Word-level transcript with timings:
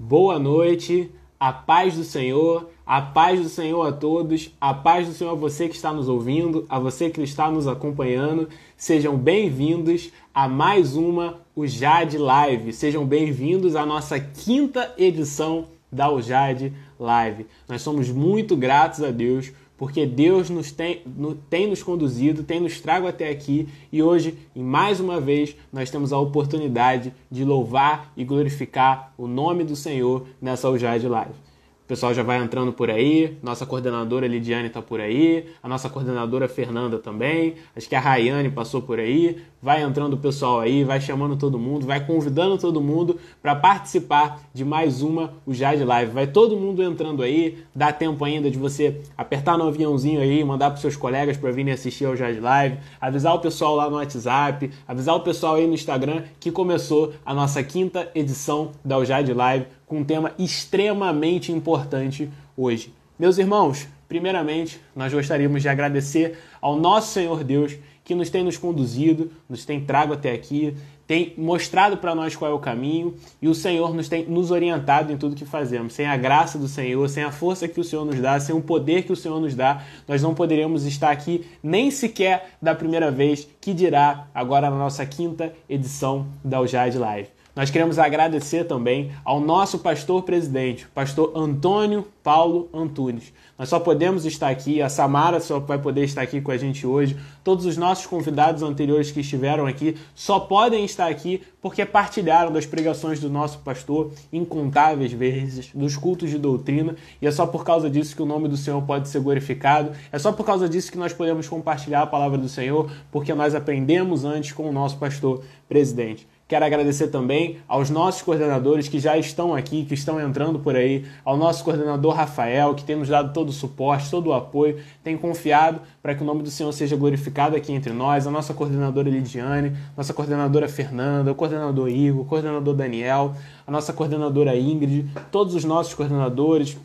Boa 0.00 0.38
noite, 0.38 1.10
a 1.40 1.52
paz 1.52 1.96
do 1.96 2.04
Senhor, 2.04 2.70
a 2.86 3.02
paz 3.02 3.40
do 3.42 3.48
Senhor 3.48 3.84
a 3.84 3.90
todos, 3.90 4.54
a 4.60 4.72
paz 4.72 5.08
do 5.08 5.12
Senhor 5.12 5.32
a 5.32 5.34
você 5.34 5.68
que 5.68 5.74
está 5.74 5.92
nos 5.92 6.08
ouvindo, 6.08 6.64
a 6.68 6.78
você 6.78 7.10
que 7.10 7.20
está 7.20 7.50
nos 7.50 7.66
acompanhando. 7.66 8.48
Sejam 8.76 9.16
bem-vindos 9.16 10.12
a 10.32 10.48
mais 10.48 10.94
uma 10.94 11.40
UJAD 11.56 12.16
Live. 12.16 12.72
Sejam 12.72 13.04
bem-vindos 13.04 13.74
à 13.74 13.84
nossa 13.84 14.20
quinta 14.20 14.94
edição 14.96 15.64
da 15.90 16.08
UJAD 16.08 16.72
Live. 16.96 17.46
Nós 17.68 17.82
somos 17.82 18.08
muito 18.08 18.56
gratos 18.56 19.02
a 19.02 19.10
Deus 19.10 19.50
porque 19.78 20.04
Deus 20.04 20.50
nos 20.50 20.72
tem, 20.72 21.02
tem 21.48 21.68
nos 21.68 21.82
conduzido, 21.82 22.42
tem 22.42 22.60
nos 22.60 22.80
trago 22.80 23.06
até 23.06 23.30
aqui 23.30 23.68
e 23.92 24.02
hoje, 24.02 24.36
em 24.54 24.62
mais 24.62 24.98
uma 24.98 25.20
vez, 25.20 25.56
nós 25.72 25.90
temos 25.90 26.12
a 26.12 26.18
oportunidade 26.18 27.14
de 27.30 27.44
louvar 27.44 28.12
e 28.16 28.24
glorificar 28.24 29.14
o 29.16 29.28
nome 29.28 29.62
do 29.62 29.76
Senhor 29.76 30.26
nessa 30.42 30.68
Ujade 30.68 31.06
Live. 31.06 31.47
O 31.88 31.94
pessoal 31.96 32.12
já 32.12 32.22
vai 32.22 32.36
entrando 32.36 32.70
por 32.70 32.90
aí, 32.90 33.38
nossa 33.42 33.64
coordenadora 33.64 34.26
Lidiane 34.26 34.66
está 34.66 34.82
por 34.82 35.00
aí, 35.00 35.46
a 35.62 35.66
nossa 35.66 35.88
coordenadora 35.88 36.46
Fernanda 36.46 36.98
também, 36.98 37.54
acho 37.74 37.88
que 37.88 37.94
a 37.94 37.98
Rayane 37.98 38.50
passou 38.50 38.82
por 38.82 38.98
aí, 39.00 39.38
vai 39.62 39.82
entrando 39.82 40.12
o 40.12 40.18
pessoal 40.18 40.60
aí, 40.60 40.84
vai 40.84 41.00
chamando 41.00 41.34
todo 41.34 41.58
mundo, 41.58 41.86
vai 41.86 42.04
convidando 42.04 42.58
todo 42.58 42.78
mundo 42.80 43.18
para 43.40 43.56
participar 43.56 44.38
de 44.52 44.66
mais 44.66 45.00
uma 45.00 45.32
o 45.46 45.54
Jade 45.54 45.82
Live. 45.82 46.12
Vai 46.12 46.26
todo 46.26 46.56
mundo 46.56 46.82
entrando 46.82 47.22
aí, 47.22 47.58
dá 47.74 47.92
tempo 47.92 48.22
ainda 48.24 48.50
de 48.50 48.58
você 48.58 49.00
apertar 49.16 49.56
no 49.56 49.66
aviãozinho 49.66 50.20
aí, 50.20 50.44
mandar 50.44 50.70
para 50.70 50.80
seus 50.80 50.94
colegas 50.94 51.38
para 51.38 51.50
virem 51.50 51.72
assistir 51.72 52.04
ao 52.04 52.14
Jade 52.14 52.38
Live, 52.38 52.78
avisar 53.00 53.34
o 53.34 53.40
pessoal 53.40 53.74
lá 53.74 53.88
no 53.88 53.96
WhatsApp, 53.96 54.70
avisar 54.86 55.16
o 55.16 55.20
pessoal 55.20 55.54
aí 55.54 55.66
no 55.66 55.72
Instagram 55.74 56.24
que 56.38 56.52
começou 56.52 57.14
a 57.24 57.32
nossa 57.32 57.62
quinta 57.62 58.10
edição 58.14 58.72
da 58.84 59.02
Jade 59.04 59.32
Live 59.32 59.66
com 59.88 59.98
um 59.98 60.04
tema 60.04 60.32
extremamente 60.38 61.50
importante 61.50 62.30
hoje. 62.56 62.92
Meus 63.18 63.38
irmãos, 63.38 63.88
primeiramente, 64.08 64.80
nós 64.94 65.12
gostaríamos 65.12 65.62
de 65.62 65.68
agradecer 65.68 66.38
ao 66.60 66.76
nosso 66.76 67.12
Senhor 67.12 67.42
Deus 67.42 67.76
que 68.04 68.14
nos 68.14 68.30
tem 68.30 68.42
nos 68.42 68.56
conduzido, 68.56 69.30
nos 69.48 69.66
tem 69.66 69.84
trago 69.84 70.14
até 70.14 70.32
aqui, 70.32 70.74
tem 71.06 71.34
mostrado 71.36 71.96
para 71.96 72.14
nós 72.14 72.36
qual 72.36 72.50
é 72.50 72.54
o 72.54 72.58
caminho 72.58 73.14
e 73.40 73.48
o 73.48 73.54
Senhor 73.54 73.94
nos 73.94 74.08
tem 74.08 74.24
nos 74.24 74.50
orientado 74.50 75.12
em 75.12 75.16
tudo 75.16 75.34
que 75.34 75.44
fazemos. 75.44 75.94
Sem 75.94 76.06
a 76.06 76.16
graça 76.16 76.58
do 76.58 76.68
Senhor, 76.68 77.06
sem 77.08 77.22
a 77.22 77.32
força 77.32 77.66
que 77.66 77.80
o 77.80 77.84
Senhor 77.84 78.04
nos 78.04 78.20
dá, 78.20 78.38
sem 78.38 78.54
o 78.54 78.62
poder 78.62 79.04
que 79.04 79.12
o 79.12 79.16
Senhor 79.16 79.40
nos 79.40 79.54
dá, 79.54 79.82
nós 80.06 80.22
não 80.22 80.34
poderíamos 80.34 80.86
estar 80.86 81.10
aqui 81.10 81.46
nem 81.62 81.90
sequer 81.90 82.50
da 82.62 82.74
primeira 82.74 83.10
vez, 83.10 83.48
que 83.60 83.74
dirá 83.74 84.28
agora 84.34 84.70
na 84.70 84.76
nossa 84.76 85.04
quinta 85.04 85.52
edição 85.68 86.26
da 86.44 86.60
Ujade 86.60 86.98
Live. 86.98 87.37
Nós 87.58 87.70
queremos 87.70 87.98
agradecer 87.98 88.62
também 88.68 89.10
ao 89.24 89.40
nosso 89.40 89.80
pastor 89.80 90.22
presidente, 90.22 90.86
pastor 90.94 91.32
Antônio 91.34 92.06
Paulo 92.22 92.68
Antunes. 92.72 93.32
Nós 93.58 93.68
só 93.68 93.80
podemos 93.80 94.24
estar 94.24 94.48
aqui, 94.48 94.80
a 94.80 94.88
Samara 94.88 95.40
só 95.40 95.58
vai 95.58 95.76
poder 95.76 96.04
estar 96.04 96.22
aqui 96.22 96.40
com 96.40 96.52
a 96.52 96.56
gente 96.56 96.86
hoje. 96.86 97.16
Todos 97.42 97.66
os 97.66 97.76
nossos 97.76 98.06
convidados 98.06 98.62
anteriores 98.62 99.10
que 99.10 99.18
estiveram 99.18 99.66
aqui 99.66 99.96
só 100.14 100.38
podem 100.38 100.84
estar 100.84 101.08
aqui 101.08 101.42
porque 101.60 101.84
partilharam 101.84 102.52
das 102.52 102.64
pregações 102.64 103.18
do 103.18 103.28
nosso 103.28 103.58
pastor 103.58 104.12
incontáveis 104.32 105.12
vezes, 105.12 105.72
dos 105.74 105.96
cultos 105.96 106.30
de 106.30 106.38
doutrina, 106.38 106.94
e 107.20 107.26
é 107.26 107.30
só 107.32 107.44
por 107.44 107.64
causa 107.64 107.90
disso 107.90 108.14
que 108.14 108.22
o 108.22 108.26
nome 108.26 108.46
do 108.46 108.56
Senhor 108.56 108.80
pode 108.82 109.08
ser 109.08 109.20
glorificado. 109.20 109.90
É 110.12 110.18
só 110.20 110.30
por 110.30 110.46
causa 110.46 110.68
disso 110.68 110.92
que 110.92 110.98
nós 110.98 111.12
podemos 111.12 111.48
compartilhar 111.48 112.02
a 112.02 112.06
palavra 112.06 112.38
do 112.38 112.48
Senhor, 112.48 112.88
porque 113.10 113.34
nós 113.34 113.52
aprendemos 113.52 114.24
antes 114.24 114.52
com 114.52 114.68
o 114.68 114.72
nosso 114.72 114.96
pastor 114.96 115.42
presidente. 115.68 116.24
Quero 116.48 116.64
agradecer 116.64 117.08
também 117.08 117.58
aos 117.68 117.90
nossos 117.90 118.22
coordenadores 118.22 118.88
que 118.88 118.98
já 118.98 119.18
estão 119.18 119.54
aqui, 119.54 119.84
que 119.84 119.92
estão 119.92 120.18
entrando 120.18 120.58
por 120.58 120.74
aí, 120.74 121.04
ao 121.22 121.36
nosso 121.36 121.62
coordenador 121.62 122.14
Rafael, 122.14 122.74
que 122.74 122.82
tem 122.82 122.96
nos 122.96 123.06
dado 123.06 123.34
todo 123.34 123.50
o 123.50 123.52
suporte, 123.52 124.10
todo 124.10 124.28
o 124.28 124.32
apoio, 124.32 124.78
tem 125.04 125.14
confiado 125.14 125.78
para 126.02 126.14
que 126.14 126.22
o 126.22 126.24
nome 126.24 126.42
do 126.42 126.50
Senhor 126.50 126.72
seja 126.72 126.96
glorificado 126.96 127.54
aqui 127.54 127.70
entre 127.70 127.92
nós, 127.92 128.26
a 128.26 128.30
nossa 128.30 128.54
coordenadora 128.54 129.10
Lidiane, 129.10 129.76
nossa 129.94 130.14
coordenadora 130.14 130.66
Fernanda, 130.70 131.30
o 131.30 131.34
coordenador 131.34 131.90
Igor, 131.90 132.22
o 132.22 132.24
coordenador 132.24 132.74
Daniel, 132.74 133.34
a 133.66 133.70
nossa 133.70 133.92
coordenadora 133.92 134.56
Ingrid, 134.56 135.06
todos 135.30 135.54
os 135.54 135.66
nossos 135.66 135.92
coordenadores, 135.92 136.78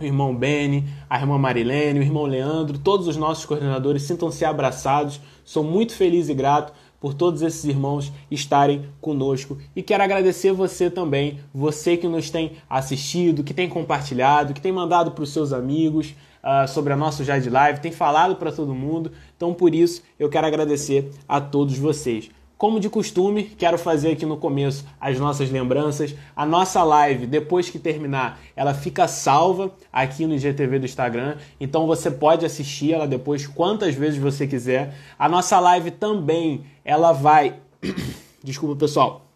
o 0.00 0.04
irmão 0.04 0.34
Beni, 0.34 0.84
a 1.08 1.20
irmã 1.20 1.38
Marilene, 1.38 2.00
o 2.00 2.02
irmão 2.02 2.24
Leandro, 2.24 2.76
todos 2.76 3.06
os 3.06 3.16
nossos 3.16 3.44
coordenadores 3.44 4.02
sintam-se 4.02 4.44
abraçados. 4.44 5.20
Sou 5.44 5.62
muito 5.62 5.94
feliz 5.94 6.28
e 6.28 6.34
grato 6.34 6.72
por 7.00 7.14
todos 7.14 7.40
esses 7.40 7.64
irmãos 7.64 8.12
estarem 8.30 8.84
conosco. 9.00 9.56
E 9.74 9.82
quero 9.82 10.04
agradecer 10.04 10.52
você 10.52 10.90
também, 10.90 11.40
você 11.52 11.96
que 11.96 12.06
nos 12.06 12.30
tem 12.30 12.52
assistido, 12.68 13.42
que 13.42 13.54
tem 13.54 13.68
compartilhado, 13.68 14.52
que 14.52 14.60
tem 14.60 14.70
mandado 14.70 15.12
para 15.12 15.24
os 15.24 15.32
seus 15.32 15.52
amigos 15.52 16.14
uh, 16.44 16.68
sobre 16.68 16.92
a 16.92 16.96
nossa 16.96 17.24
Jade 17.24 17.48
Live, 17.48 17.80
tem 17.80 17.90
falado 17.90 18.36
para 18.36 18.52
todo 18.52 18.74
mundo. 18.74 19.10
Então, 19.36 19.54
por 19.54 19.74
isso, 19.74 20.02
eu 20.18 20.28
quero 20.28 20.46
agradecer 20.46 21.10
a 21.26 21.40
todos 21.40 21.78
vocês. 21.78 22.30
Como 22.60 22.78
de 22.78 22.90
costume, 22.90 23.44
quero 23.44 23.78
fazer 23.78 24.12
aqui 24.12 24.26
no 24.26 24.36
começo 24.36 24.84
as 25.00 25.18
nossas 25.18 25.50
lembranças. 25.50 26.14
A 26.36 26.44
nossa 26.44 26.82
live, 26.82 27.26
depois 27.26 27.70
que 27.70 27.78
terminar, 27.78 28.38
ela 28.54 28.74
fica 28.74 29.08
salva 29.08 29.72
aqui 29.90 30.26
no 30.26 30.34
IGTV 30.34 30.78
do 30.78 30.84
Instagram. 30.84 31.38
Então 31.58 31.86
você 31.86 32.10
pode 32.10 32.44
assistir 32.44 32.92
ela 32.92 33.08
depois 33.08 33.46
quantas 33.46 33.94
vezes 33.94 34.20
você 34.20 34.46
quiser. 34.46 34.94
A 35.18 35.26
nossa 35.26 35.58
live 35.58 35.90
também, 35.90 36.66
ela 36.84 37.12
vai. 37.12 37.56
Desculpa, 38.42 38.76
pessoal. 38.76 39.26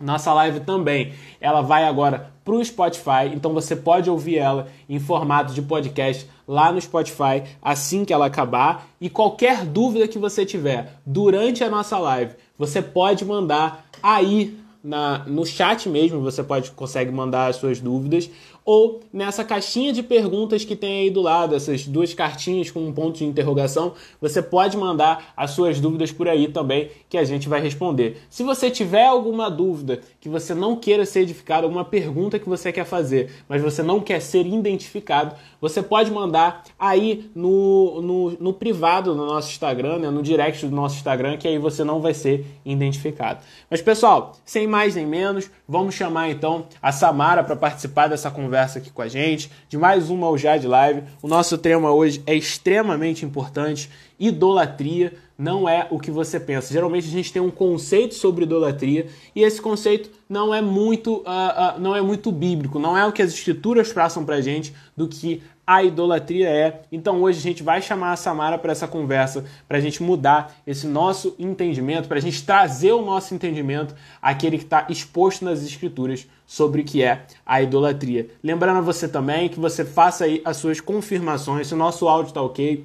Nossa 0.00 0.32
live 0.32 0.60
também, 0.60 1.12
ela 1.40 1.60
vai 1.60 1.84
agora 1.84 2.32
para 2.42 2.54
o 2.54 2.64
Spotify, 2.64 3.28
então 3.34 3.52
você 3.52 3.76
pode 3.76 4.08
ouvir 4.08 4.38
ela 4.38 4.68
em 4.88 4.98
formato 4.98 5.52
de 5.52 5.60
podcast 5.60 6.26
lá 6.48 6.72
no 6.72 6.80
Spotify 6.80 7.44
assim 7.60 8.04
que 8.04 8.12
ela 8.12 8.24
acabar. 8.24 8.88
E 8.98 9.10
qualquer 9.10 9.66
dúvida 9.66 10.08
que 10.08 10.18
você 10.18 10.46
tiver 10.46 10.98
durante 11.04 11.62
a 11.62 11.68
nossa 11.68 11.98
live, 11.98 12.32
você 12.58 12.80
pode 12.80 13.26
mandar 13.26 13.84
aí 14.02 14.58
na, 14.82 15.18
no 15.26 15.44
chat 15.44 15.88
mesmo, 15.88 16.20
você 16.22 16.42
pode 16.42 16.70
consegue 16.70 17.10
mandar 17.10 17.48
as 17.48 17.56
suas 17.56 17.78
dúvidas 17.78 18.30
ou 18.64 19.00
nessa 19.12 19.44
caixinha 19.44 19.92
de 19.92 20.02
perguntas 20.02 20.64
que 20.64 20.76
tem 20.76 21.00
aí 21.00 21.10
do 21.10 21.20
lado, 21.20 21.54
essas 21.54 21.86
duas 21.86 22.14
cartinhas 22.14 22.70
com 22.70 22.80
um 22.80 22.92
ponto 22.92 23.18
de 23.18 23.24
interrogação, 23.24 23.94
você 24.20 24.42
pode 24.42 24.76
mandar 24.76 25.32
as 25.36 25.52
suas 25.52 25.80
dúvidas 25.80 26.12
por 26.12 26.28
aí 26.28 26.48
também, 26.48 26.90
que 27.08 27.18
a 27.18 27.24
gente 27.24 27.48
vai 27.48 27.60
responder. 27.60 28.18
Se 28.28 28.42
você 28.42 28.70
tiver 28.70 29.06
alguma 29.06 29.50
dúvida 29.50 30.00
que 30.20 30.28
você 30.28 30.54
não 30.54 30.76
queira 30.76 31.04
ser 31.04 31.20
edificado, 31.20 31.66
alguma 31.66 31.84
pergunta 31.84 32.38
que 32.38 32.48
você 32.48 32.72
quer 32.72 32.84
fazer, 32.84 33.30
mas 33.48 33.62
você 33.62 33.82
não 33.82 34.00
quer 34.00 34.20
ser 34.20 34.46
identificado, 34.46 35.34
você 35.60 35.82
pode 35.82 36.10
mandar 36.10 36.64
aí 36.78 37.30
no, 37.34 38.00
no, 38.00 38.30
no 38.38 38.52
privado 38.52 39.14
do 39.14 39.26
nosso 39.26 39.50
Instagram, 39.50 39.98
né, 39.98 40.10
no 40.10 40.22
direct 40.22 40.66
do 40.66 40.74
nosso 40.74 40.96
Instagram, 40.96 41.36
que 41.36 41.48
aí 41.48 41.58
você 41.58 41.84
não 41.84 42.00
vai 42.00 42.14
ser 42.14 42.46
identificado. 42.64 43.40
Mas 43.70 43.82
pessoal, 43.82 44.32
sem 44.44 44.66
mais 44.66 44.94
nem 44.94 45.06
menos, 45.06 45.50
vamos 45.70 45.94
chamar 45.94 46.28
então 46.30 46.66
a 46.82 46.90
Samara 46.90 47.44
para 47.44 47.54
participar 47.54 48.08
dessa 48.08 48.28
conversa 48.28 48.80
aqui 48.80 48.90
com 48.90 49.02
a 49.02 49.06
gente, 49.06 49.48
de 49.68 49.78
mais 49.78 50.10
uma 50.10 50.36
Jade 50.36 50.66
Live. 50.66 51.04
O 51.22 51.28
nosso 51.28 51.56
tema 51.56 51.92
hoje 51.92 52.20
é 52.26 52.34
extremamente 52.34 53.24
importante. 53.24 53.88
Idolatria 54.18 55.12
não 55.38 55.68
é 55.68 55.86
o 55.88 56.00
que 56.00 56.10
você 56.10 56.40
pensa. 56.40 56.72
Geralmente 56.72 57.06
a 57.06 57.10
gente 57.10 57.32
tem 57.32 57.40
um 57.40 57.52
conceito 57.52 58.14
sobre 58.14 58.44
idolatria 58.44 59.06
e 59.34 59.44
esse 59.44 59.62
conceito 59.62 60.10
não 60.28 60.52
é 60.52 60.60
muito, 60.60 61.18
uh, 61.18 61.76
uh, 61.76 61.80
não 61.80 61.94
é 61.94 62.02
muito 62.02 62.32
bíblico, 62.32 62.80
não 62.80 62.98
é 62.98 63.06
o 63.06 63.12
que 63.12 63.22
as 63.22 63.32
escrituras 63.32 63.92
passam 63.92 64.24
pra 64.24 64.40
gente 64.40 64.74
do 64.96 65.06
que 65.06 65.40
a 65.70 65.84
idolatria 65.84 66.48
é. 66.48 66.82
Então 66.90 67.22
hoje 67.22 67.38
a 67.38 67.42
gente 67.42 67.62
vai 67.62 67.80
chamar 67.80 68.10
a 68.10 68.16
Samara 68.16 68.58
para 68.58 68.72
essa 68.72 68.88
conversa, 68.88 69.44
para 69.68 69.78
a 69.78 69.80
gente 69.80 70.02
mudar 70.02 70.52
esse 70.66 70.84
nosso 70.84 71.36
entendimento, 71.38 72.08
para 72.08 72.18
a 72.18 72.20
gente 72.20 72.44
trazer 72.44 72.90
o 72.90 73.04
nosso 73.04 73.32
entendimento 73.36 73.94
àquele 74.20 74.58
que 74.58 74.64
está 74.64 74.86
exposto 74.88 75.44
nas 75.44 75.62
escrituras 75.62 76.26
sobre 76.44 76.82
o 76.82 76.84
que 76.84 77.04
é 77.04 77.24
a 77.46 77.62
idolatria. 77.62 78.30
Lembrando 78.42 78.78
a 78.78 78.80
você 78.80 79.06
também 79.06 79.48
que 79.48 79.60
você 79.60 79.84
faça 79.84 80.24
aí 80.24 80.42
as 80.44 80.56
suas 80.56 80.80
confirmações, 80.80 81.68
se 81.68 81.74
o 81.74 81.76
nosso 81.76 82.08
áudio 82.08 82.30
está 82.30 82.42
ok, 82.42 82.84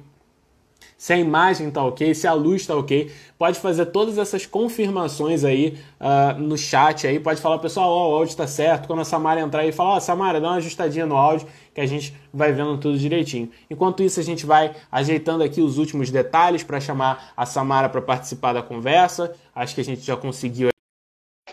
se 0.96 1.12
a 1.12 1.18
imagem 1.18 1.68
está 1.68 1.84
ok, 1.84 2.14
se 2.14 2.26
a 2.26 2.32
luz 2.32 2.62
está 2.62 2.74
ok. 2.74 3.10
Pode 3.38 3.58
fazer 3.60 3.86
todas 3.86 4.16
essas 4.16 4.46
confirmações 4.46 5.44
aí 5.44 5.78
uh, 6.00 6.40
no 6.40 6.56
chat 6.56 7.06
aí. 7.06 7.20
Pode 7.20 7.40
falar, 7.40 7.58
pessoal, 7.58 7.90
oh, 7.90 8.12
o 8.12 8.14
áudio 8.14 8.30
está 8.30 8.46
certo. 8.46 8.86
Quando 8.86 9.00
a 9.00 9.04
Samara 9.04 9.40
entrar 9.40 9.60
aí, 9.60 9.72
fala, 9.72 9.96
oh, 9.96 10.00
Samara, 10.00 10.40
dá 10.40 10.48
uma 10.48 10.56
ajustadinha 10.56 11.04
no 11.04 11.16
áudio 11.16 11.46
que 11.74 11.80
a 11.80 11.86
gente 11.86 12.14
vai 12.32 12.52
vendo 12.52 12.78
tudo 12.78 12.96
direitinho. 12.98 13.50
Enquanto 13.70 14.02
isso, 14.02 14.18
a 14.18 14.22
gente 14.22 14.46
vai 14.46 14.74
ajeitando 14.90 15.44
aqui 15.44 15.60
os 15.60 15.76
últimos 15.76 16.10
detalhes 16.10 16.62
para 16.64 16.80
chamar 16.80 17.32
a 17.36 17.44
Samara 17.44 17.88
para 17.88 18.00
participar 18.00 18.54
da 18.54 18.62
conversa. 18.62 19.34
Acho 19.54 19.74
que 19.74 19.82
a 19.82 19.84
gente 19.84 20.00
já 20.00 20.16
conseguiu. 20.16 20.70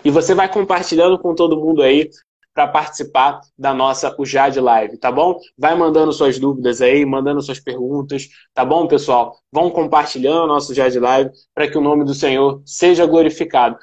E 0.05 0.09
você 0.09 0.33
vai 0.33 0.49
compartilhando 0.51 1.19
com 1.19 1.35
todo 1.35 1.57
mundo 1.57 1.81
aí 1.81 2.09
para 2.53 2.67
participar 2.67 3.41
da 3.57 3.73
nossa 3.73 4.15
UJAD 4.17 4.59
Live, 4.59 4.97
tá 4.97 5.11
bom? 5.11 5.39
Vai 5.57 5.75
mandando 5.75 6.13
suas 6.13 6.37
dúvidas 6.37 6.81
aí, 6.81 7.05
mandando 7.05 7.41
suas 7.41 7.59
perguntas, 7.59 8.29
tá 8.53 8.63
bom, 8.63 8.87
pessoal? 8.87 9.37
Vão 9.51 9.69
compartilhando 9.71 10.47
nosso 10.47 10.71
UJAD 10.71 10.99
Live 10.99 11.31
para 11.53 11.67
que 11.67 11.77
o 11.77 11.81
nome 11.81 12.05
do 12.05 12.13
Senhor 12.13 12.61
seja 12.65 13.05
glorificado. 13.05 13.77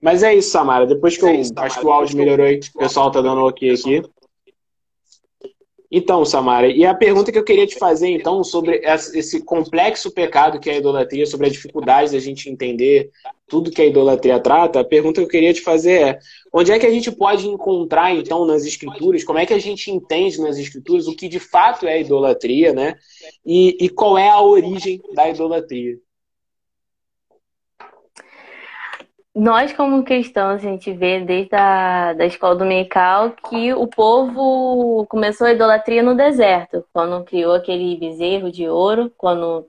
Mas 0.00 0.22
é 0.22 0.34
isso, 0.34 0.50
Samara. 0.50 0.86
Depois 0.86 1.16
que 1.16 1.24
eu 1.24 1.28
é 1.28 1.36
isso, 1.36 1.52
acho 1.56 1.80
que 1.80 1.86
o 1.86 1.90
áudio 1.90 2.16
melhorou 2.16 2.46
aí, 2.46 2.60
o 2.74 2.78
pessoal 2.78 3.10
tá 3.10 3.20
dando 3.20 3.40
ok 3.44 3.70
aqui. 3.70 4.02
Então, 5.90 6.22
Samara, 6.22 6.68
e 6.68 6.84
a 6.84 6.94
pergunta 6.94 7.32
que 7.32 7.38
eu 7.38 7.44
queria 7.44 7.66
te 7.66 7.76
fazer, 7.76 8.08
então, 8.08 8.44
sobre 8.44 8.82
esse 8.84 9.42
complexo 9.42 10.10
pecado 10.10 10.60
que 10.60 10.68
é 10.68 10.74
a 10.74 10.78
idolatria, 10.78 11.24
sobre 11.24 11.46
a 11.46 11.50
dificuldade 11.50 12.12
da 12.12 12.18
gente 12.18 12.50
entender 12.50 13.10
tudo 13.46 13.70
que 13.70 13.80
a 13.80 13.86
idolatria 13.86 14.38
trata, 14.38 14.80
a 14.80 14.84
pergunta 14.84 15.20
que 15.20 15.24
eu 15.24 15.30
queria 15.30 15.54
te 15.54 15.62
fazer 15.62 16.02
é: 16.02 16.18
onde 16.52 16.70
é 16.70 16.78
que 16.78 16.84
a 16.84 16.90
gente 16.90 17.10
pode 17.10 17.48
encontrar, 17.48 18.14
então, 18.14 18.44
nas 18.44 18.66
escrituras, 18.66 19.24
como 19.24 19.38
é 19.38 19.46
que 19.46 19.54
a 19.54 19.58
gente 19.58 19.90
entende 19.90 20.38
nas 20.42 20.58
escrituras 20.58 21.06
o 21.06 21.16
que 21.16 21.26
de 21.26 21.40
fato 21.40 21.86
é 21.86 22.02
idolatria, 22.02 22.74
né? 22.74 22.94
E, 23.46 23.78
e 23.80 23.88
qual 23.88 24.18
é 24.18 24.28
a 24.28 24.42
origem 24.42 25.00
da 25.14 25.30
idolatria? 25.30 25.96
Nós, 29.38 29.72
como 29.72 30.02
cristãos, 30.02 30.56
a 30.56 30.58
gente 30.58 30.92
vê 30.92 31.20
desde 31.20 31.54
a 31.54 32.12
da 32.12 32.26
escola 32.26 32.56
dominical 32.56 33.30
que 33.48 33.72
o 33.72 33.86
povo 33.86 35.06
começou 35.06 35.46
a 35.46 35.52
idolatria 35.52 36.02
no 36.02 36.16
deserto, 36.16 36.84
quando 36.92 37.24
criou 37.24 37.54
aquele 37.54 37.96
bezerro 37.96 38.50
de 38.50 38.68
ouro, 38.68 39.12
quando 39.16 39.64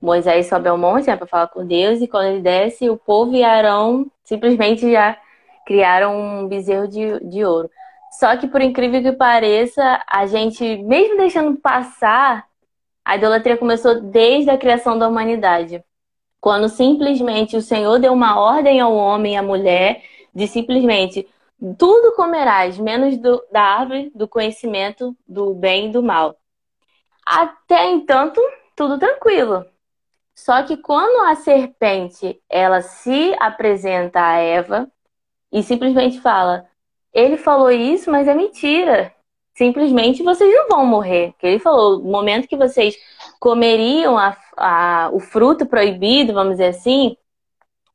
Moisés 0.00 0.48
sobe 0.48 0.68
ao 0.68 0.76
monte 0.76 1.06
né, 1.06 1.16
para 1.16 1.28
falar 1.28 1.46
com 1.46 1.64
Deus, 1.64 2.00
e 2.00 2.08
quando 2.08 2.26
ele 2.26 2.40
desce, 2.40 2.90
o 2.90 2.96
povo 2.96 3.36
e 3.36 3.44
Arão 3.44 4.10
simplesmente 4.24 4.90
já 4.90 5.16
criaram 5.64 6.18
um 6.42 6.48
bezerro 6.48 6.88
de, 6.88 7.20
de 7.20 7.44
ouro. 7.44 7.70
Só 8.18 8.36
que, 8.36 8.48
por 8.48 8.60
incrível 8.60 9.00
que 9.00 9.12
pareça, 9.12 10.02
a 10.08 10.26
gente, 10.26 10.76
mesmo 10.82 11.16
deixando 11.18 11.56
passar, 11.60 12.48
a 13.04 13.16
idolatria 13.16 13.56
começou 13.56 14.00
desde 14.00 14.50
a 14.50 14.58
criação 14.58 14.98
da 14.98 15.08
humanidade. 15.08 15.84
Quando 16.40 16.68
simplesmente 16.68 17.56
o 17.56 17.62
Senhor 17.62 17.98
deu 17.98 18.12
uma 18.12 18.38
ordem 18.40 18.80
ao 18.80 18.94
homem 18.94 19.34
e 19.34 19.36
à 19.36 19.42
mulher 19.42 20.02
de 20.34 20.46
simplesmente 20.46 21.26
tudo 21.76 22.14
comerás, 22.14 22.78
menos 22.78 23.16
do, 23.18 23.42
da 23.50 23.62
árvore 23.62 24.12
do 24.14 24.28
conhecimento 24.28 25.16
do 25.26 25.54
bem 25.54 25.88
e 25.88 25.92
do 25.92 26.02
mal. 26.02 26.36
Até 27.26 27.90
entanto, 27.90 28.40
tudo 28.76 28.98
tranquilo. 28.98 29.66
Só 30.34 30.62
que 30.62 30.76
quando 30.76 31.20
a 31.26 31.34
serpente 31.34 32.40
ela 32.48 32.80
se 32.80 33.34
apresenta 33.40 34.20
a 34.20 34.36
Eva 34.36 34.88
e 35.50 35.62
simplesmente 35.62 36.20
fala: 36.20 36.68
ele 37.12 37.36
falou 37.36 37.70
isso, 37.70 38.10
mas 38.10 38.28
é 38.28 38.34
mentira. 38.34 39.12
Simplesmente 39.54 40.22
vocês 40.22 40.54
não 40.54 40.68
vão 40.68 40.86
morrer. 40.86 41.34
Que 41.38 41.48
ele 41.48 41.58
falou: 41.58 41.98
no 41.98 42.10
momento 42.10 42.46
que 42.46 42.56
vocês 42.56 42.96
comeriam 43.38 44.18
a, 44.18 44.36
a, 44.56 45.10
o 45.12 45.20
fruto 45.20 45.66
proibido, 45.66 46.32
vamos 46.34 46.54
dizer 46.54 46.68
assim, 46.68 47.16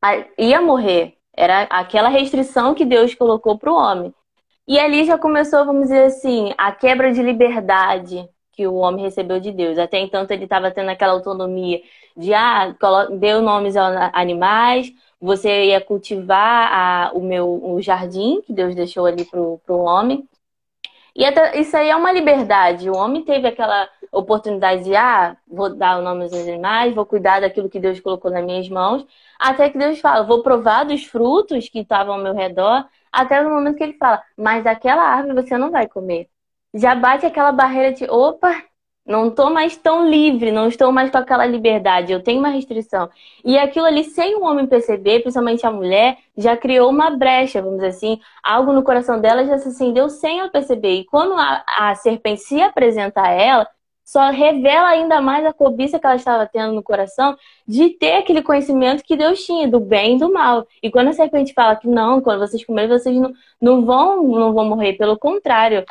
a, 0.01 0.16
ia 0.38 0.62
morrer. 0.62 1.18
Era 1.36 1.63
aquela 1.63 2.10
restrição 2.10 2.74
que 2.75 2.86
Deus 2.86 3.16
colocou 3.16 3.57
para 3.57 3.72
o 3.72 3.75
homem. 3.75 4.13
E 4.68 4.80
ali 4.80 5.04
já 5.06 5.18
começou, 5.18 5.66
vamos 5.66 5.84
dizer 5.84 6.06
assim, 6.06 6.54
a 6.57 6.72
quebra 6.72 7.12
de 7.12 7.22
liberdade 7.22 8.28
que 8.54 8.68
o 8.68 8.75
homem 8.75 9.04
recebeu 9.04 9.40
de 9.40 9.51
Deus. 9.51 9.78
Até 9.78 10.00
então 10.00 10.25
ele 10.30 10.44
estava 10.45 10.72
tendo 10.72 10.90
aquela 10.90 11.13
autonomia 11.13 11.81
de 12.16 12.34
ah, 12.34 12.75
deu 13.19 13.42
nomes 13.42 13.75
aos 13.75 13.96
animais, 14.13 14.94
você 15.19 15.66
ia 15.66 15.81
cultivar 15.81 16.72
a, 16.72 17.12
o 17.13 17.22
meu 17.22 17.48
o 17.63 17.81
jardim 17.81 18.42
que 18.42 18.54
Deus 18.54 18.75
deixou 18.75 19.06
ali 19.06 19.25
para 19.25 19.39
o 19.42 19.84
homem. 19.84 20.28
E 21.16 21.25
até, 21.25 21.60
isso 21.60 21.75
aí 21.78 21.89
é 21.89 21.96
uma 21.96 22.12
liberdade. 22.12 22.89
O 22.89 22.96
homem 22.96 23.24
teve 23.24 23.48
aquela 23.48 23.89
oportunidade 24.13 24.83
de, 24.83 24.95
ah, 24.95 25.36
vou 25.48 25.75
dar 25.75 26.00
o 26.00 26.01
nome 26.04 26.24
aos 26.24 26.33
animais, 26.33 26.94
vou 26.94 27.06
cuidar 27.06 27.42
daquilo 27.42 27.69
que 27.69 27.80
Deus 27.80 28.00
colocou 28.00 28.31
nas 28.31 28.45
minhas 28.45 28.69
mãos, 28.69 29.06
até 29.39 29.69
que 29.69 29.77
Deus 29.77 30.00
fala, 30.00 30.24
vou 30.24 30.44
provar 30.44 30.86
dos 30.86 31.04
frutos 31.06 31.68
que 31.68 31.80
estavam 31.80 32.15
ao 32.15 32.21
meu 32.21 32.33
redor, 32.33 32.86
até 33.12 33.42
no 33.42 33.50
momento 33.50 33.77
que 33.77 33.83
ele 33.83 33.98
fala, 33.98 34.21
mas 34.38 34.63
daquela 34.63 35.04
árvore 35.04 35.42
você 35.44 35.57
não 35.57 35.71
vai 35.71 35.88
comer. 35.88 36.30
Já 36.74 36.95
bate 36.95 37.25
aquela 37.25 37.51
barreira 37.51 37.92
de, 37.94 38.06
opa, 38.10 38.63
não 39.06 39.27
estou 39.27 39.50
mais 39.51 39.75
tão 39.75 40.10
livre, 40.10 40.51
não 40.51 40.68
estou 40.68 40.92
mais 40.92 41.12
com 41.12 41.18
aquela 41.18 41.45
liberdade, 41.45 42.13
eu 42.13 42.24
tenho 42.24 42.39
uma 42.39 42.50
restrição. 42.50 43.10
E 43.44 43.57
aquilo 43.57 43.86
ali, 43.86 44.04
sem 44.06 44.36
o 44.36 44.44
homem 44.44 44.65
perceber, 44.65 45.19
principalmente 45.19 45.65
a 45.65 45.71
mulher, 45.71 46.18
já 46.38 46.56
criou 46.56 46.89
uma 46.89 47.10
brecha, 47.12 47.62
vamos 47.62 47.77
dizer 47.80 47.89
assim, 47.89 48.19
algo 48.42 48.71
no 48.71 48.81
coração 48.83 49.19
dela 49.19 49.45
já 49.45 49.57
se 49.57 49.69
acendeu 49.69 50.10
sem 50.10 50.39
ela 50.39 50.50
perceber. 50.50 51.01
E 51.01 51.06
quando 51.06 51.33
a, 51.33 51.63
a 51.77 51.95
serpente 51.95 52.42
se 52.42 52.62
apresenta 52.62 53.21
a 53.24 53.30
ela, 53.30 53.68
só 54.03 54.29
revela 54.29 54.89
ainda 54.89 55.21
mais 55.21 55.45
a 55.45 55.53
cobiça 55.53 56.00
que 56.00 56.05
ela 56.05 56.15
estava 56.15 56.45
tendo 56.45 56.73
no 56.73 56.83
coração 56.83 57.35
de 57.67 57.89
ter 57.91 58.13
aquele 58.17 58.41
conhecimento 58.41 59.03
que 59.03 59.15
Deus 59.15 59.44
tinha, 59.45 59.67
do 59.67 59.79
bem 59.79 60.15
e 60.15 60.19
do 60.19 60.31
mal. 60.31 60.67
E 60.81 60.91
quando 60.91 61.09
a 61.09 61.13
serpente 61.13 61.53
fala 61.53 61.75
que 61.75 61.88
não, 61.88 62.21
quando 62.21 62.39
vocês 62.39 62.65
comerem, 62.65 62.89
vocês 62.89 63.15
não, 63.15 63.31
não, 63.61 63.85
vão, 63.85 64.23
não 64.23 64.53
vão 64.53 64.65
morrer, 64.65 64.94
pelo 64.94 65.17
contrário, 65.17 65.85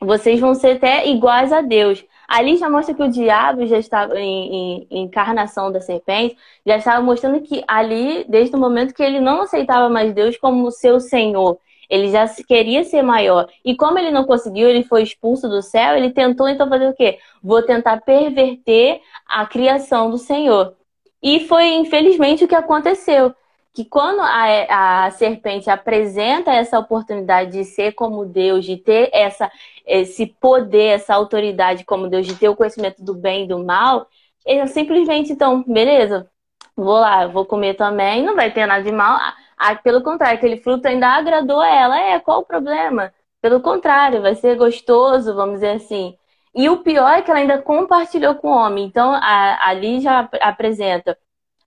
vocês 0.00 0.38
vão 0.40 0.54
ser 0.54 0.76
até 0.76 1.08
iguais 1.08 1.52
a 1.52 1.60
Deus. 1.60 2.04
Ali 2.28 2.56
já 2.56 2.68
mostra 2.68 2.94
que 2.94 3.02
o 3.02 3.08
diabo 3.08 3.66
já 3.66 3.78
estava 3.78 4.18
em, 4.20 4.86
em, 4.90 5.04
encarnação 5.04 5.70
da 5.70 5.80
serpente, 5.80 6.36
já 6.66 6.76
estava 6.76 7.00
mostrando 7.02 7.40
que 7.40 7.62
ali, 7.68 8.24
desde 8.28 8.54
o 8.56 8.58
momento 8.58 8.94
que 8.94 9.02
ele 9.02 9.20
não 9.20 9.42
aceitava 9.42 9.88
mais 9.88 10.12
Deus 10.12 10.36
como 10.36 10.70
seu 10.70 10.98
Senhor, 11.00 11.58
ele 11.88 12.10
já 12.10 12.26
queria 12.46 12.84
ser 12.84 13.02
maior. 13.02 13.48
E 13.64 13.76
como 13.76 13.98
ele 13.98 14.10
não 14.10 14.24
conseguiu, 14.24 14.68
ele 14.68 14.82
foi 14.82 15.02
expulso 15.02 15.48
do 15.48 15.62
céu, 15.62 15.96
ele 15.96 16.10
tentou 16.10 16.48
então 16.48 16.68
fazer 16.68 16.88
o 16.88 16.94
quê? 16.94 17.18
Vou 17.42 17.62
tentar 17.62 18.00
perverter 18.02 19.00
a 19.28 19.46
criação 19.46 20.10
do 20.10 20.18
Senhor. 20.18 20.74
E 21.22 21.40
foi 21.46 21.74
infelizmente 21.74 22.44
o 22.44 22.48
que 22.48 22.54
aconteceu 22.54 23.34
que 23.76 23.84
quando 23.84 24.20
a, 24.20 25.04
a 25.06 25.10
serpente 25.10 25.68
apresenta 25.68 26.50
essa 26.50 26.78
oportunidade 26.78 27.52
de 27.52 27.62
ser 27.62 27.92
como 27.92 28.24
Deus, 28.24 28.64
de 28.64 28.78
ter 28.78 29.10
essa, 29.12 29.52
esse 29.86 30.26
poder, 30.26 30.94
essa 30.94 31.14
autoridade 31.14 31.84
como 31.84 32.08
Deus, 32.08 32.26
de 32.26 32.34
ter 32.36 32.48
o 32.48 32.56
conhecimento 32.56 33.04
do 33.04 33.12
bem 33.12 33.44
e 33.44 33.48
do 33.48 33.62
mal, 33.62 34.06
ele 34.46 34.66
simplesmente, 34.68 35.30
então, 35.30 35.62
beleza, 35.62 36.26
vou 36.74 36.94
lá, 36.94 37.26
vou 37.26 37.44
comer 37.44 37.74
também, 37.74 38.22
não 38.24 38.34
vai 38.34 38.50
ter 38.50 38.64
nada 38.64 38.82
de 38.82 38.90
mal. 38.90 39.18
Ah, 39.56 39.74
pelo 39.74 40.02
contrário, 40.02 40.36
aquele 40.36 40.58
fruto 40.58 40.86
ainda 40.86 41.08
agradou 41.08 41.62
ela. 41.62 41.98
É, 41.98 42.20
qual 42.20 42.40
o 42.40 42.44
problema? 42.44 43.12
Pelo 43.40 43.60
contrário, 43.60 44.22
vai 44.22 44.34
ser 44.34 44.56
gostoso, 44.56 45.34
vamos 45.34 45.56
dizer 45.56 45.72
assim. 45.76 46.16
E 46.54 46.68
o 46.68 46.78
pior 46.78 47.08
é 47.10 47.22
que 47.22 47.30
ela 47.30 47.40
ainda 47.40 47.60
compartilhou 47.62 48.34
com 48.36 48.48
o 48.48 48.56
homem. 48.56 48.84
Então, 48.86 49.12
a, 49.14 49.68
ali 49.68 50.00
já 50.00 50.28
apresenta 50.40 51.18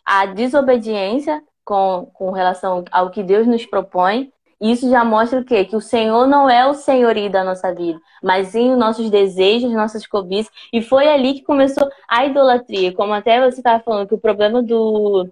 a 0.05 0.25
desobediência, 0.25 1.43
com, 1.69 2.09
com 2.15 2.31
relação 2.31 2.83
ao 2.91 3.11
que 3.11 3.21
Deus 3.21 3.45
nos 3.45 3.65
propõe. 3.65 4.31
Isso 4.59 4.89
já 4.89 5.05
mostra 5.05 5.39
o 5.39 5.45
quê? 5.45 5.63
Que 5.65 5.75
o 5.75 5.81
Senhor 5.81 6.27
não 6.27 6.49
é 6.49 6.67
o 6.67 6.73
senhorio 6.73 7.31
da 7.31 7.43
nossa 7.43 7.73
vida, 7.73 7.99
mas 8.23 8.47
sim 8.49 8.71
os 8.71 8.77
nossos 8.77 9.09
desejos, 9.09 9.71
nossas 9.71 10.05
cobiças. 10.07 10.51
E 10.73 10.81
foi 10.81 11.07
ali 11.07 11.35
que 11.35 11.43
começou 11.43 11.87
a 12.09 12.25
idolatria. 12.25 12.93
Como 12.93 13.13
até 13.13 13.39
você 13.39 13.59
estava 13.59 13.83
falando, 13.83 14.07
que 14.07 14.15
o 14.15 14.19
problema 14.19 14.63
do, 14.63 15.29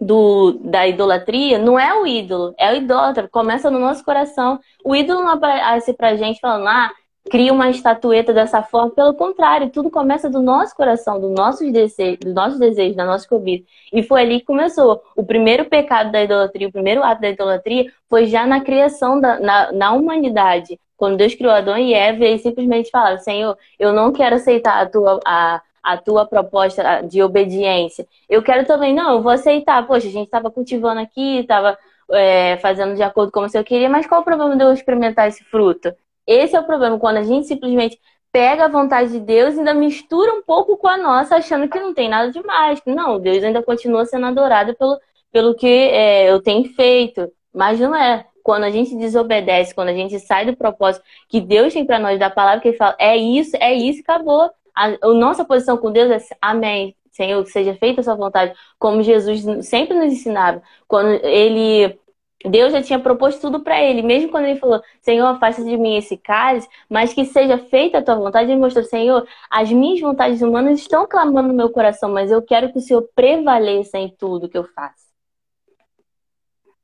do, 0.00 0.52
da 0.64 0.86
idolatria 0.86 1.58
não 1.58 1.78
é 1.78 1.94
o 2.00 2.06
ídolo, 2.06 2.54
é 2.58 2.72
o 2.72 2.76
idólatra. 2.76 3.28
Começa 3.28 3.70
no 3.70 3.78
nosso 3.78 4.04
coração. 4.04 4.58
O 4.84 4.94
ídolo 4.94 5.22
não 5.22 5.30
aparece 5.30 5.92
pra 5.92 6.16
gente 6.16 6.40
falando, 6.40 6.66
ah, 6.66 6.90
cria 7.30 7.52
uma 7.52 7.70
estatueta 7.70 8.32
dessa 8.32 8.62
forma. 8.62 8.90
Pelo 8.90 9.14
contrário, 9.14 9.70
tudo 9.70 9.90
começa 9.90 10.28
do 10.28 10.42
nosso 10.42 10.74
coração, 10.76 11.20
do 11.20 11.30
nossos 11.30 11.70
desejos, 11.72 12.20
do 12.20 12.34
nosso 12.34 12.58
desejo, 12.58 12.94
da 12.94 13.04
nossa 13.04 13.26
comida. 13.28 13.64
E 13.92 14.02
foi 14.02 14.22
ali 14.22 14.40
que 14.40 14.46
começou. 14.46 15.02
O 15.16 15.24
primeiro 15.24 15.64
pecado 15.64 16.12
da 16.12 16.22
idolatria, 16.22 16.68
o 16.68 16.72
primeiro 16.72 17.02
ato 17.02 17.20
da 17.20 17.30
idolatria, 17.30 17.90
foi 18.08 18.26
já 18.26 18.46
na 18.46 18.60
criação 18.60 19.20
da 19.20 19.40
na, 19.40 19.72
na 19.72 19.92
humanidade. 19.92 20.78
Quando 20.96 21.16
Deus 21.16 21.34
criou 21.34 21.52
Adão 21.52 21.76
e 21.76 21.92
Eva, 21.92 22.24
ele 22.24 22.38
simplesmente 22.38 22.90
falava: 22.90 23.18
Senhor, 23.18 23.56
eu 23.78 23.92
não 23.92 24.12
quero 24.12 24.36
aceitar 24.36 24.80
a 24.82 24.86
tua, 24.86 25.20
a, 25.24 25.60
a 25.84 25.98
tua 25.98 26.26
proposta 26.26 27.02
de 27.02 27.22
obediência. 27.22 28.06
Eu 28.28 28.42
quero 28.42 28.66
também, 28.66 28.94
não, 28.94 29.12
eu 29.12 29.22
vou 29.22 29.32
aceitar. 29.32 29.86
Poxa, 29.86 30.08
a 30.08 30.10
gente 30.10 30.26
estava 30.26 30.50
cultivando 30.50 31.00
aqui, 31.00 31.40
estava 31.40 31.78
é, 32.10 32.56
fazendo 32.58 32.94
de 32.94 33.02
acordo 33.02 33.30
com 33.30 33.40
o 33.40 33.50
que 33.50 33.58
eu 33.58 33.64
queria, 33.64 33.88
mas 33.88 34.06
qual 34.06 34.22
o 34.22 34.24
problema 34.24 34.56
de 34.56 34.64
eu 34.64 34.72
experimentar 34.72 35.28
esse 35.28 35.44
fruto? 35.44 35.94
Esse 36.26 36.56
é 36.56 36.60
o 36.60 36.64
problema, 36.64 36.98
quando 36.98 37.18
a 37.18 37.22
gente 37.22 37.46
simplesmente 37.46 37.98
pega 38.32 38.64
a 38.64 38.68
vontade 38.68 39.12
de 39.12 39.20
Deus 39.20 39.54
e 39.54 39.58
ainda 39.58 39.74
mistura 39.74 40.32
um 40.32 40.42
pouco 40.42 40.76
com 40.76 40.88
a 40.88 40.96
nossa, 40.96 41.36
achando 41.36 41.68
que 41.68 41.78
não 41.78 41.94
tem 41.94 42.08
nada 42.08 42.32
demais. 42.32 42.80
Não, 42.86 43.20
Deus 43.20 43.44
ainda 43.44 43.62
continua 43.62 44.04
sendo 44.06 44.26
adorado 44.26 44.74
pelo, 44.74 44.98
pelo 45.30 45.54
que 45.54 45.68
é, 45.68 46.30
eu 46.30 46.42
tenho 46.42 46.64
feito. 46.74 47.30
Mas 47.52 47.78
não 47.78 47.94
é. 47.94 48.26
Quando 48.42 48.64
a 48.64 48.70
gente 48.70 48.96
desobedece, 48.96 49.74
quando 49.74 49.88
a 49.88 49.94
gente 49.94 50.18
sai 50.18 50.44
do 50.46 50.56
propósito 50.56 51.04
que 51.28 51.40
Deus 51.40 51.72
tem 51.72 51.86
para 51.86 51.98
nós, 51.98 52.18
da 52.18 52.28
palavra 52.28 52.60
que 52.60 52.68
ele 52.68 52.76
fala, 52.76 52.96
é 52.98 53.16
isso, 53.16 53.56
é 53.60 53.72
isso, 53.72 54.00
acabou. 54.00 54.50
A, 54.74 54.86
a 55.02 55.14
nossa 55.14 55.44
posição 55.44 55.76
com 55.76 55.92
Deus 55.92 56.10
é 56.10 56.36
amém. 56.40 56.96
Senhor, 57.12 57.44
que 57.44 57.50
seja 57.50 57.74
feita 57.76 58.00
a 58.00 58.04
sua 58.04 58.16
vontade, 58.16 58.52
como 58.76 59.02
Jesus 59.02 59.44
sempre 59.64 59.96
nos 59.96 60.12
ensinava. 60.12 60.60
Quando 60.88 61.10
ele 61.24 61.96
Deus 62.44 62.72
já 62.72 62.82
tinha 62.82 62.98
proposto 62.98 63.40
tudo 63.40 63.60
para 63.60 63.82
ele, 63.82 64.02
mesmo 64.02 64.30
quando 64.30 64.44
ele 64.44 64.58
falou: 64.58 64.82
Senhor, 65.00 65.26
afasta 65.26 65.64
de 65.64 65.76
mim 65.76 65.96
esse 65.96 66.16
cálice, 66.16 66.68
mas 66.88 67.14
que 67.14 67.24
seja 67.24 67.56
feita 67.56 67.98
a 67.98 68.02
tua 68.02 68.16
vontade. 68.16 68.50
Ele 68.50 68.60
mostrou: 68.60 68.84
Senhor, 68.84 69.26
as 69.50 69.72
minhas 69.72 70.00
vontades 70.00 70.42
humanas 70.42 70.80
estão 70.80 71.06
clamando 71.06 71.48
no 71.48 71.54
meu 71.54 71.70
coração, 71.70 72.10
mas 72.10 72.30
eu 72.30 72.42
quero 72.42 72.70
que 72.70 72.78
o 72.78 72.82
Senhor 72.82 73.08
prevaleça 73.14 73.96
em 73.96 74.10
tudo 74.10 74.48
que 74.48 74.58
eu 74.58 74.64
faço. 74.64 75.04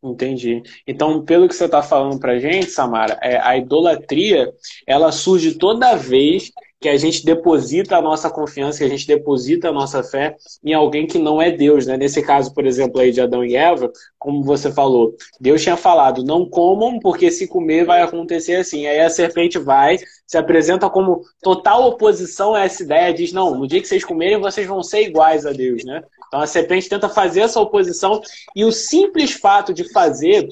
Entendi. 0.02 0.62
Então, 0.86 1.22
pelo 1.26 1.46
que 1.46 1.54
você 1.54 1.66
está 1.66 1.82
falando 1.82 2.18
para 2.18 2.38
gente, 2.38 2.70
Samara, 2.70 3.18
é, 3.20 3.38
a 3.38 3.58
idolatria 3.58 4.50
ela 4.86 5.12
surge 5.12 5.58
toda 5.58 5.94
vez 5.94 6.50
que 6.80 6.88
a 6.88 6.96
gente 6.96 7.24
deposita 7.24 7.96
a 7.96 8.02
nossa 8.02 8.30
confiança, 8.30 8.78
que 8.78 8.84
a 8.84 8.88
gente 8.88 9.06
deposita 9.06 9.68
a 9.68 9.72
nossa 9.72 10.02
fé 10.02 10.36
em 10.64 10.72
alguém 10.72 11.06
que 11.06 11.18
não 11.18 11.40
é 11.40 11.50
Deus, 11.50 11.86
né? 11.86 11.96
Nesse 11.96 12.22
caso, 12.22 12.54
por 12.54 12.66
exemplo, 12.66 13.00
aí 13.00 13.12
de 13.12 13.20
Adão 13.20 13.44
e 13.44 13.54
Eva, 13.54 13.92
como 14.18 14.42
você 14.42 14.72
falou, 14.72 15.14
Deus 15.38 15.62
tinha 15.62 15.76
falado, 15.76 16.24
não 16.24 16.48
comam, 16.48 16.98
porque 16.98 17.30
se 17.30 17.46
comer 17.46 17.84
vai 17.84 18.00
acontecer 18.00 18.56
assim. 18.56 18.86
Aí 18.86 18.98
a 19.00 19.10
serpente 19.10 19.58
vai, 19.58 19.98
se 20.26 20.38
apresenta 20.38 20.88
como 20.88 21.20
total 21.42 21.86
oposição 21.86 22.54
a 22.54 22.64
essa 22.64 22.82
ideia, 22.82 23.12
diz, 23.12 23.30
não, 23.30 23.54
no 23.54 23.66
dia 23.66 23.80
que 23.82 23.88
vocês 23.88 24.04
comerem, 24.04 24.40
vocês 24.40 24.66
vão 24.66 24.82
ser 24.82 25.02
iguais 25.02 25.44
a 25.44 25.52
Deus, 25.52 25.84
né? 25.84 26.02
Então 26.28 26.40
a 26.40 26.46
serpente 26.46 26.88
tenta 26.88 27.10
fazer 27.10 27.40
essa 27.40 27.60
oposição, 27.60 28.22
e 28.56 28.64
o 28.64 28.72
simples 28.72 29.32
fato 29.32 29.74
de 29.74 29.92
fazer 29.92 30.48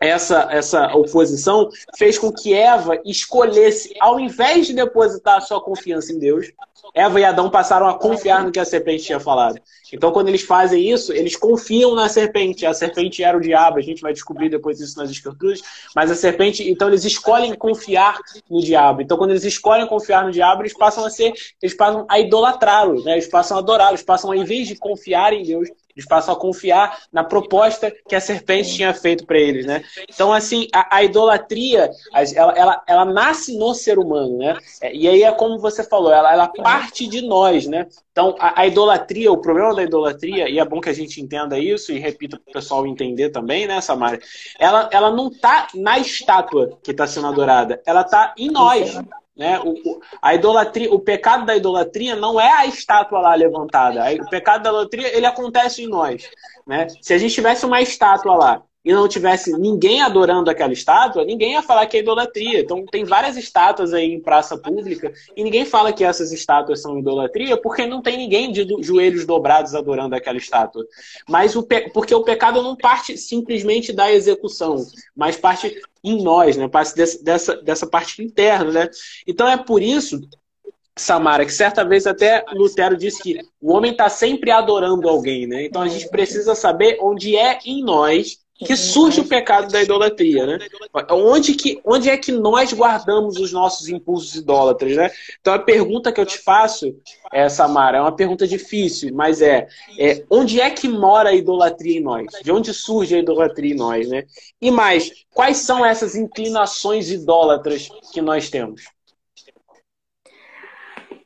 essa, 0.00 0.48
essa 0.50 0.94
oposição 0.94 1.70
fez 1.96 2.18
com 2.18 2.30
que 2.30 2.52
Eva 2.52 3.00
escolhesse, 3.04 3.94
ao 3.98 4.20
invés 4.20 4.66
de 4.66 4.74
depositar 4.74 5.40
sua 5.40 5.60
confiança 5.60 6.12
em 6.12 6.18
Deus, 6.18 6.52
Eva 6.94 7.18
e 7.18 7.24
Adão 7.24 7.50
passaram 7.50 7.88
a 7.88 7.98
confiar 7.98 8.44
no 8.44 8.52
que 8.52 8.60
a 8.60 8.64
serpente 8.64 9.04
tinha 9.04 9.18
falado. 9.18 9.58
Então, 9.92 10.12
quando 10.12 10.28
eles 10.28 10.42
fazem 10.42 10.90
isso, 10.90 11.12
eles 11.12 11.36
confiam 11.36 11.94
na 11.94 12.08
serpente. 12.08 12.66
A 12.66 12.74
serpente 12.74 13.22
era 13.22 13.36
o 13.36 13.40
diabo, 13.40 13.78
a 13.78 13.82
gente 13.82 14.02
vai 14.02 14.12
descobrir 14.12 14.48
depois 14.48 14.80
isso 14.80 14.98
nas 14.98 15.10
escrituras. 15.10 15.60
Mas 15.94 16.10
a 16.10 16.14
serpente, 16.14 16.68
então, 16.68 16.88
eles 16.88 17.04
escolhem 17.04 17.54
confiar 17.54 18.18
no 18.50 18.60
diabo. 18.60 19.02
Então, 19.02 19.16
quando 19.16 19.30
eles 19.30 19.44
escolhem 19.44 19.86
confiar 19.86 20.24
no 20.24 20.30
diabo, 20.30 20.62
eles 20.62 20.74
passam 20.74 21.04
a 21.04 21.10
ser, 21.10 21.32
eles 21.62 21.74
passam 21.74 22.06
a 22.08 22.18
idolatrá-lo, 22.18 23.02
né? 23.02 23.12
eles 23.12 23.28
passam 23.28 23.56
a 23.56 23.60
adorá-lo, 23.60 23.92
eles 23.92 24.02
passam, 24.02 24.30
a, 24.30 24.36
em 24.36 24.44
vez 24.44 24.68
de 24.68 24.76
confiar 24.76 25.32
em 25.32 25.42
Deus, 25.42 25.68
eles 25.96 26.06
passam 26.06 26.34
a 26.34 26.38
confiar 26.38 26.98
na 27.10 27.24
proposta 27.24 27.90
que 28.06 28.14
a 28.14 28.20
serpente 28.20 28.74
tinha 28.74 28.92
feito 28.92 29.26
para 29.26 29.38
eles, 29.38 29.64
né? 29.64 29.82
Então, 30.08 30.32
assim, 30.32 30.68
a, 30.72 30.96
a 30.96 31.02
idolatria, 31.02 31.90
ela, 32.12 32.52
ela, 32.52 32.82
ela, 32.86 33.04
nasce 33.06 33.56
no 33.56 33.74
ser 33.74 33.98
humano, 33.98 34.36
né? 34.36 34.58
É, 34.82 34.94
e 34.94 35.08
aí 35.08 35.22
é 35.22 35.32
como 35.32 35.58
você 35.58 35.82
falou, 35.82 36.12
ela, 36.12 36.30
ela 36.32 36.48
parte 36.48 37.08
de 37.08 37.22
nós, 37.22 37.66
né? 37.66 37.86
Então, 38.12 38.36
a, 38.38 38.60
a, 38.60 38.66
idolatria, 38.66 39.32
o 39.32 39.38
problema 39.38 39.74
da 39.74 39.82
idolatria, 39.82 40.48
e 40.48 40.58
é 40.58 40.64
bom 40.64 40.80
que 40.80 40.90
a 40.90 40.94
gente 40.94 41.20
entenda 41.20 41.58
isso 41.58 41.92
e 41.92 41.98
repita 41.98 42.38
para 42.38 42.50
o 42.50 42.52
pessoal 42.52 42.86
entender 42.86 43.30
também, 43.30 43.66
né, 43.66 43.80
Samara? 43.80 44.18
Ela, 44.58 44.90
ela 44.92 45.10
não 45.10 45.28
está 45.28 45.68
na 45.74 45.98
estátua 45.98 46.78
que 46.82 46.90
está 46.90 47.06
sendo 47.06 47.28
adorada, 47.28 47.80
ela 47.86 48.02
está 48.02 48.34
em 48.36 48.50
nós. 48.50 48.98
Né? 49.36 49.60
O, 49.60 50.00
a 50.22 50.34
idolatria, 50.34 50.92
o 50.92 50.98
pecado 50.98 51.44
da 51.44 51.56
idolatria 51.56 52.16
não 52.16 52.40
é 52.40 52.50
a 52.50 52.66
estátua 52.66 53.20
lá 53.20 53.34
levantada. 53.34 54.02
O 54.22 54.30
pecado 54.30 54.62
da 54.62 54.70
idolatria 54.70 55.14
ele 55.16 55.26
acontece 55.26 55.82
em 55.82 55.88
nós. 55.88 56.28
Né? 56.66 56.86
Se 57.02 57.12
a 57.12 57.18
gente 57.18 57.34
tivesse 57.34 57.66
uma 57.66 57.80
estátua 57.80 58.34
lá 58.34 58.62
e 58.86 58.94
não 58.94 59.08
tivesse 59.08 59.50
ninguém 59.50 60.00
adorando 60.00 60.48
aquela 60.48 60.72
estátua, 60.72 61.24
ninguém 61.24 61.54
ia 61.54 61.62
falar 61.62 61.86
que 61.86 61.96
é 61.96 62.00
idolatria. 62.00 62.60
Então 62.60 62.86
tem 62.86 63.04
várias 63.04 63.36
estátuas 63.36 63.92
aí 63.92 64.12
em 64.12 64.20
praça 64.20 64.56
pública 64.56 65.12
e 65.34 65.42
ninguém 65.42 65.64
fala 65.64 65.92
que 65.92 66.04
essas 66.04 66.30
estátuas 66.30 66.82
são 66.82 66.96
idolatria 66.96 67.60
porque 67.60 67.84
não 67.84 68.00
tem 68.00 68.16
ninguém 68.16 68.52
de 68.52 68.64
joelhos 68.80 69.26
dobrados 69.26 69.74
adorando 69.74 70.14
aquela 70.14 70.38
estátua. 70.38 70.86
Mas 71.28 71.56
o 71.56 71.66
porque 71.92 72.14
o 72.14 72.22
pecado 72.22 72.62
não 72.62 72.76
parte 72.76 73.18
simplesmente 73.18 73.92
da 73.92 74.12
execução, 74.12 74.86
mas 75.16 75.36
parte 75.36 75.82
em 76.04 76.22
nós, 76.22 76.56
né? 76.56 76.68
Parte 76.68 76.94
dessa, 76.94 77.56
dessa 77.56 77.88
parte 77.88 78.22
interna, 78.22 78.70
né? 78.70 78.90
Então 79.26 79.48
é 79.48 79.56
por 79.56 79.82
isso 79.82 80.20
Samara, 80.98 81.44
que 81.44 81.52
certa 81.52 81.84
vez 81.84 82.06
até 82.06 82.42
Lutero 82.54 82.96
disse 82.96 83.20
que 83.20 83.40
o 83.60 83.72
homem 83.72 83.90
está 83.90 84.08
sempre 84.08 84.52
adorando 84.52 85.08
alguém, 85.08 85.46
né? 85.46 85.64
Então 85.64 85.82
a 85.82 85.88
gente 85.88 86.08
precisa 86.08 86.54
saber 86.54 86.98
onde 87.02 87.36
é 87.36 87.58
em 87.66 87.82
nós 87.82 88.45
que 88.58 88.76
surge 88.76 89.20
o 89.20 89.28
pecado 89.28 89.70
da 89.70 89.82
idolatria, 89.82 90.46
né? 90.46 90.58
Onde, 91.10 91.54
que, 91.54 91.80
onde 91.84 92.08
é 92.08 92.16
que 92.16 92.32
nós 92.32 92.72
guardamos 92.72 93.36
os 93.36 93.52
nossos 93.52 93.88
impulsos 93.88 94.34
idólatras, 94.34 94.96
né? 94.96 95.10
Então 95.40 95.52
a 95.52 95.58
pergunta 95.58 96.10
que 96.10 96.20
eu 96.20 96.26
te 96.26 96.38
faço, 96.38 96.96
é, 97.32 97.48
Samara, 97.48 97.98
é 97.98 98.00
uma 98.00 98.16
pergunta 98.16 98.46
difícil, 98.46 99.14
mas 99.14 99.42
é, 99.42 99.66
é 99.98 100.24
onde 100.30 100.60
é 100.60 100.70
que 100.70 100.88
mora 100.88 101.30
a 101.30 101.34
idolatria 101.34 101.98
em 101.98 102.02
nós? 102.02 102.26
De 102.42 102.50
onde 102.50 102.72
surge 102.72 103.14
a 103.14 103.18
idolatria 103.18 103.74
em 103.74 103.76
nós, 103.76 104.08
né? 104.08 104.24
E 104.60 104.70
mais, 104.70 105.10
quais 105.34 105.58
são 105.58 105.84
essas 105.84 106.14
inclinações 106.14 107.10
idólatras 107.10 107.88
que 108.12 108.22
nós 108.22 108.48
temos? 108.48 108.82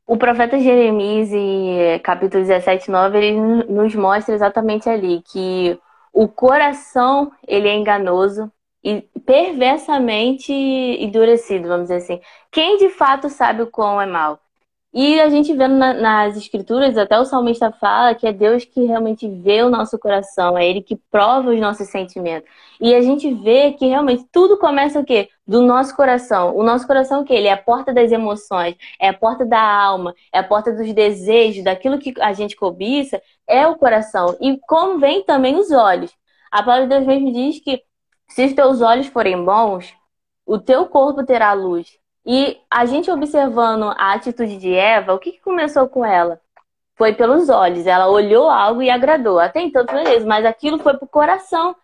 O 0.05 0.17
profeta 0.17 0.59
Jeremias, 0.59 1.33
em 1.33 1.97
capítulo 2.03 2.43
17, 2.43 2.91
9, 2.91 3.17
ele 3.17 3.41
nos 3.73 3.95
mostra 3.95 4.35
exatamente 4.35 4.89
ali 4.89 5.23
que 5.23 5.79
o 6.13 6.29
coração 6.29 7.33
ele 7.47 7.69
é 7.69 7.75
enganoso 7.75 8.51
e 8.83 9.03
perversamente 9.25 10.53
endurecido, 10.53 11.69
vamos 11.69 11.89
dizer 11.89 11.97
assim. 11.97 12.21
Quem 12.51 12.79
de 12.79 12.89
fato 12.91 13.29
sabe 13.29 13.63
o 13.63 13.71
quão 13.71 14.01
é 14.01 14.07
mal? 14.07 14.41
E 14.93 15.21
a 15.21 15.29
gente 15.29 15.55
vendo 15.55 15.77
na, 15.77 15.95
nas 15.95 16.37
escrituras, 16.37 16.99
até 16.99 17.19
o 17.19 17.25
salmista 17.25 17.71
fala 17.71 18.13
que 18.15 18.27
é 18.27 18.33
Deus 18.33 18.65
que 18.65 18.85
realmente 18.85 19.29
vê 19.29 19.63
o 19.63 19.71
nosso 19.71 19.97
coração, 19.99 20.59
é 20.59 20.69
Ele 20.69 20.83
que 20.83 20.97
prova 21.11 21.51
os 21.51 21.61
nossos 21.61 21.89
sentimentos. 21.89 22.51
E 22.81 22.93
a 22.95 23.01
gente 23.01 23.33
vê 23.33 23.73
que 23.73 23.87
realmente 23.87 24.25
tudo 24.33 24.59
começa 24.59 24.99
o 24.99 25.05
quê? 25.05 25.29
Do 25.47 25.63
nosso 25.63 25.95
coração. 25.95 26.57
O 26.57 26.65
nosso 26.65 26.87
coração 26.89 27.23
o 27.23 27.25
quê? 27.25 27.35
Ele 27.35 27.47
é 27.47 27.53
a 27.53 27.57
porta 27.57 27.93
das 27.95 28.11
emoções, 28.11 28.75
é 29.01 29.09
a 29.09 29.15
porta 29.15 29.47
da 29.47 29.61
alma, 29.61 30.13
é 30.33 30.41
a 30.41 30.45
porta 30.45 30.73
dos 30.73 30.93
desejos, 30.93 31.63
daquilo 31.63 31.99
que 31.99 32.13
a 32.21 32.33
gente 32.33 32.57
cobiça, 32.57 33.23
é 33.47 33.67
o 33.69 33.77
coração. 33.77 34.37
E 34.41 34.59
como 34.67 34.99
vem 34.99 35.23
também 35.25 35.57
os 35.57 35.71
olhos. 35.71 36.13
A 36.51 36.63
palavra 36.65 36.89
de 36.89 36.95
Deus 36.95 37.07
mesmo 37.07 37.33
diz 37.33 37.61
que 37.63 37.81
se 38.29 38.45
os 38.45 38.53
teus 38.55 38.81
olhos 38.81 39.07
forem 39.07 39.45
bons, 39.45 39.95
o 40.45 40.59
teu 40.59 40.87
corpo 40.87 41.25
terá 41.25 41.53
luz. 41.53 42.00
E 42.33 42.61
a 42.71 42.87
gente 42.87 43.11
observando 43.11 43.87
a 43.97 44.13
atitude 44.13 44.57
de 44.57 44.73
Eva, 44.73 45.13
o 45.13 45.19
que, 45.19 45.33
que 45.33 45.41
começou 45.41 45.89
com 45.89 46.05
ela? 46.05 46.41
Foi 46.95 47.13
pelos 47.13 47.49
olhos. 47.49 47.89
Ela 47.89 48.09
olhou 48.09 48.49
algo 48.49 48.81
e 48.81 48.89
agradou. 48.89 49.41
Até 49.41 49.61
então, 49.61 49.85
beleza, 49.85 50.25
mas 50.25 50.45
aquilo 50.45 50.79
foi 50.79 50.97
pro 50.97 51.09
coração. 51.09 51.75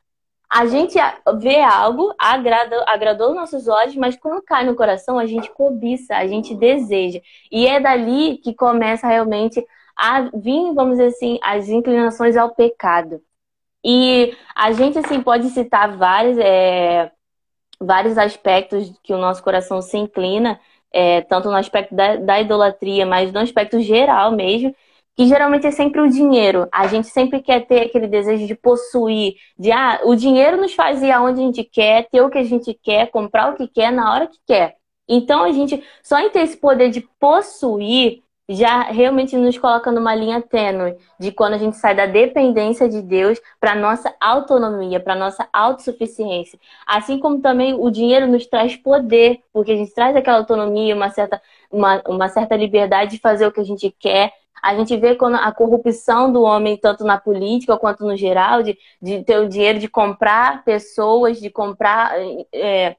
A 0.48 0.64
gente 0.66 0.96
vê 1.40 1.60
algo, 1.62 2.14
agrada, 2.16 2.84
agradou 2.86 3.34
nossos 3.34 3.66
olhos, 3.66 3.96
mas 3.96 4.16
quando 4.16 4.40
cai 4.40 4.64
no 4.64 4.76
coração, 4.76 5.18
a 5.18 5.26
gente 5.26 5.50
cobiça, 5.50 6.14
a 6.14 6.28
gente 6.28 6.54
deseja. 6.54 7.20
E 7.50 7.66
é 7.66 7.80
dali 7.80 8.38
que 8.38 8.54
começa 8.54 9.08
realmente 9.08 9.66
a 9.96 10.30
vir, 10.32 10.72
vamos 10.74 10.98
dizer 10.98 11.06
assim, 11.08 11.40
as 11.42 11.68
inclinações 11.68 12.36
ao 12.36 12.54
pecado. 12.54 13.20
E 13.84 14.32
a 14.54 14.70
gente, 14.70 14.96
assim, 14.96 15.20
pode 15.20 15.48
citar 15.48 15.96
vários, 15.96 16.38
é, 16.38 17.10
vários 17.80 18.18
aspectos 18.18 18.92
que 19.02 19.12
o 19.12 19.18
nosso 19.18 19.42
coração 19.42 19.80
se 19.82 19.96
inclina, 19.96 20.60
é, 20.92 21.20
tanto 21.22 21.48
no 21.50 21.56
aspecto 21.56 21.94
da, 21.94 22.16
da 22.16 22.40
idolatria, 22.40 23.04
mas 23.04 23.32
no 23.32 23.40
aspecto 23.40 23.80
geral 23.80 24.32
mesmo, 24.32 24.74
que 25.16 25.26
geralmente 25.26 25.66
é 25.66 25.70
sempre 25.70 26.00
o 26.00 26.08
dinheiro. 26.08 26.68
A 26.72 26.86
gente 26.86 27.08
sempre 27.08 27.40
quer 27.42 27.66
ter 27.66 27.82
aquele 27.82 28.06
desejo 28.06 28.46
de 28.46 28.54
possuir, 28.54 29.34
de 29.58 29.72
ah, 29.72 30.00
o 30.04 30.14
dinheiro 30.14 30.58
nos 30.58 30.74
faz 30.74 31.02
ir 31.02 31.10
aonde 31.10 31.40
a 31.40 31.44
gente 31.44 31.64
quer, 31.64 32.08
ter 32.10 32.20
o 32.20 32.30
que 32.30 32.38
a 32.38 32.44
gente 32.44 32.74
quer, 32.74 33.10
comprar 33.10 33.52
o 33.52 33.56
que 33.56 33.66
quer 33.66 33.90
na 33.90 34.12
hora 34.12 34.26
que 34.26 34.38
quer. 34.46 34.76
Então 35.08 35.42
a 35.42 35.52
gente 35.52 35.82
só 36.02 36.18
em 36.18 36.30
ter 36.30 36.40
esse 36.40 36.56
poder 36.56 36.90
de 36.90 37.00
possuir 37.18 38.22
já 38.48 38.82
realmente 38.82 39.36
nos 39.36 39.58
coloca 39.58 39.90
numa 39.90 40.14
linha 40.14 40.40
tênue 40.40 40.96
de 41.18 41.32
quando 41.32 41.54
a 41.54 41.58
gente 41.58 41.76
sai 41.76 41.94
da 41.94 42.06
dependência 42.06 42.88
de 42.88 43.02
Deus 43.02 43.40
para 43.58 43.74
nossa 43.74 44.14
autonomia, 44.20 45.00
para 45.00 45.16
nossa 45.16 45.48
autossuficiência. 45.52 46.58
Assim 46.86 47.18
como 47.18 47.40
também 47.40 47.74
o 47.74 47.90
dinheiro 47.90 48.26
nos 48.28 48.46
traz 48.46 48.76
poder, 48.76 49.40
porque 49.52 49.72
a 49.72 49.76
gente 49.76 49.92
traz 49.92 50.14
aquela 50.14 50.38
autonomia, 50.38 50.94
uma 50.94 51.10
certa, 51.10 51.42
uma, 51.70 52.00
uma 52.06 52.28
certa 52.28 52.54
liberdade 52.54 53.12
de 53.12 53.20
fazer 53.20 53.46
o 53.46 53.52
que 53.52 53.60
a 53.60 53.64
gente 53.64 53.90
quer. 53.98 54.32
A 54.62 54.76
gente 54.76 54.96
vê 54.96 55.16
quando 55.16 55.36
a 55.36 55.50
corrupção 55.52 56.32
do 56.32 56.42
homem, 56.42 56.76
tanto 56.76 57.04
na 57.04 57.18
política 57.18 57.76
quanto 57.76 58.04
no 58.04 58.16
geral, 58.16 58.62
de, 58.62 58.78
de 59.02 59.24
ter 59.24 59.38
o 59.38 59.48
dinheiro 59.48 59.80
de 59.80 59.88
comprar 59.88 60.64
pessoas, 60.64 61.40
de 61.40 61.50
comprar 61.50 62.14
é, 62.52 62.96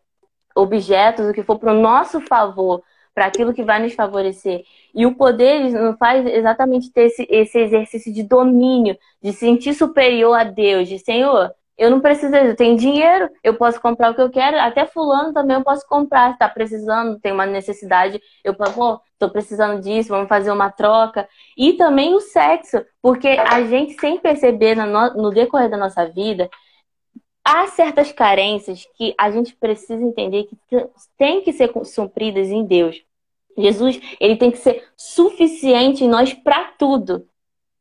objetos, 0.56 1.28
o 1.28 1.34
que 1.34 1.44
for 1.44 1.58
para 1.58 1.72
o 1.72 1.82
nosso 1.82 2.20
favor 2.22 2.84
para 3.18 3.26
aquilo 3.26 3.52
que 3.52 3.64
vai 3.64 3.82
nos 3.82 3.96
favorecer. 3.96 4.64
E 4.94 5.04
o 5.08 5.16
poder 5.16 5.72
nos 5.72 5.98
faz 5.98 6.24
exatamente 6.28 6.92
ter 6.92 7.06
esse, 7.06 7.26
esse 7.32 7.58
exercício 7.58 8.14
de 8.14 8.22
domínio, 8.22 8.96
de 9.20 9.34
sentir 9.34 9.74
superior 9.74 10.36
a 10.36 10.44
Deus, 10.44 10.88
de 10.88 11.00
Senhor, 11.00 11.52
eu 11.76 11.90
não 11.90 12.00
preciso, 12.00 12.36
eu 12.36 12.56
tenho 12.56 12.78
dinheiro, 12.78 13.28
eu 13.44 13.56
posso 13.56 13.82
comprar 13.82 14.12
o 14.12 14.14
que 14.14 14.22
eu 14.22 14.30
quero, 14.30 14.60
até 14.60 14.86
fulano 14.86 15.34
também 15.34 15.58
eu 15.58 15.64
posso 15.64 15.88
comprar, 15.88 16.34
está 16.34 16.48
precisando, 16.48 17.20
tem 17.20 17.32
uma 17.32 17.48
necessidade, 17.48 18.22
eu 18.44 18.54
pô, 18.54 19.02
estou 19.14 19.32
precisando 19.32 19.82
disso, 19.82 20.10
vamos 20.10 20.30
fazer 20.30 20.52
uma 20.52 20.70
troca. 20.70 21.28
E 21.58 21.74
também 21.74 22.14
o 22.14 22.20
sexo, 22.20 22.86
porque 23.02 23.30
a 23.30 23.64
gente 23.64 24.00
sem 24.00 24.20
perceber 24.20 24.76
no, 24.76 24.86
no 25.16 25.32
decorrer 25.32 25.72
da 25.72 25.78
nossa 25.78 26.06
vida, 26.06 26.48
há 27.44 27.66
certas 27.66 28.12
carências 28.12 28.86
que 28.96 29.16
a 29.18 29.32
gente 29.32 29.56
precisa 29.56 30.04
entender 30.04 30.44
que 30.44 30.58
tem 31.18 31.42
que 31.42 31.54
ser 31.54 31.72
supridas 31.86 32.50
em 32.50 32.64
Deus. 32.64 33.07
Jesus, 33.58 34.00
ele 34.20 34.36
tem 34.36 34.52
que 34.52 34.58
ser 34.58 34.84
suficiente 34.96 36.04
em 36.04 36.10
nós 36.10 36.34
para 36.34 36.66
tudo. 36.78 37.28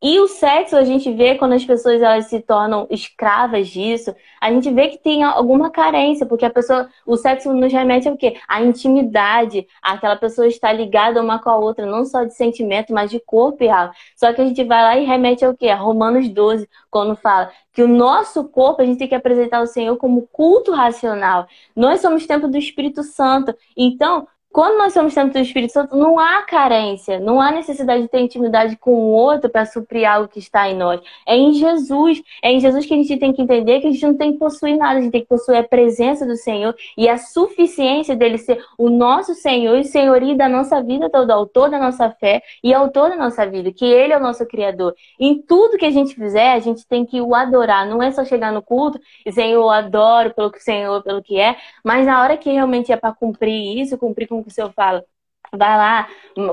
E 0.02 0.20
o 0.20 0.28
sexo, 0.28 0.76
a 0.76 0.84
gente 0.84 1.10
vê 1.10 1.36
quando 1.36 1.54
as 1.54 1.64
pessoas 1.64 2.02
elas 2.02 2.26
se 2.26 2.38
tornam 2.40 2.86
escravas 2.90 3.66
disso, 3.68 4.14
a 4.38 4.52
gente 4.52 4.70
vê 4.70 4.88
que 4.88 4.98
tem 4.98 5.24
alguma 5.24 5.70
carência, 5.70 6.26
porque 6.26 6.44
a 6.44 6.50
pessoa, 6.50 6.88
o 7.06 7.16
sexo 7.16 7.52
nos 7.54 7.72
remete 7.72 8.06
ao 8.06 8.16
quê? 8.16 8.36
A 8.46 8.62
intimidade, 8.62 9.66
aquela 9.80 10.14
pessoa 10.14 10.46
está 10.46 10.70
ligada 10.70 11.22
uma 11.22 11.38
com 11.38 11.48
a 11.48 11.56
outra, 11.56 11.86
não 11.86 12.04
só 12.04 12.24
de 12.24 12.34
sentimento, 12.34 12.92
mas 12.92 13.10
de 13.10 13.18
corpo 13.18 13.64
e 13.64 13.70
alma. 13.70 13.92
Só 14.14 14.32
que 14.34 14.42
a 14.42 14.44
gente 14.44 14.62
vai 14.64 14.82
lá 14.82 14.96
e 14.98 15.06
remete 15.06 15.44
ao 15.46 15.56
quê? 15.56 15.70
A 15.70 15.76
Romanos 15.76 16.28
12, 16.28 16.68
quando 16.90 17.16
fala 17.16 17.50
que 17.72 17.82
o 17.82 17.88
nosso 17.88 18.44
corpo 18.44 18.82
a 18.82 18.84
gente 18.84 18.98
tem 18.98 19.08
que 19.08 19.14
apresentar 19.14 19.58
ao 19.58 19.66
Senhor 19.66 19.96
como 19.96 20.28
culto 20.30 20.72
racional. 20.72 21.46
Nós 21.74 22.00
somos 22.00 22.26
templo 22.26 22.48
do 22.48 22.58
Espírito 22.58 23.02
Santo. 23.02 23.54
Então, 23.76 24.28
quando 24.56 24.78
nós 24.78 24.94
somos 24.94 25.12
templo 25.12 25.34
do 25.34 25.38
Espírito 25.38 25.74
Santo, 25.74 25.94
não 25.94 26.18
há 26.18 26.40
carência, 26.40 27.20
não 27.20 27.38
há 27.38 27.52
necessidade 27.52 28.04
de 28.04 28.08
ter 28.08 28.20
intimidade 28.20 28.74
com 28.78 28.90
o 28.90 29.10
outro 29.10 29.50
para 29.50 29.66
suprir 29.66 30.10
algo 30.10 30.28
que 30.28 30.38
está 30.38 30.66
em 30.66 30.74
nós. 30.74 30.98
É 31.28 31.36
em 31.36 31.52
Jesus. 31.52 32.22
É 32.42 32.50
em 32.50 32.58
Jesus 32.58 32.86
que 32.86 32.94
a 32.94 32.96
gente 32.96 33.18
tem 33.18 33.34
que 33.34 33.42
entender 33.42 33.80
que 33.80 33.88
a 33.88 33.92
gente 33.92 34.06
não 34.06 34.16
tem 34.16 34.32
que 34.32 34.38
possuir 34.38 34.78
nada, 34.78 34.98
a 34.98 35.02
gente 35.02 35.12
tem 35.12 35.20
que 35.20 35.26
possuir 35.26 35.58
a 35.58 35.62
presença 35.62 36.24
do 36.24 36.36
Senhor 36.36 36.74
e 36.96 37.06
a 37.06 37.18
suficiência 37.18 38.16
dele 38.16 38.38
ser 38.38 38.58
o 38.78 38.88
nosso 38.88 39.34
Senhor 39.34 39.76
e 39.76 39.84
senhoria 39.84 40.34
da 40.34 40.48
nossa 40.48 40.82
vida 40.82 41.10
todo, 41.10 41.30
autor 41.32 41.68
da 41.68 41.78
nossa 41.78 42.08
fé 42.12 42.42
e 42.64 42.72
autor 42.72 43.10
da 43.10 43.16
nossa 43.16 43.44
vida, 43.44 43.70
que 43.70 43.84
ele 43.84 44.14
é 44.14 44.16
o 44.16 44.22
nosso 44.22 44.46
Criador. 44.46 44.94
Em 45.20 45.38
tudo 45.38 45.76
que 45.76 45.84
a 45.84 45.90
gente 45.90 46.14
fizer, 46.14 46.52
a 46.52 46.60
gente 46.60 46.86
tem 46.86 47.04
que 47.04 47.20
o 47.20 47.34
adorar. 47.34 47.86
Não 47.86 48.02
é 48.02 48.10
só 48.10 48.24
chegar 48.24 48.52
no 48.52 48.62
culto 48.62 48.98
e 49.26 49.30
Senhor, 49.30 49.60
eu 49.60 49.68
adoro 49.68 50.32
pelo 50.32 50.50
que 50.50 50.60
o 50.60 50.62
Senhor, 50.62 51.02
pelo 51.02 51.22
que 51.22 51.38
é, 51.38 51.56
mas 51.84 52.06
na 52.06 52.22
hora 52.22 52.38
que 52.38 52.50
realmente 52.50 52.90
é 52.90 52.96
para 52.96 53.12
cumprir 53.12 53.82
isso, 53.82 53.98
cumprir 53.98 54.26
com 54.26 54.45
Senhor 54.50 54.72
fala, 54.72 55.04
vai 55.52 55.76
lá, 55.76 56.08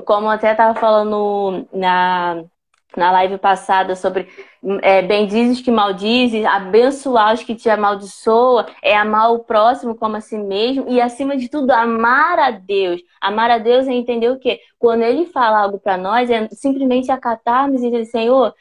como 0.06 0.30
até 0.30 0.52
estava 0.52 0.80
falando 0.80 1.68
na, 1.74 2.44
na 2.96 3.12
live 3.12 3.38
passada 3.38 3.96
sobre 3.96 4.28
é, 4.82 5.02
bendizes 5.02 5.62
que 5.62 5.72
maldizes, 5.72 6.46
abençoar 6.46 7.34
os 7.34 7.44
que 7.44 7.56
te 7.56 7.70
amaldiçoa, 7.70 8.68
é 8.82 8.96
amar 8.96 9.32
o 9.32 9.40
próximo 9.40 9.96
como 9.96 10.16
a 10.16 10.22
si 10.22 10.38
mesmo 10.38 10.86
e, 10.88 11.02
acima 11.02 11.36
de 11.36 11.50
tudo, 11.50 11.72
amar 11.72 12.40
a 12.40 12.52
Deus. 12.52 13.02
Amar 13.22 13.50
a 13.50 13.58
Deus 13.58 13.88
é 13.88 13.94
entender 13.94 14.30
o 14.30 14.40
quê? 14.40 14.60
Quando 14.78 15.02
Ele 15.02 15.26
fala 15.26 15.60
algo 15.60 15.80
para 15.80 15.98
nós, 15.98 16.30
é 16.30 16.48
simplesmente 16.50 17.12
acatarmos 17.12 17.82
e 17.82 17.90
dizer, 17.90 18.06
Senhor, 18.06 18.54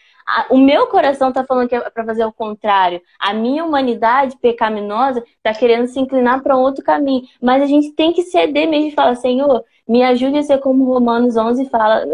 o 0.51 0.57
meu 0.57 0.87
coração 0.87 1.29
está 1.29 1.45
falando 1.45 1.69
que 1.69 1.75
é 1.75 1.91
para 1.91 2.05
fazer 2.05 2.25
o 2.25 2.33
contrário. 2.33 3.01
A 3.19 3.33
minha 3.35 3.65
humanidade 3.65 4.37
pecaminosa 4.39 5.23
está 5.37 5.53
querendo 5.53 5.87
se 5.87 5.99
inclinar 6.01 6.43
para 6.43 6.57
outro 6.57 6.85
caminho. 6.85 7.23
Mas 7.41 7.63
a 7.63 7.67
gente 7.67 7.93
tem 7.93 8.13
que 8.13 8.23
ceder 8.23 8.69
mesmo 8.69 8.89
e 8.89 8.95
falar, 8.95 9.15
Senhor, 9.17 9.65
me 9.89 10.03
ajude 10.03 10.39
a 10.39 10.43
ser 10.43 10.59
como 10.59 10.85
Romanos 10.85 11.37
11 11.37 11.69
fala, 11.69 12.05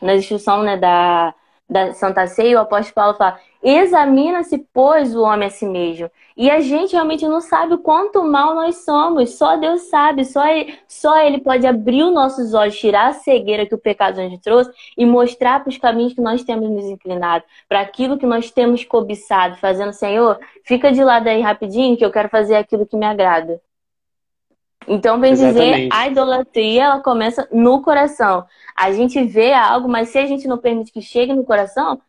na 0.00 0.14
instrução 0.14 0.62
né, 0.62 0.76
da, 0.76 1.34
da 1.68 1.92
Santa 1.94 2.26
Ceia, 2.26 2.58
o 2.58 2.62
apóstolo 2.62 2.94
Paulo 2.94 3.16
fala: 3.16 3.38
examina-se, 3.62 4.58
pois, 4.72 5.14
o 5.14 5.22
homem 5.22 5.48
a 5.48 5.50
si 5.50 5.66
mesmo. 5.66 6.10
E 6.36 6.50
a 6.50 6.60
gente 6.60 6.92
realmente 6.92 7.28
não 7.28 7.40
sabe 7.40 7.74
o 7.74 7.78
quanto 7.78 8.24
mal 8.24 8.54
nós 8.54 8.84
somos. 8.84 9.34
Só 9.34 9.56
Deus 9.56 9.82
sabe, 9.82 10.24
só 10.24 10.46
ele, 10.46 10.78
só 10.88 11.18
ele 11.18 11.38
pode 11.38 11.66
abrir 11.66 12.02
os 12.02 12.12
nossos 12.14 12.54
olhos, 12.54 12.78
tirar 12.78 13.08
a 13.08 13.12
cegueira 13.12 13.66
que 13.66 13.74
o 13.74 13.78
pecado 13.78 14.22
nos 14.22 14.40
trouxe 14.40 14.70
e 14.96 15.04
mostrar 15.04 15.60
para 15.60 15.68
os 15.68 15.76
caminhos 15.76 16.14
que 16.14 16.20
nós 16.20 16.42
temos 16.42 16.70
nos 16.70 16.86
inclinado, 16.86 17.44
para 17.68 17.80
aquilo 17.80 18.16
que 18.16 18.24
nós 18.24 18.50
temos 18.50 18.84
cobiçado, 18.84 19.56
fazendo, 19.56 19.92
Senhor, 19.92 20.38
fica 20.64 20.90
de 20.90 21.04
lado 21.04 21.28
aí 21.28 21.42
rapidinho 21.42 21.96
que 21.96 22.04
eu 22.04 22.10
quero 22.10 22.30
fazer 22.30 22.54
aquilo 22.54 22.86
que 22.86 22.96
me 22.96 23.04
agrada. 23.04 23.60
Então, 24.88 25.20
bem 25.20 25.34
dizer, 25.34 25.88
a 25.92 26.08
idolatria 26.08 26.84
ela 26.84 27.00
começa 27.00 27.46
no 27.52 27.82
coração. 27.82 28.46
A 28.74 28.90
gente 28.92 29.22
vê 29.22 29.52
algo, 29.52 29.88
mas 29.88 30.08
se 30.08 30.18
a 30.18 30.24
gente 30.24 30.48
não 30.48 30.56
permite 30.56 30.90
que 30.90 31.02
chegue 31.02 31.34
no 31.34 31.44
coração, 31.44 32.00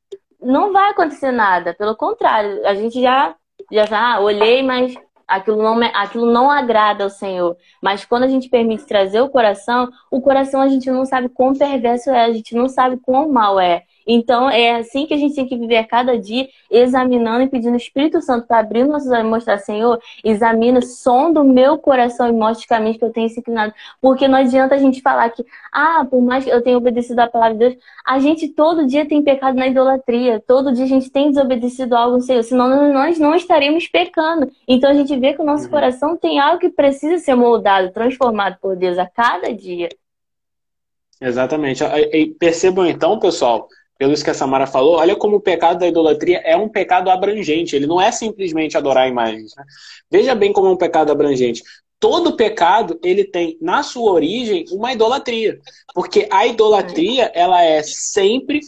não 0.41 0.74
vai 0.74 0.89
acontecer 0.91 1.31
nada. 1.31 1.74
Pelo 1.74 1.95
contrário, 1.95 2.65
a 2.65 2.74
gente 2.74 3.01
já 3.01 3.36
já 3.71 4.15
ah, 4.15 4.19
olhei, 4.19 4.63
mas 4.63 4.95
aquilo 5.27 5.62
não, 5.62 5.79
aquilo 5.93 6.25
não 6.31 6.51
agrada 6.51 7.03
ao 7.03 7.09
Senhor. 7.09 7.55
Mas 7.81 8.03
quando 8.05 8.24
a 8.24 8.27
gente 8.27 8.50
permite 8.50 8.85
trazer 8.85 9.22
o 9.22 9.29
coração, 9.29 9.89
o 10.09 10.22
coração 10.22 10.61
a 10.61 10.68
gente 10.68 10.89
não 10.92 11.05
sabe 11.05 11.29
quão 11.29 11.53
perverso 11.53 12.09
é, 12.09 12.25
a 12.25 12.33
gente 12.33 12.55
não 12.55 12.68
sabe 12.68 12.98
quão 12.98 13.29
mal 13.31 13.59
é. 13.59 13.83
Então, 14.13 14.50
é 14.50 14.75
assim 14.75 15.05
que 15.05 15.13
a 15.13 15.17
gente 15.17 15.35
tem 15.35 15.47
que 15.47 15.57
viver 15.57 15.85
cada 15.85 16.19
dia, 16.19 16.50
examinando 16.69 17.43
e 17.43 17.47
pedindo 17.47 17.74
o 17.74 17.77
Espírito 17.77 18.21
Santo 18.21 18.45
para 18.45 18.59
abrir 18.59 18.83
nossos 18.83 19.09
olhos 19.09 19.25
e 19.25 19.29
mostrar, 19.29 19.57
Senhor, 19.57 20.01
examina, 20.21 20.81
som 20.81 21.31
do 21.31 21.45
meu 21.45 21.77
coração 21.77 22.27
e 22.27 22.33
mostre 22.33 22.63
os 22.63 22.65
caminhos 22.65 22.97
que 22.97 23.05
eu 23.05 23.11
tenho 23.11 23.29
se 23.29 23.39
inclinado. 23.39 23.74
Porque 24.01 24.27
não 24.27 24.37
adianta 24.37 24.75
a 24.75 24.77
gente 24.77 25.01
falar 25.01 25.29
que, 25.29 25.45
ah, 25.71 26.05
por 26.09 26.21
mais 26.21 26.43
que 26.43 26.50
eu 26.50 26.61
tenha 26.61 26.77
obedecido 26.77 27.21
a 27.21 27.27
palavra 27.27 27.53
de 27.53 27.59
Deus, 27.59 27.83
a 28.05 28.19
gente 28.19 28.50
todo 28.50 28.85
dia 28.85 29.07
tem 29.07 29.24
pecado 29.24 29.55
na 29.55 29.67
idolatria, 29.67 30.43
todo 30.45 30.74
dia 30.74 30.83
a 30.83 30.89
gente 30.89 31.09
tem 31.09 31.29
desobedecido 31.29 31.95
algo 31.95 32.19
Senhor, 32.19 32.43
senão 32.43 32.91
nós 32.91 33.17
não 33.17 33.33
estaremos 33.33 33.87
pecando. 33.87 34.51
Então, 34.67 34.89
a 34.89 34.93
gente 34.93 35.17
vê 35.17 35.33
que 35.33 35.41
o 35.41 35.45
nosso 35.45 35.65
uhum. 35.65 35.71
coração 35.71 36.17
tem 36.17 36.37
algo 36.37 36.59
que 36.59 36.69
precisa 36.69 37.17
ser 37.17 37.35
moldado, 37.35 37.93
transformado 37.93 38.57
por 38.61 38.75
Deus 38.75 38.97
a 38.97 39.05
cada 39.05 39.53
dia. 39.53 39.87
Exatamente. 41.21 41.83
E 41.83 42.27
percebam 42.31 42.85
então, 42.85 43.19
pessoal, 43.19 43.69
pelo 44.01 44.14
isso 44.14 44.24
que 44.24 44.31
a 44.31 44.33
Samara 44.33 44.66
falou, 44.66 44.96
olha 44.96 45.16
como 45.16 45.35
o 45.35 45.40
pecado 45.40 45.77
da 45.77 45.87
idolatria 45.87 46.42
é 46.44 46.57
um 46.57 46.68
pecado 46.68 47.11
abrangente. 47.11 47.75
Ele 47.75 47.85
não 47.85 48.01
é 48.01 48.11
simplesmente 48.11 48.75
adorar 48.75 49.07
imagens. 49.07 49.53
Né? 49.55 49.64
Veja 50.09 50.33
bem 50.33 50.51
como 50.51 50.70
é 50.70 50.72
um 50.72 50.75
pecado 50.75 51.11
abrangente. 51.11 51.61
Todo 52.00 52.35
pecado 52.35 53.00
ele 53.03 53.24
tem 53.24 53.59
na 53.61 53.83
sua 53.83 54.11
origem 54.11 54.66
uma 54.72 54.92
idolatria, 54.92 55.59
porque 55.94 56.27
a 56.31 56.48
idolatria 56.48 57.31
ela 57.35 57.64
é 57.64 57.83
sempre 57.83 58.61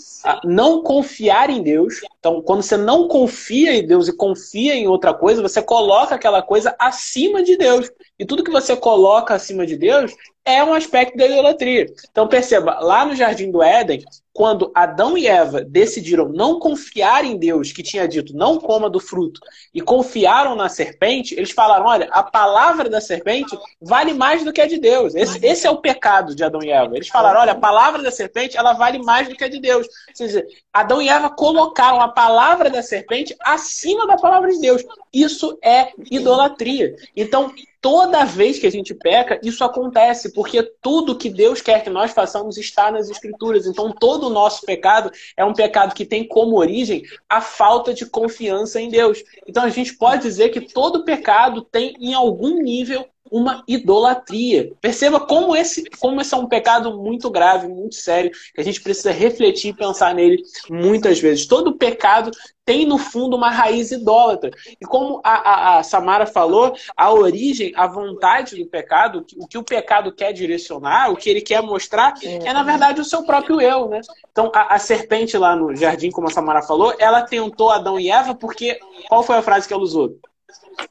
não 0.43 0.83
confiar 0.83 1.49
em 1.49 1.63
Deus. 1.63 2.01
Então, 2.23 2.41
quando 2.41 2.61
você 2.61 2.77
não 2.77 3.05
confia 3.05 3.75
em 3.75 3.85
Deus 3.85 4.07
e 4.07 4.15
confia 4.15 4.73
em 4.75 4.87
outra 4.87 5.13
coisa, 5.13 5.41
você 5.41 5.61
coloca 5.61 6.15
aquela 6.15 6.41
coisa 6.41 6.73
acima 6.79 7.43
de 7.43 7.57
Deus. 7.57 7.91
E 8.17 8.25
tudo 8.25 8.45
que 8.45 8.49
você 8.49 8.77
coloca 8.77 9.33
acima 9.33 9.65
de 9.65 9.75
Deus 9.75 10.15
é 10.45 10.63
um 10.63 10.73
aspecto 10.73 11.17
da 11.17 11.25
idolatria. 11.25 11.85
Então 12.09 12.27
perceba, 12.27 12.79
lá 12.79 13.05
no 13.05 13.15
Jardim 13.15 13.51
do 13.51 13.61
Éden, 13.61 14.03
quando 14.33 14.71
Adão 14.73 15.15
e 15.15 15.27
Eva 15.27 15.63
decidiram 15.63 16.27
não 16.27 16.59
confiar 16.59 17.23
em 17.23 17.37
Deus, 17.37 17.71
que 17.71 17.83
tinha 17.83 18.07
dito 18.07 18.35
não 18.35 18.57
coma 18.57 18.89
do 18.89 18.99
fruto, 18.99 19.39
e 19.73 19.79
confiaram 19.79 20.55
na 20.55 20.67
serpente, 20.67 21.35
eles 21.35 21.51
falaram: 21.51 21.85
olha, 21.85 22.09
a 22.11 22.23
palavra 22.23 22.89
da 22.89 22.99
serpente 22.99 23.57
vale 23.79 24.13
mais 24.13 24.43
do 24.43 24.51
que 24.51 24.59
a 24.59 24.65
de 24.65 24.79
Deus. 24.79 25.13
Esse, 25.13 25.39
esse 25.45 25.67
é 25.67 25.69
o 25.69 25.77
pecado 25.77 26.35
de 26.35 26.43
Adão 26.43 26.63
e 26.63 26.71
Eva. 26.71 26.95
Eles 26.95 27.09
falaram: 27.09 27.41
olha, 27.41 27.51
a 27.51 27.59
palavra 27.59 28.01
da 28.01 28.11
serpente 28.11 28.57
ela 28.57 28.73
vale 28.73 28.97
mais 29.03 29.29
do 29.29 29.35
que 29.35 29.43
a 29.43 29.49
de 29.49 29.59
Deus. 29.59 29.85
Ou 29.85 30.15
seja, 30.15 30.43
Adão 30.73 31.01
e 31.01 31.07
Eva 31.07 31.29
colocaram 31.29 32.01
a 32.01 32.09
palavra 32.13 32.69
da 32.69 32.81
serpente 32.81 33.35
acima 33.41 34.07
da 34.07 34.17
palavra 34.17 34.49
de 34.49 34.59
Deus. 34.59 34.83
Isso 35.11 35.57
é 35.61 35.91
idolatria. 36.09 36.95
Então, 37.15 37.53
toda 37.81 38.23
vez 38.23 38.57
que 38.59 38.65
a 38.65 38.71
gente 38.71 38.93
peca, 38.93 39.39
isso 39.43 39.63
acontece, 39.63 40.31
porque 40.31 40.63
tudo 40.81 41.17
que 41.17 41.29
Deus 41.29 41.61
quer 41.61 41.83
que 41.83 41.89
nós 41.89 42.11
façamos 42.11 42.57
está 42.57 42.89
nas 42.89 43.09
Escrituras. 43.09 43.65
Então, 43.65 43.91
todo 43.91 44.27
o 44.27 44.29
nosso 44.29 44.65
pecado 44.65 45.11
é 45.35 45.43
um 45.43 45.53
pecado 45.53 45.93
que 45.93 46.05
tem 46.05 46.25
como 46.25 46.57
origem 46.57 47.03
a 47.27 47.41
falta 47.41 47.93
de 47.93 48.05
confiança 48.05 48.79
em 48.79 48.89
Deus. 48.89 49.21
Então, 49.45 49.63
a 49.63 49.69
gente 49.69 49.97
pode 49.97 50.23
dizer 50.23 50.49
que 50.49 50.61
todo 50.61 51.03
pecado 51.03 51.61
tem, 51.61 51.93
em 51.99 52.13
algum 52.13 52.61
nível, 52.61 53.05
uma 53.33 53.63
idolatria. 53.67 54.71
Perceba 54.79 55.19
como 55.19 55.55
esse, 55.55 55.83
como 55.99 56.21
esse 56.21 56.35
é 56.35 56.37
um 56.37 56.45
pecado 56.45 56.95
muito 56.95 57.31
grave, 57.31 57.67
muito 57.67 57.95
sério, 57.95 58.29
que 58.53 58.61
a 58.61 58.63
gente 58.63 58.79
precisa 58.79 59.11
refletir 59.11 59.71
e 59.71 59.75
pensar 59.75 60.13
nele 60.13 60.43
muitas 60.69 61.19
vezes. 61.19 61.47
Todo 61.47 61.75
pecado 61.75 62.29
tem 62.63 62.85
no 62.85 62.99
fundo 62.99 63.35
uma 63.35 63.49
raiz 63.49 63.91
idólatra. 63.91 64.51
E 64.79 64.85
como 64.85 65.19
a, 65.23 65.31
a, 65.31 65.79
a, 65.79 65.83
Samara 65.83 66.27
falou, 66.27 66.75
a 66.95 67.11
origem, 67.11 67.73
a 67.75 67.87
vontade 67.87 68.55
do 68.55 68.69
pecado, 68.69 69.25
o 69.35 69.47
que 69.47 69.57
o 69.57 69.63
pecado 69.63 70.13
quer 70.13 70.31
direcionar, 70.31 71.09
o 71.09 71.17
que 71.17 71.27
ele 71.27 71.41
quer 71.41 71.63
mostrar, 71.63 72.13
é 72.23 72.53
na 72.53 72.61
verdade 72.61 73.01
o 73.01 73.05
seu 73.05 73.23
próprio 73.23 73.59
eu, 73.59 73.89
né? 73.89 74.01
Então 74.31 74.51
a, 74.53 74.75
a 74.75 74.79
serpente 74.79 75.35
lá 75.39 75.55
no 75.55 75.75
jardim, 75.75 76.11
como 76.11 76.27
a 76.27 76.31
Samara 76.31 76.61
falou, 76.61 76.93
ela 76.99 77.23
tentou 77.23 77.71
Adão 77.71 77.99
e 77.99 78.11
Eva 78.11 78.35
porque 78.35 78.79
qual 79.09 79.23
foi 79.23 79.37
a 79.37 79.41
frase 79.41 79.67
que 79.67 79.73
ela 79.73 79.81
usou? 79.81 80.19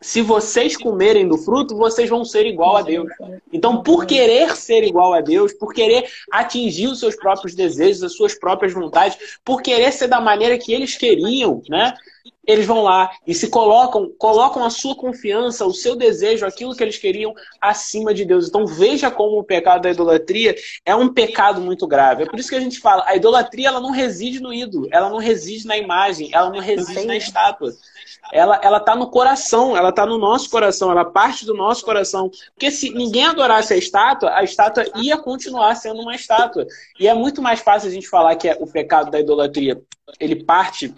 Se 0.01 0.21
vocês 0.21 0.77
comerem 0.77 1.29
do 1.29 1.39
fruto, 1.39 1.77
vocês 1.77 2.09
vão 2.09 2.25
ser 2.25 2.47
igual 2.47 2.77
a 2.77 2.83
Deus. 2.83 3.11
Então, 3.53 3.83
por 3.83 4.07
querer 4.07 4.57
ser 4.57 4.85
igual 4.85 5.13
a 5.13 5.21
Deus, 5.21 5.53
por 5.53 5.73
querer 5.73 6.09
atingir 6.31 6.89
os 6.89 7.01
seus 7.01 7.17
próprios 7.17 7.55
desejos, 7.55 8.03
as 8.03 8.17
suas 8.17 8.35
próprias 8.35 8.73
vontades, 8.73 9.39
por 9.45 9.63
querer 9.63 9.93
ser 9.93 10.09
da 10.09 10.21
maneira 10.21 10.59
que 10.59 10.73
eles 10.73 10.97
queriam, 10.97 11.63
né? 11.69 11.95
eles 12.47 12.67
vão 12.67 12.83
lá 12.83 13.11
e 13.27 13.35
se 13.35 13.49
colocam, 13.49 14.11
colocam 14.19 14.65
a 14.65 14.71
sua 14.71 14.97
confiança, 14.97 15.65
o 15.65 15.73
seu 15.73 15.95
desejo, 15.95 16.45
aquilo 16.45 16.75
que 16.75 16.83
eles 16.83 16.99
queriam 16.99 17.33
acima 17.61 18.13
de 18.13 18.25
Deus. 18.25 18.49
Então 18.49 18.67
veja 18.67 19.11
como 19.11 19.39
o 19.39 19.45
pecado 19.45 19.83
da 19.83 19.91
idolatria 19.91 20.55
é 20.85 20.95
um 20.95 21.13
pecado 21.13 21.61
muito 21.61 21.87
grave. 21.87 22.25
É 22.25 22.27
por 22.27 22.39
isso 22.39 22.49
que 22.49 22.57
a 22.57 22.61
gente 22.61 22.81
fala, 22.81 23.05
a 23.07 23.15
idolatria 23.15 23.69
ela 23.69 23.81
não 23.81 23.91
reside 23.91 24.41
no 24.41 24.53
ídolo, 24.53 24.89
ela 24.91 25.09
não 25.09 25.19
reside 25.19 25.67
na 25.67 25.77
imagem, 25.77 26.31
ela 26.33 26.51
não 26.51 26.59
reside 26.59 27.07
na 27.07 27.17
estátua. 27.17 27.73
Ela 28.33 28.59
ela 28.63 28.81
tá 28.81 28.97
no 28.97 29.11
coração, 29.11 29.72
ela 29.77 29.93
tá 29.93 30.07
no 30.07 30.19
nosso 30.19 30.51
coração, 30.51 30.91
ela 30.91 31.05
parte 31.05 31.45
do 31.45 31.55
nosso 31.55 31.85
coração. 31.85 32.31
Porque 32.55 32.71
se 32.71 32.91
ninguém 32.91 33.27
adorasse 33.27 33.73
a 33.73 33.77
estátua, 33.77 34.35
a 34.35 34.43
estátua 34.43 34.85
ia 34.97 35.19
continuar 35.19 35.75
sendo 35.75 36.01
uma 36.03 36.15
estátua. 36.15 36.67
E 36.99 37.07
é 37.07 37.15
muito 37.15 37.43
mais 37.43 37.61
fácil 37.61 37.89
a 37.89 37.93
gente 37.93 38.09
falar 38.09 38.37
que 38.37 38.49
é 38.49 38.57
o 38.61 38.67
pecado 38.67 39.11
da 39.11 39.21
idolatria, 39.21 39.81
ele 40.19 40.45
parte 40.45 40.95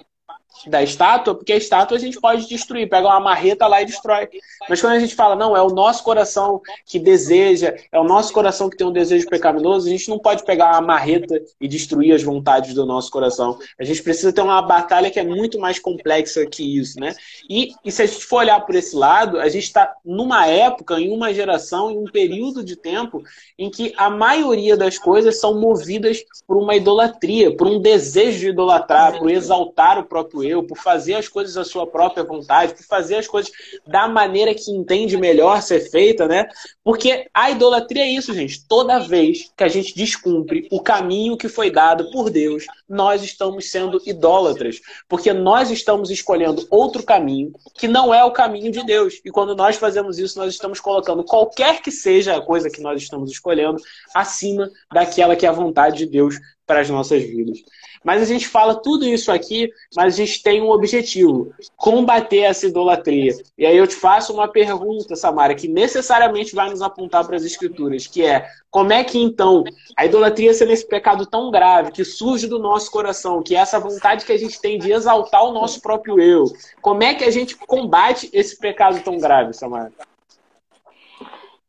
da 0.66 0.82
estátua, 0.82 1.34
porque 1.34 1.52
a 1.52 1.56
estátua 1.56 1.96
a 1.96 2.00
gente 2.00 2.20
pode 2.20 2.48
destruir, 2.48 2.88
pega 2.88 3.08
uma 3.08 3.20
marreta 3.20 3.66
lá 3.66 3.82
e 3.82 3.86
destrói. 3.86 4.28
Mas 4.68 4.80
quando 4.80 4.94
a 4.94 4.98
gente 4.98 5.14
fala, 5.14 5.36
não, 5.36 5.56
é 5.56 5.62
o 5.62 5.68
nosso 5.68 6.02
coração 6.02 6.60
que 6.86 6.98
deseja, 6.98 7.74
é 7.90 7.98
o 7.98 8.04
nosso 8.04 8.32
coração 8.32 8.68
que 8.68 8.76
tem 8.76 8.86
um 8.86 8.92
desejo 8.92 9.28
pecaminoso, 9.28 9.86
a 9.86 9.90
gente 9.90 10.08
não 10.08 10.18
pode 10.18 10.44
pegar 10.44 10.72
uma 10.72 10.80
marreta 10.80 11.40
e 11.60 11.68
destruir 11.68 12.14
as 12.14 12.22
vontades 12.22 12.74
do 12.74 12.86
nosso 12.86 13.10
coração. 13.10 13.58
A 13.78 13.84
gente 13.84 14.02
precisa 14.02 14.32
ter 14.32 14.40
uma 14.40 14.62
batalha 14.62 15.10
que 15.10 15.20
é 15.20 15.24
muito 15.24 15.58
mais 15.58 15.78
complexa 15.78 16.46
que 16.46 16.78
isso, 16.78 16.98
né? 16.98 17.14
E, 17.48 17.72
e 17.84 17.92
se 17.92 18.02
a 18.02 18.06
gente 18.06 18.24
for 18.24 18.38
olhar 18.38 18.60
por 18.60 18.74
esse 18.74 18.94
lado, 18.96 19.38
a 19.38 19.48
gente 19.48 19.64
está 19.64 19.94
numa 20.04 20.46
época, 20.46 21.00
em 21.00 21.12
uma 21.12 21.32
geração, 21.32 21.90
em 21.90 21.98
um 21.98 22.04
período 22.04 22.64
de 22.64 22.76
tempo 22.76 23.22
em 23.58 23.70
que 23.70 23.92
a 23.96 24.10
maioria 24.10 24.76
das 24.76 24.98
coisas 24.98 25.40
são 25.40 25.60
movidas 25.60 26.24
por 26.46 26.56
uma 26.56 26.74
idolatria, 26.74 27.56
por 27.56 27.66
um 27.66 27.80
desejo 27.80 28.40
de 28.40 28.48
idolatrar, 28.48 29.18
por 29.18 29.30
exaltar 29.30 29.98
o 29.98 30.04
próprio 30.04 30.42
eu, 30.42 30.53
por 30.62 30.78
fazer 30.78 31.14
as 31.14 31.28
coisas 31.28 31.56
à 31.56 31.64
sua 31.64 31.86
própria 31.86 32.24
vontade, 32.24 32.74
por 32.74 32.84
fazer 32.84 33.16
as 33.16 33.26
coisas 33.26 33.50
da 33.86 34.06
maneira 34.06 34.54
que 34.54 34.70
entende 34.70 35.16
melhor 35.16 35.60
ser 35.62 35.80
feita, 35.90 36.28
né? 36.28 36.48
Porque 36.82 37.26
a 37.32 37.50
idolatria 37.50 38.02
é 38.04 38.08
isso, 38.08 38.32
gente. 38.32 38.66
Toda 38.66 38.98
vez 38.98 39.50
que 39.56 39.64
a 39.64 39.68
gente 39.68 39.94
descumpre 39.94 40.68
o 40.70 40.80
caminho 40.80 41.36
que 41.36 41.48
foi 41.48 41.70
dado 41.70 42.10
por 42.10 42.30
Deus, 42.30 42.66
nós 42.88 43.22
estamos 43.22 43.70
sendo 43.70 44.00
idólatras, 44.06 44.80
porque 45.08 45.32
nós 45.32 45.70
estamos 45.70 46.10
escolhendo 46.10 46.66
outro 46.70 47.02
caminho 47.02 47.52
que 47.74 47.88
não 47.88 48.12
é 48.14 48.22
o 48.24 48.32
caminho 48.32 48.70
de 48.70 48.84
Deus. 48.84 49.20
E 49.24 49.30
quando 49.30 49.56
nós 49.56 49.76
fazemos 49.76 50.18
isso, 50.18 50.38
nós 50.38 50.52
estamos 50.52 50.80
colocando 50.80 51.24
qualquer 51.24 51.80
que 51.80 51.90
seja 51.90 52.36
a 52.36 52.40
coisa 52.40 52.70
que 52.70 52.80
nós 52.80 53.02
estamos 53.02 53.30
escolhendo 53.30 53.80
acima 54.14 54.70
daquela 54.92 55.36
que 55.36 55.46
é 55.46 55.48
a 55.48 55.52
vontade 55.52 55.98
de 55.98 56.06
Deus 56.06 56.36
para 56.66 56.80
as 56.80 56.90
nossas 56.90 57.22
vidas. 57.22 57.58
Mas 58.04 58.20
a 58.20 58.26
gente 58.26 58.46
fala 58.46 58.74
tudo 58.74 59.06
isso 59.06 59.32
aqui, 59.32 59.72
mas 59.96 60.12
a 60.12 60.16
gente 60.16 60.42
tem 60.42 60.60
um 60.60 60.68
objetivo: 60.68 61.54
combater 61.74 62.40
essa 62.40 62.66
idolatria. 62.66 63.32
E 63.56 63.64
aí 63.64 63.76
eu 63.76 63.86
te 63.86 63.94
faço 63.94 64.34
uma 64.34 64.46
pergunta, 64.46 65.16
Samara, 65.16 65.54
que 65.54 65.66
necessariamente 65.66 66.54
vai 66.54 66.68
nos 66.68 66.82
apontar 66.82 67.26
para 67.26 67.36
as 67.36 67.44
escrituras, 67.44 68.06
que 68.06 68.22
é 68.22 68.46
como 68.70 68.92
é 68.92 69.02
que 69.02 69.18
então 69.18 69.64
a 69.96 70.04
idolatria 70.04 70.52
sendo 70.52 70.72
esse 70.72 70.86
pecado 70.86 71.24
tão 71.24 71.50
grave 71.50 71.92
que 71.92 72.04
surge 72.04 72.46
do 72.46 72.58
nosso 72.58 72.90
coração, 72.90 73.42
que 73.42 73.56
é 73.56 73.60
essa 73.60 73.80
vontade 73.80 74.26
que 74.26 74.32
a 74.32 74.38
gente 74.38 74.60
tem 74.60 74.78
de 74.78 74.92
exaltar 74.92 75.42
o 75.42 75.52
nosso 75.52 75.80
próprio 75.80 76.20
eu, 76.20 76.44
como 76.82 77.02
é 77.02 77.14
que 77.14 77.24
a 77.24 77.30
gente 77.30 77.56
combate 77.56 78.28
esse 78.32 78.58
pecado 78.58 79.00
tão 79.02 79.16
grave, 79.16 79.54
Samara? 79.54 79.92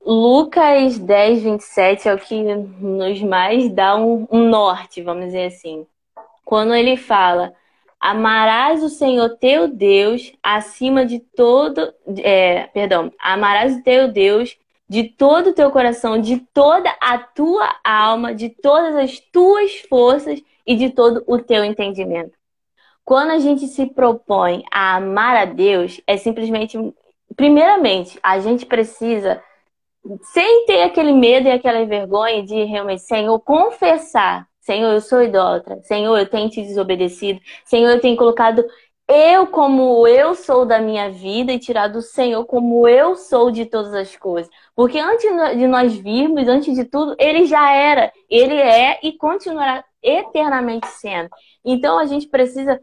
Lucas 0.05 0.99
10, 0.99 1.41
27 1.41 2.09
é 2.09 2.13
o 2.13 2.17
que 2.19 2.43
nos 2.43 3.21
mais 3.23 3.71
dá 3.73 3.95
um, 3.95 4.27
um 4.29 4.49
norte, 4.49 5.01
vamos 5.01 5.25
dizer 5.25 5.45
assim 5.45 5.87
quando 6.45 6.73
ele 6.73 6.95
fala: 6.95 7.53
Amarás 7.99 8.83
o 8.83 8.89
Senhor 8.89 9.37
teu 9.39 9.67
Deus 9.67 10.31
acima 10.43 11.05
de 11.05 11.19
todo. 11.19 11.91
É, 12.19 12.67
perdão, 12.67 13.11
amarás 13.19 13.75
o 13.75 13.83
teu 13.83 14.07
Deus 14.07 14.55
de 14.87 15.05
todo 15.05 15.49
o 15.49 15.53
teu 15.53 15.71
coração, 15.71 16.21
de 16.21 16.37
toda 16.53 16.89
a 17.01 17.17
tua 17.17 17.75
alma, 17.83 18.35
de 18.35 18.49
todas 18.49 18.95
as 18.95 19.19
tuas 19.19 19.79
forças 19.89 20.39
e 20.65 20.75
de 20.75 20.91
todo 20.91 21.23
o 21.25 21.39
teu 21.39 21.63
entendimento. 21.65 22.37
Quando 23.03 23.31
a 23.31 23.39
gente 23.39 23.67
se 23.67 23.87
propõe 23.87 24.63
a 24.71 24.97
amar 24.97 25.35
a 25.35 25.45
Deus, 25.45 25.99
é 26.05 26.17
simplesmente, 26.17 26.77
primeiramente, 27.35 28.19
a 28.21 28.39
gente 28.39 28.65
precisa, 28.65 29.41
sem 30.21 30.65
ter 30.65 30.83
aquele 30.83 31.11
medo 31.11 31.47
e 31.47 31.51
aquela 31.51 31.83
vergonha 31.85 32.43
de 32.43 32.63
realmente, 32.63 33.01
Senhor, 33.01 33.39
confessar 33.39 34.47
Senhor, 34.65 34.93
eu 34.93 35.01
sou 35.01 35.21
idólatra. 35.21 35.79
Senhor, 35.83 36.17
eu 36.17 36.27
tenho 36.27 36.49
te 36.49 36.61
desobedecido. 36.61 37.39
Senhor, 37.63 37.89
eu 37.91 38.01
tenho 38.01 38.17
colocado 38.17 38.65
eu 39.07 39.45
como 39.45 40.07
eu 40.07 40.33
sou 40.33 40.65
da 40.65 40.79
minha 40.79 41.11
vida 41.11 41.53
e 41.53 41.59
tirado 41.59 41.97
o 41.97 42.01
Senhor 42.01 42.43
como 42.45 42.87
eu 42.87 43.15
sou 43.15 43.51
de 43.51 43.67
todas 43.67 43.93
as 43.93 44.15
coisas. 44.17 44.51
Porque 44.75 44.97
antes 44.97 45.23
de 45.55 45.67
nós 45.67 45.95
virmos, 45.95 46.47
antes 46.47 46.73
de 46.75 46.83
tudo, 46.85 47.15
ele 47.19 47.45
já 47.45 47.71
era, 47.71 48.11
ele 48.27 48.55
é 48.55 48.99
e 49.03 49.13
continuará 49.13 49.85
eternamente 50.01 50.87
sendo. 50.87 51.29
Então 51.63 51.99
a 51.99 52.05
gente 52.07 52.27
precisa, 52.27 52.81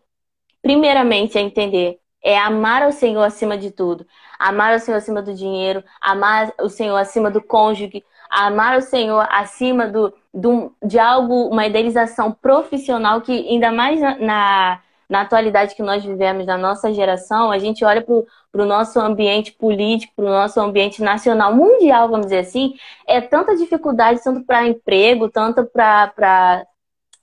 primeiramente, 0.62 1.36
entender 1.36 1.98
é 2.22 2.38
amar 2.38 2.86
o 2.86 2.92
Senhor 2.92 3.22
acima 3.24 3.58
de 3.58 3.72
tudo. 3.72 4.06
Amar 4.38 4.76
o 4.76 4.78
Senhor 4.78 4.98
acima 4.98 5.20
do 5.20 5.34
dinheiro, 5.34 5.82
amar 6.00 6.52
o 6.60 6.68
Senhor 6.68 6.96
acima 6.96 7.30
do 7.30 7.42
cônjuge, 7.42 8.04
amar 8.30 8.78
o 8.78 8.82
Senhor 8.82 9.26
acima 9.30 9.88
do, 9.88 10.14
do, 10.32 10.72
de 10.82 10.98
algo, 10.98 11.48
uma 11.48 11.66
idealização 11.66 12.32
profissional 12.32 13.20
que, 13.20 13.32
ainda 13.32 13.70
mais 13.70 14.00
na, 14.00 14.18
na, 14.18 14.80
na 15.08 15.20
atualidade 15.20 15.74
que 15.74 15.82
nós 15.82 16.04
vivemos, 16.04 16.46
na 16.46 16.56
nossa 16.56 16.92
geração, 16.92 17.50
a 17.50 17.58
gente 17.58 17.84
olha 17.84 18.02
para 18.02 18.62
o 18.62 18.66
nosso 18.66 18.98
ambiente 18.98 19.52
político, 19.52 20.14
para 20.16 20.24
o 20.24 20.28
nosso 20.28 20.58
ambiente 20.60 21.02
nacional, 21.02 21.54
mundial, 21.54 22.08
vamos 22.08 22.26
dizer 22.26 22.38
assim, 22.38 22.74
é 23.06 23.20
tanta 23.20 23.54
dificuldade, 23.54 24.22
tanto 24.22 24.44
para 24.44 24.66
emprego, 24.66 25.28
tanto 25.28 25.64
para 25.66 26.66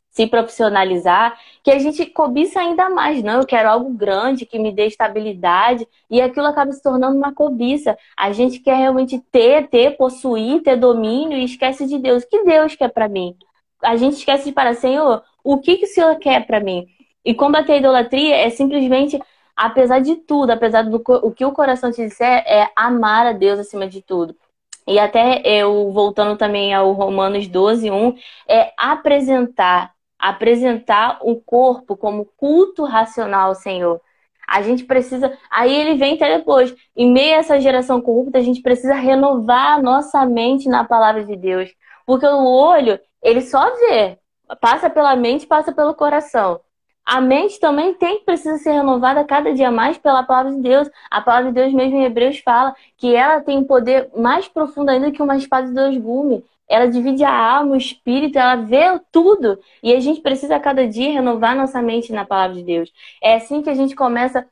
se 0.10 0.28
profissionalizar, 0.28 1.38
que 1.64 1.72
a 1.72 1.80
gente 1.80 2.06
cobiça 2.08 2.60
ainda 2.60 2.90
mais. 2.90 3.24
Não, 3.24 3.40
eu 3.40 3.46
quero 3.46 3.70
algo 3.70 3.90
grande 3.92 4.46
que 4.46 4.60
me 4.60 4.72
dê 4.72 4.88
estabilidade, 4.88 5.88
e 6.10 6.22
aquilo 6.22 6.48
acaba 6.48 6.72
se 6.72 6.82
tornando 6.82 7.18
uma 7.18 7.34
cobiça. 7.34 7.98
A 8.18 8.32
gente 8.32 8.60
quer 8.60 8.76
realmente 8.76 9.20
ter, 9.32 9.68
ter, 9.70 9.96
possuir, 9.98 10.62
ter 10.64 10.76
domínio 10.76 11.38
e 11.38 11.46
esquece 11.46 11.86
de 11.86 12.00
Deus. 12.00 12.24
O 12.24 12.30
que 12.30 12.44
Deus 12.44 12.76
quer 12.76 12.90
para 12.90 13.08
mim? 13.08 13.36
A 13.84 13.96
gente 13.96 14.18
esquece 14.18 14.46
de 14.46 14.52
parar, 14.52 14.74
Senhor, 14.74 15.24
o 15.44 15.58
que, 15.60 15.78
que 15.78 15.86
o 15.86 15.90
Senhor 15.90 16.16
quer 16.18 16.46
para 16.46 16.60
mim? 16.60 16.88
E 17.24 17.34
combater 17.34 17.74
a 17.74 17.78
idolatria 17.78 18.36
é 18.36 18.50
simplesmente, 18.50 19.20
apesar 19.56 20.00
de 20.00 20.16
tudo, 20.16 20.52
apesar 20.52 20.84
do 20.84 21.02
o 21.24 21.32
que 21.32 21.46
o 21.46 21.52
coração 21.52 21.92
te 21.92 22.06
disser, 22.06 22.44
é 22.48 22.68
amar 22.76 23.28
a 23.28 23.32
Deus 23.34 23.60
acima 23.60 23.88
de 23.88 24.02
tudo. 24.02 24.36
E 24.88 24.98
até 24.98 25.42
eu, 25.46 25.92
voltando 25.92 26.36
também 26.36 26.74
ao 26.74 26.92
Romanos 26.94 27.48
12, 27.48 27.92
1, 27.92 28.16
é 28.48 28.74
apresentar 28.76 29.94
apresentar 30.20 31.20
o 31.22 31.40
corpo 31.40 31.96
como 31.96 32.26
culto 32.38 32.84
racional 32.84 33.50
ao 33.50 33.56
Senhor. 33.56 34.02
A 34.48 34.62
gente 34.62 34.84
precisa. 34.84 35.38
Aí 35.50 35.74
ele 35.74 35.96
vem 35.96 36.16
até 36.16 36.38
depois. 36.38 36.76
Em 36.96 37.12
meio 37.12 37.36
a 37.36 37.38
essa 37.38 37.60
geração 37.60 38.02
corrupta, 38.02 38.40
a 38.40 38.42
gente 38.42 38.62
precisa 38.62 38.96
renovar 38.96 39.82
nossa 39.82 40.26
mente 40.26 40.68
na 40.68 40.84
palavra 40.84 41.24
de 41.24 41.36
Deus. 41.36 41.70
Porque 42.06 42.26
o 42.26 42.46
olho, 42.46 43.00
ele 43.22 43.42
só 43.42 43.70
vê. 43.76 44.18
Passa 44.60 44.90
pela 44.90 45.16
mente, 45.16 45.46
passa 45.46 45.72
pelo 45.72 45.94
coração. 45.94 46.60
A 47.06 47.22
mente 47.22 47.60
também 47.60 47.94
tem 47.96 48.24
precisa 48.24 48.58
ser 48.58 48.72
renovada 48.72 49.24
cada 49.24 49.54
dia 49.54 49.72
mais 49.72 49.98
pela 49.98 50.24
palavra 50.24 50.54
de 50.54 50.62
Deus. 50.62 50.90
A 51.10 51.22
palavra 51.22 51.52
de 51.52 51.56
Deus 51.56 51.74
mesmo 51.74 51.98
em 51.98 52.06
Hebreus 52.06 52.40
fala 52.40 52.76
que 52.98 53.16
ela 53.16 53.42
tem 53.42 53.58
um 53.58 53.64
poder 53.64 54.10
mais 54.16 54.48
profundo 54.48 54.90
ainda 54.90 55.12
que 55.12 55.22
uma 55.22 55.36
espada 55.36 55.68
de 55.68 55.74
dois 55.74 55.98
gumes 55.98 56.44
ela 56.70 56.86
divide 56.88 57.24
a 57.24 57.34
alma, 57.34 57.72
o 57.72 57.76
espírito, 57.76 58.38
ela 58.38 58.56
vê 58.58 59.00
tudo. 59.12 59.60
E 59.82 59.94
a 59.94 60.00
gente 60.00 60.22
precisa 60.22 60.56
a 60.56 60.60
cada 60.60 60.88
dia 60.88 61.12
renovar 61.12 61.56
nossa 61.56 61.82
mente 61.82 62.14
na 62.14 62.26
palavra 62.26 62.58
de 62.58 62.64
Deus. 62.64 62.94
É 63.22 63.36
assim 63.36 63.62
que 63.62 63.70
a 63.70 63.74
gente 63.74 63.96
começa 63.96 64.48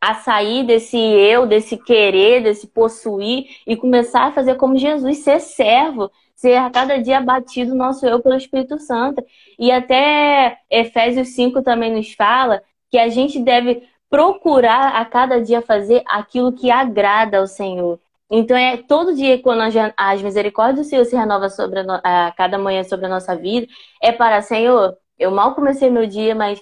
a 0.00 0.14
sair 0.14 0.64
desse 0.64 0.96
eu, 0.96 1.46
desse 1.46 1.76
querer, 1.76 2.42
desse 2.42 2.66
possuir 2.66 3.46
e 3.66 3.76
começar 3.76 4.28
a 4.28 4.32
fazer 4.32 4.56
como 4.56 4.76
Jesus, 4.76 5.18
ser 5.18 5.40
servo, 5.40 6.10
ser 6.34 6.56
a 6.56 6.70
cada 6.70 6.96
dia 6.96 7.18
abatido 7.18 7.74
nosso 7.74 8.06
eu 8.06 8.20
pelo 8.20 8.36
Espírito 8.36 8.78
Santo. 8.78 9.22
E 9.58 9.70
até 9.70 10.58
Efésios 10.70 11.28
5 11.34 11.62
também 11.62 11.94
nos 11.94 12.12
fala 12.14 12.62
que 12.90 12.98
a 12.98 13.08
gente 13.08 13.38
deve 13.38 13.86
procurar 14.08 14.96
a 14.96 15.04
cada 15.04 15.40
dia 15.40 15.62
fazer 15.62 16.02
aquilo 16.06 16.52
que 16.52 16.70
agrada 16.70 17.38
ao 17.38 17.46
Senhor. 17.46 18.00
Então 18.30 18.56
é 18.56 18.76
todo 18.76 19.14
dia 19.14 19.40
quando 19.42 19.62
as 19.96 20.22
misericórdias 20.22 20.86
do 20.86 20.88
Senhor 20.88 21.04
se 21.04 21.16
renova 21.16 21.48
sobre 21.48 21.80
a, 21.80 22.28
a, 22.28 22.32
cada 22.32 22.58
manhã 22.58 22.84
sobre 22.84 23.06
a 23.06 23.08
nossa 23.08 23.36
vida, 23.36 23.66
é 24.02 24.12
para 24.12 24.40
Senhor, 24.42 24.96
eu 25.18 25.30
mal 25.30 25.54
comecei 25.54 25.90
meu 25.90 26.06
dia, 26.06 26.34
mas 26.34 26.60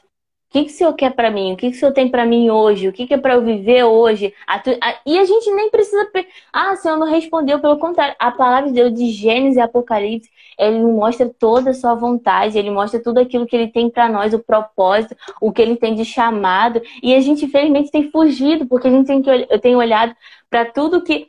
O 0.48 0.50
que, 0.50 0.64
que 0.64 0.70
o 0.72 0.74
Senhor 0.74 0.94
quer 0.94 1.14
para 1.14 1.30
mim? 1.30 1.52
O 1.52 1.56
que, 1.56 1.70
que 1.70 1.76
o 1.76 1.78
Senhor 1.80 1.92
tem 1.92 2.08
para 2.10 2.24
mim 2.24 2.48
hoje? 2.50 2.88
O 2.88 2.92
que, 2.92 3.06
que 3.06 3.12
é 3.14 3.18
para 3.18 3.34
eu 3.34 3.44
viver 3.44 3.84
hoje? 3.84 4.32
A 4.46 4.58
tu... 4.58 4.70
a... 4.80 4.98
E 5.06 5.18
a 5.18 5.24
gente 5.26 5.50
nem 5.52 5.70
precisa. 5.70 6.10
Ah, 6.52 6.72
o 6.72 6.76
Senhor 6.76 6.96
não 6.96 7.06
respondeu. 7.06 7.60
Pelo 7.60 7.78
contrário, 7.78 8.16
a 8.18 8.30
palavra 8.32 8.68
de 8.70 8.74
Deus 8.74 8.94
de 8.94 9.10
Gênesis 9.10 9.56
e 9.58 9.60
Apocalipse, 9.60 10.30
ele 10.58 10.78
mostra 10.80 11.28
toda 11.38 11.70
a 11.70 11.74
sua 11.74 11.94
vontade, 11.94 12.58
ele 12.58 12.70
mostra 12.70 13.02
tudo 13.02 13.18
aquilo 13.20 13.46
que 13.46 13.54
ele 13.56 13.68
tem 13.70 13.90
para 13.90 14.08
nós, 14.08 14.32
o 14.32 14.38
propósito, 14.38 15.14
o 15.40 15.52
que 15.52 15.60
ele 15.60 15.76
tem 15.76 15.94
de 15.94 16.04
chamado. 16.04 16.80
E 17.02 17.14
a 17.14 17.20
gente, 17.20 17.44
infelizmente, 17.44 17.90
tem 17.90 18.10
fugido, 18.10 18.66
porque 18.66 18.88
a 18.88 18.90
gente 18.90 19.06
tem 19.06 19.20
que 19.22 19.30
eu 19.50 19.60
tenho 19.60 19.78
olhado 19.78 20.14
para 20.48 20.64
tudo 20.64 21.02
que 21.04 21.28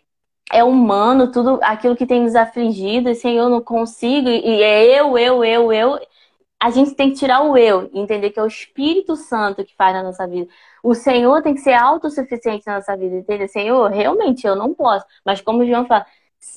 é 0.52 0.64
humano, 0.64 1.32
tudo 1.32 1.60
aquilo 1.62 1.96
que 1.96 2.06
tem 2.06 2.24
nos 2.24 2.36
afligido, 2.36 3.10
e 3.10 3.16
Senhor, 3.16 3.44
eu 3.46 3.50
não 3.50 3.62
consigo, 3.62 4.30
e 4.30 4.64
é 4.64 5.00
eu, 5.00 5.18
eu, 5.18 5.44
eu, 5.44 5.74
eu 5.74 6.00
a 6.62 6.70
gente 6.72 6.94
tem 6.96 7.10
que 7.12 7.16
tirar 7.18 7.42
o 7.44 7.58
eu 7.58 7.90
e 7.94 8.00
entender 8.00 8.32
que 8.32 8.40
é 8.40 8.44
o 8.44 8.48
Espírito 8.48 9.16
Santo 9.16 9.64
que 9.64 9.76
faz 9.76 9.94
na 9.94 10.04
nossa 10.04 10.28
vida. 10.28 10.48
O 10.84 10.94
Senhor 10.94 11.42
tem 11.42 11.54
que 11.54 11.62
ser 11.62 11.74
autossuficiente 11.74 12.66
na 12.68 12.76
nossa 12.76 12.98
vida, 12.98 13.16
entender? 13.16 13.48
Senhor, 13.48 13.90
realmente 13.90 14.46
eu 14.46 14.56
não 14.56 14.74
posso. 14.74 15.06
Mas 15.26 15.40
como 15.42 15.62
o 15.64 15.66
João 15.66 15.86
fala, 15.86 16.06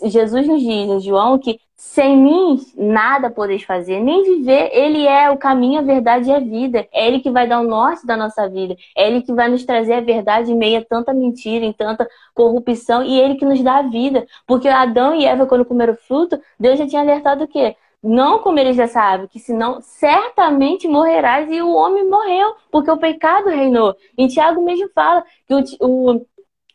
Jesus 0.04 0.46
nos 0.46 0.60
diz 0.60 0.88
em 0.88 1.00
João 1.00 1.38
que 1.38 1.60
sem 1.76 2.16
mim 2.16 2.60
nada 2.76 3.28
podeis 3.28 3.64
fazer, 3.64 4.00
nem 4.00 4.22
viver. 4.22 4.70
Ele 4.72 5.06
é 5.06 5.30
o 5.30 5.36
caminho, 5.36 5.80
a 5.80 5.82
verdade 5.82 6.30
e 6.30 6.32
a 6.32 6.38
vida. 6.38 6.86
É 6.92 7.08
Ele 7.08 7.18
que 7.20 7.30
vai 7.30 7.46
dar 7.46 7.60
o 7.60 7.66
norte 7.66 8.06
da 8.06 8.16
nossa 8.16 8.48
vida. 8.48 8.76
É 8.96 9.08
Ele 9.08 9.20
que 9.20 9.32
vai 9.32 9.48
nos 9.48 9.64
trazer 9.64 9.94
a 9.94 10.00
verdade 10.00 10.52
em 10.52 10.56
meio 10.56 10.78
a 10.78 10.84
tanta 10.84 11.12
mentira, 11.12 11.64
em 11.64 11.72
tanta 11.72 12.08
corrupção. 12.34 13.02
E 13.02 13.18
Ele 13.20 13.34
que 13.34 13.44
nos 13.44 13.60
dá 13.62 13.78
a 13.78 13.82
vida. 13.82 14.24
Porque 14.46 14.68
Adão 14.68 15.14
e 15.14 15.26
Eva, 15.26 15.44
quando 15.44 15.64
comeram 15.64 15.94
o 15.94 15.96
fruto, 15.96 16.40
Deus 16.58 16.78
já 16.78 16.86
tinha 16.86 17.02
alertado 17.02 17.44
o 17.44 17.48
quê? 17.48 17.76
não 18.02 18.40
comereis 18.40 18.76
dessa 18.76 19.00
árvore, 19.00 19.28
que 19.28 19.38
senão 19.38 19.80
certamente 19.80 20.88
morrerás. 20.88 21.48
E 21.50 21.62
o 21.62 21.72
homem 21.72 22.08
morreu, 22.08 22.54
porque 22.70 22.90
o 22.90 22.96
pecado 22.96 23.48
reinou. 23.48 23.94
Em 24.18 24.26
Tiago 24.26 24.62
mesmo 24.64 24.90
fala 24.92 25.24
que 25.46 25.54
o, 25.54 25.62
o, 25.80 26.26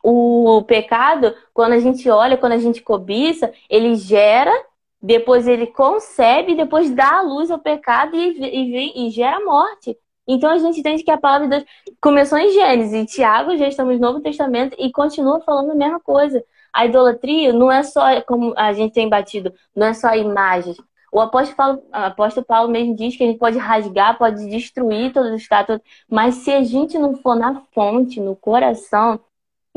o 0.10 0.64
pecado, 0.64 1.36
quando 1.54 1.74
a 1.74 1.80
gente 1.80 2.10
olha, 2.10 2.38
quando 2.38 2.54
a 2.54 2.58
gente 2.58 2.82
cobiça, 2.82 3.52
ele 3.70 3.96
gera, 3.96 4.54
depois 5.02 5.48
ele 5.48 5.68
concebe, 5.68 6.56
depois 6.56 6.90
dá 6.92 7.18
a 7.18 7.22
luz 7.22 7.52
ao 7.52 7.60
pecado 7.60 8.16
e, 8.16 8.40
e, 8.40 9.08
e 9.08 9.10
gera 9.10 9.44
morte. 9.44 9.98
Então 10.26 10.50
a 10.50 10.58
gente 10.58 10.80
entende 10.80 11.04
que 11.04 11.12
a 11.12 11.18
palavra 11.18 11.48
de 11.48 11.58
Deus 11.58 11.70
começou 12.02 12.38
em 12.38 12.52
Gênesis, 12.52 13.12
Tiago 13.12 13.58
já 13.58 13.68
estamos 13.68 13.96
no 14.00 14.08
Novo 14.08 14.22
Testamento 14.22 14.76
e 14.80 14.92
continua 14.92 15.42
falando 15.42 15.72
a 15.72 15.76
mesma 15.76 16.00
coisa. 16.00 16.42
A 16.72 16.86
idolatria 16.86 17.52
não 17.52 17.70
é 17.70 17.84
só, 17.84 18.22
como 18.22 18.54
a 18.56 18.72
gente 18.72 18.94
tem 18.94 19.10
batido, 19.10 19.54
não 19.76 19.88
é 19.88 19.94
só 19.94 20.16
imagens, 20.16 20.78
o 21.12 21.20
apóstolo 21.22 21.56
Paulo, 21.56 21.84
apóstolo 21.92 22.46
Paulo 22.46 22.72
mesmo 22.72 22.96
diz 22.96 23.18
que 23.18 23.24
a 23.24 23.28
gente 23.28 23.40
pode 23.40 23.58
rasgar, 23.58 24.18
pode 24.18 24.46
destruir 24.50 25.12
todos 25.14 25.32
os 25.32 25.42
estátuas, 25.42 25.82
mas 26.10 26.36
se 26.36 26.52
a 26.52 26.64
gente 26.64 26.98
não 26.98 27.16
for 27.16 27.36
na 27.36 27.62
fonte, 27.74 28.20
no 28.20 28.36
coração, 28.36 29.20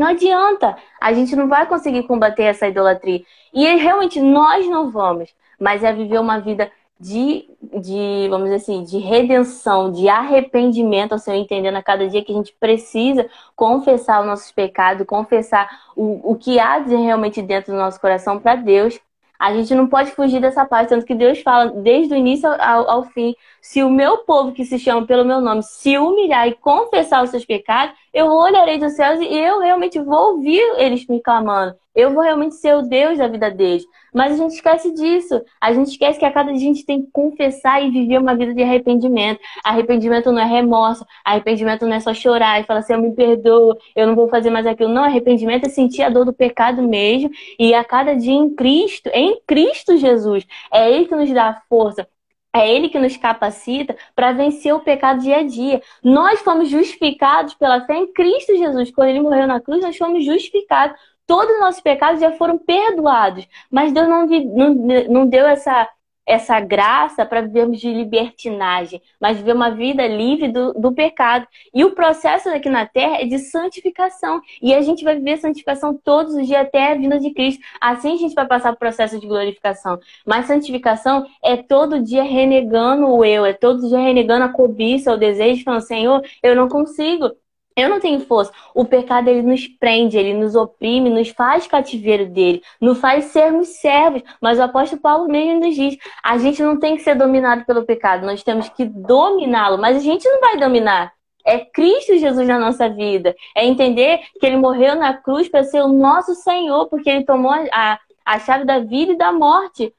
não 0.01 0.09
adianta. 0.09 0.77
A 0.99 1.13
gente 1.13 1.37
não 1.37 1.47
vai 1.47 1.67
conseguir 1.67 2.05
combater 2.05 2.45
essa 2.45 2.67
idolatria. 2.67 3.23
E 3.53 3.67
realmente 3.77 4.19
nós 4.19 4.67
não 4.67 4.91
vamos, 4.91 5.35
mas 5.59 5.85
é 5.85 5.93
viver 5.93 6.19
uma 6.19 6.41
vida 6.41 6.73
de, 6.99 7.49
de, 7.79 8.27
vamos 8.31 8.45
dizer 8.45 8.57
assim, 8.57 8.83
de 8.83 8.99
redenção, 8.99 9.93
de 9.93 10.09
arrependimento 10.09 11.13
ao 11.13 11.19
Senhor, 11.19 11.39
entendendo 11.39 11.77
a 11.77 11.83
cada 11.83 12.09
dia 12.09 12.25
que 12.25 12.33
a 12.33 12.35
gente 12.35 12.55
precisa 12.59 13.29
confessar 13.55 14.21
os 14.21 14.27
nossos 14.27 14.51
pecados, 14.53 15.07
confessar 15.07 15.69
o, 15.95 16.33
o 16.33 16.35
que 16.35 16.59
há 16.59 16.79
de 16.79 16.95
realmente 16.97 17.43
dentro 17.43 17.73
do 17.73 17.79
nosso 17.79 18.01
coração 18.01 18.39
para 18.39 18.55
Deus, 18.55 18.99
a 19.41 19.55
gente 19.55 19.75
não 19.75 19.87
pode 19.89 20.11
fugir 20.11 20.39
dessa 20.39 20.67
parte, 20.67 20.91
tanto 20.91 21.07
que 21.07 21.15
Deus 21.15 21.41
fala 21.41 21.71
desde 21.71 22.13
o 22.13 22.17
início 22.17 22.47
ao, 22.47 22.91
ao, 22.91 23.05
fim: 23.05 23.35
se 23.63 23.83
o 23.83 23.89
meu 23.89 24.19
povo 24.19 24.53
que 24.53 24.67
se 24.67 24.79
chama 24.79 25.07
pelo 25.07 25.25
meu 25.25 25.41
nome 25.41 25.63
se 25.63 25.97
humilhar 25.97 26.47
e 26.47 26.55
confessar 26.55 27.25
os 27.25 27.31
seus 27.31 27.47
pecados, 27.47 27.97
eu 28.13 28.27
olharei 28.27 28.79
dos 28.79 28.93
céus 28.93 29.19
e 29.19 29.35
eu 29.35 29.59
realmente 29.61 29.99
vou 29.99 30.35
ouvir 30.35 30.61
eles 30.77 31.07
me 31.07 31.23
clamando. 31.23 31.75
Eu 31.95 32.13
vou 32.13 32.23
realmente 32.23 32.55
ser 32.57 32.75
o 32.75 32.83
Deus 32.83 33.17
da 33.17 33.29
vida 33.29 33.51
deles. 33.51 33.83
Mas 34.15 34.33
a 34.33 34.37
gente 34.37 34.55
esquece 34.55 34.93
disso. 34.93 35.41
A 35.61 35.73
gente 35.73 35.91
esquece 35.91 36.19
que 36.19 36.25
a 36.25 36.33
cada 36.33 36.53
dia 36.53 36.71
a 36.71 36.75
gente 36.75 36.85
tem 36.85 37.03
que 37.03 37.11
confessar 37.13 37.83
e 37.83 37.91
viver 37.91 38.19
uma 38.19 38.35
vida 38.35 38.55
de 38.55 38.63
arrependimento. 38.63 39.41
Arrependimento 39.65 40.33
não 40.33 40.41
é 40.41 40.45
remorso. 40.45 41.05
Arrependimento 41.25 41.87
não 41.87 41.95
é 41.95 42.01
só 42.01 42.13
chorar 42.15 42.61
e 42.61 42.65
falar 42.65 42.81
assim, 42.81 42.95
eu 42.95 43.01
me 43.01 43.15
perdoo, 43.15 43.77
eu 43.95 44.07
não 44.07 44.15
vou 44.15 44.29
fazer 44.29 44.51
mais 44.51 44.67
aquilo. 44.67 44.91
Não, 44.91 45.05
arrependimento 45.05 45.67
é 45.67 45.69
sentir 45.69 46.03
a 46.03 46.09
dor 46.09 46.25
do 46.25 46.33
pecado 46.33 46.83
mesmo. 46.83 47.31
E 47.59 47.75
a 47.75 47.85
cada 47.85 48.15
dia 48.15 48.35
em 48.35 48.55
Cristo, 48.55 49.09
em 49.13 49.41
Cristo 49.47 49.97
Jesus, 49.97 50.47
é 50.73 50.91
Ele 50.91 51.07
que 51.07 51.15
nos 51.15 51.33
dá 51.33 51.51
a 51.51 51.63
força. 51.69 52.07
É 52.53 52.69
Ele 52.69 52.89
que 52.89 52.99
nos 52.99 53.17
capacita 53.17 53.97
para 54.15 54.33
vencer 54.33 54.75
o 54.75 54.81
pecado 54.81 55.21
dia 55.21 55.39
a 55.39 55.43
dia. 55.45 55.81
Nós 56.03 56.41
fomos 56.41 56.69
justificados 56.69 57.55
pela 57.55 57.87
fé 57.87 57.97
em 57.97 58.13
Cristo 58.13 58.57
Jesus. 58.57 58.91
Quando 58.91 59.09
Ele 59.09 59.21
morreu 59.21 59.47
na 59.47 59.61
cruz, 59.61 59.81
nós 59.83 59.97
fomos 59.97 60.25
justificados 60.25 60.99
todos 61.31 61.55
os 61.55 61.61
nossos 61.61 61.81
pecados 61.81 62.21
já 62.21 62.33
foram 62.33 62.59
perdoados. 62.59 63.47
Mas 63.71 63.93
Deus 63.93 64.09
não, 64.09 64.27
não, 64.27 64.75
não 65.09 65.27
deu 65.29 65.47
essa, 65.47 65.89
essa 66.27 66.59
graça 66.59 67.25
para 67.25 67.41
vivermos 67.41 67.79
de 67.79 67.89
libertinagem, 67.89 69.01
mas 69.21 69.37
viver 69.37 69.55
uma 69.55 69.71
vida 69.71 70.05
livre 70.09 70.49
do, 70.49 70.73
do 70.73 70.93
pecado. 70.93 71.47
E 71.73 71.85
o 71.85 71.93
processo 71.93 72.49
aqui 72.49 72.69
na 72.69 72.85
terra 72.85 73.21
é 73.21 73.27
de 73.27 73.39
santificação. 73.39 74.41
E 74.61 74.75
a 74.75 74.81
gente 74.83 75.05
vai 75.05 75.15
viver 75.15 75.37
santificação 75.37 75.97
todos 76.03 76.35
os 76.35 76.49
dias 76.49 76.63
até 76.63 76.91
a 76.91 76.95
vinda 76.97 77.17
de 77.21 77.31
Cristo. 77.33 77.63
Assim 77.81 78.15
a 78.15 78.17
gente 78.17 78.35
vai 78.35 78.49
passar 78.49 78.73
o 78.73 78.77
processo 78.77 79.21
de 79.21 79.29
glorificação. 79.29 80.01
Mas 80.27 80.47
santificação 80.47 81.25
é 81.45 81.57
todo 81.57 82.03
dia 82.03 82.25
renegando 82.25 83.07
o 83.07 83.25
eu, 83.25 83.47
é 83.47 83.53
todo 83.53 83.87
dia 83.89 84.01
renegando 84.01 84.47
a 84.47 84.49
cobiça, 84.49 85.13
o 85.13 85.17
desejo, 85.17 85.63
falando, 85.63 85.83
Senhor, 85.83 86.23
eu 86.43 86.57
não 86.57 86.69
consigo. 86.69 87.31
Eu 87.77 87.89
não 87.89 88.01
tenho 88.01 88.21
força. 88.21 88.53
O 88.75 88.85
pecado 88.85 89.29
ele 89.29 89.43
nos 89.43 89.67
prende, 89.67 90.19
ele 90.19 90.35
nos 90.35 90.55
oprime, 90.55 91.09
nos 91.09 91.29
faz 91.29 91.67
cativeiro 91.67 92.27
dele, 92.27 92.63
nos 92.81 92.99
faz 92.99 93.27
sermos 93.27 93.69
servos. 93.81 94.23
Mas 94.41 94.59
o 94.59 94.63
apóstolo 94.63 95.01
Paulo 95.01 95.29
mesmo 95.29 95.61
nos 95.61 95.75
diz: 95.75 95.97
a 96.23 96.37
gente 96.39 96.63
não 96.63 96.79
tem 96.79 96.97
que 96.97 97.03
ser 97.03 97.15
dominado 97.15 97.65
pelo 97.65 97.85
pecado, 97.85 98.27
nós 98.27 98.43
temos 98.43 98.69
que 98.69 98.85
dominá-lo, 98.85 99.79
mas 99.79 99.97
a 99.97 100.01
gente 100.01 100.29
não 100.29 100.41
vai 100.41 100.59
dominar. 100.59 101.13
É 101.45 101.59
Cristo 101.59 102.19
Jesus 102.19 102.47
na 102.47 102.59
nossa 102.59 102.89
vida. 102.89 103.35
É 103.57 103.65
entender 103.65 104.21
que 104.39 104.45
ele 104.45 104.57
morreu 104.57 104.95
na 104.95 105.15
cruz 105.15 105.49
para 105.49 105.65
ser 105.65 105.81
o 105.81 105.89
nosso 105.89 106.35
Senhor, 106.35 106.87
porque 106.89 107.09
ele 107.09 107.25
tomou 107.25 107.53
a, 107.73 107.99
a 108.25 108.39
chave 108.39 108.65
da 108.65 108.79
vida 108.79 109.13
e 109.13 109.19
da 109.19 109.33
morte 109.33 109.93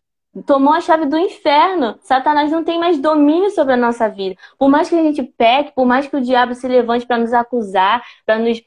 tomou 0.45 0.73
a 0.73 0.81
chave 0.81 1.05
do 1.05 1.17
inferno. 1.17 1.97
Satanás 2.01 2.51
não 2.51 2.63
tem 2.63 2.79
mais 2.79 2.97
domínio 2.99 3.49
sobre 3.51 3.73
a 3.73 3.77
nossa 3.77 4.07
vida. 4.07 4.35
Por 4.57 4.69
mais 4.69 4.89
que 4.89 4.95
a 4.95 5.03
gente 5.03 5.23
peque, 5.23 5.73
por 5.75 5.85
mais 5.85 6.07
que 6.07 6.15
o 6.15 6.21
diabo 6.21 6.53
se 6.55 6.67
levante 6.67 7.05
para 7.05 7.17
nos 7.17 7.33
acusar, 7.33 8.01
para 8.25 8.39
nos 8.39 8.61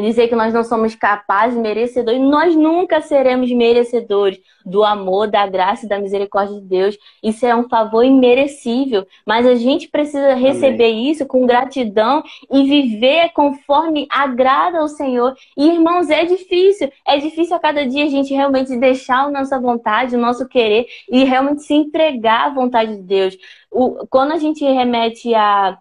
dizer 0.00 0.28
que 0.28 0.34
nós 0.34 0.54
não 0.54 0.64
somos 0.64 0.94
capazes, 0.94 1.58
merecedores, 1.58 2.20
nós 2.20 2.56
nunca 2.56 3.00
seremos 3.00 3.50
merecedores 3.52 4.40
do 4.64 4.82
amor, 4.84 5.28
da 5.28 5.46
graça 5.46 5.84
e 5.84 5.88
da 5.88 5.98
misericórdia 5.98 6.60
de 6.60 6.66
Deus. 6.66 6.96
Isso 7.22 7.44
é 7.44 7.54
um 7.54 7.68
favor 7.68 8.04
imerecível, 8.04 9.06
mas 9.26 9.46
a 9.46 9.54
gente 9.54 9.88
precisa 9.88 10.34
receber 10.34 10.90
Amém. 10.92 11.10
isso 11.10 11.26
com 11.26 11.46
gratidão 11.46 12.22
e 12.50 12.64
viver 12.64 13.30
conforme 13.34 14.06
agrada 14.10 14.78
ao 14.78 14.88
Senhor. 14.88 15.34
E 15.56 15.68
irmãos, 15.68 16.08
é 16.10 16.24
difícil, 16.24 16.90
é 17.06 17.18
difícil 17.18 17.56
a 17.56 17.60
cada 17.60 17.86
dia 17.86 18.04
a 18.04 18.08
gente 18.08 18.32
realmente 18.32 18.76
deixar 18.76 19.24
a 19.24 19.30
nossa 19.30 19.60
vontade, 19.60 20.16
o 20.16 20.20
nosso 20.20 20.48
querer 20.48 20.86
e 21.10 21.24
realmente 21.24 21.62
se 21.62 21.74
entregar 21.74 22.46
à 22.46 22.54
vontade 22.54 22.96
de 22.96 23.02
Deus. 23.02 23.36
O, 23.70 24.06
quando 24.08 24.32
a 24.32 24.38
gente 24.38 24.64
remete 24.64 25.34
a 25.34 25.78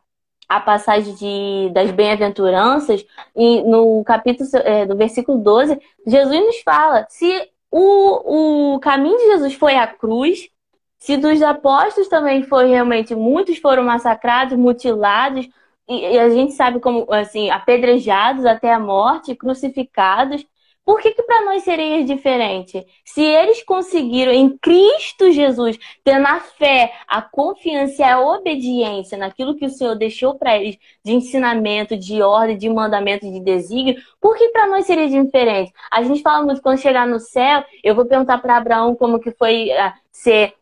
a 0.52 0.60
passagem 0.60 1.16
de, 1.16 1.72
das 1.74 1.92
bem-aventuranças, 1.92 3.06
e 3.34 3.62
no 3.64 4.04
capítulo, 4.04 4.50
é, 4.66 4.86
no 4.86 4.98
versículo 4.98 5.38
12, 5.38 5.80
Jesus 6.06 6.40
nos 6.42 6.60
fala: 6.62 7.06
se 7.10 7.50
o, 7.72 8.76
o 8.76 8.80
caminho 8.80 9.18
de 9.18 9.28
Jesus 9.28 9.54
foi 9.54 9.78
a 9.78 9.88
cruz, 9.88 10.50
se 10.98 11.16
dos 11.16 11.42
apóstolos 11.42 12.10
também 12.10 12.44
foi 12.44 12.68
realmente, 12.68 13.16
muitos 13.16 13.60
foram 13.60 13.84
massacrados, 13.84 14.58
mutilados, 14.58 15.48
e, 15.88 16.16
e 16.16 16.20
a 16.20 16.30
gente 16.30 16.52
sabe 16.52 16.82
como, 16.82 17.08
assim, 17.14 17.50
apedrejados 17.50 18.46
até 18.46 18.74
a 18.74 18.80
morte, 18.80 19.36
crucificados, 19.36 20.46
por 20.92 21.00
que, 21.00 21.12
que 21.12 21.24
para 21.24 21.46
nós 21.46 21.64
seria 21.64 22.04
diferente? 22.04 22.86
Se 23.06 23.22
eles 23.22 23.64
conseguiram 23.64 24.34
em 24.34 24.58
Cristo 24.58 25.32
Jesus 25.32 25.80
ter 26.04 26.20
na 26.20 26.42
fé 26.42 26.92
a 27.08 27.22
confiança 27.22 28.02
e 28.02 28.04
a 28.04 28.20
obediência 28.20 29.18
naquilo 29.18 29.56
que 29.56 29.66
o 29.66 29.70
Senhor 29.70 29.96
deixou 29.96 30.38
para 30.38 30.58
eles 30.58 30.78
de 31.02 31.14
ensinamento, 31.14 31.96
de 31.96 32.22
ordem, 32.22 32.58
de 32.58 32.68
mandamento, 32.68 33.26
de 33.26 33.40
desígnio, 33.40 33.96
por 34.20 34.36
que 34.36 34.50
para 34.50 34.68
nós 34.68 34.86
seria 34.86 35.08
diferente? 35.08 35.72
A 35.90 36.04
gente 36.04 36.22
fala 36.22 36.46
muito 36.46 36.62
quando 36.62 36.78
chegar 36.78 37.08
no 37.08 37.22
céu, 37.22 37.64
eu 37.82 37.96
vou 37.96 38.04
perguntar 38.04 38.40
para 38.40 38.58
Abraão 38.58 38.94
como 38.94 39.18
que 39.18 39.32
foi 39.32 39.70
uh, 39.70 39.94
ser 40.12 40.56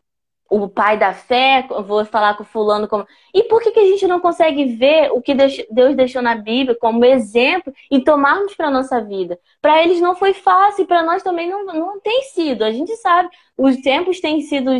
o 0.50 0.68
pai 0.68 0.98
da 0.98 1.14
fé, 1.14 1.64
vou 1.86 2.04
falar 2.04 2.36
com 2.36 2.42
fulano 2.42 2.88
como. 2.88 3.06
E 3.32 3.44
por 3.44 3.62
que, 3.62 3.70
que 3.70 3.78
a 3.78 3.86
gente 3.86 4.04
não 4.08 4.18
consegue 4.18 4.64
ver 4.74 5.12
o 5.12 5.22
que 5.22 5.32
Deus 5.32 5.94
deixou 5.94 6.20
na 6.20 6.34
Bíblia 6.34 6.76
como 6.78 7.04
exemplo 7.04 7.72
e 7.88 8.02
tomarmos 8.02 8.56
para 8.56 8.70
nossa 8.70 9.00
vida? 9.00 9.38
Para 9.62 9.80
eles 9.80 10.00
não 10.00 10.16
foi 10.16 10.34
fácil, 10.34 10.86
para 10.86 11.04
nós 11.04 11.22
também 11.22 11.48
não, 11.48 11.64
não 11.64 12.00
tem 12.00 12.22
sido. 12.24 12.64
A 12.64 12.72
gente 12.72 12.96
sabe, 12.96 13.28
os 13.56 13.76
tempos 13.76 14.20
têm 14.20 14.40
sido 14.40 14.72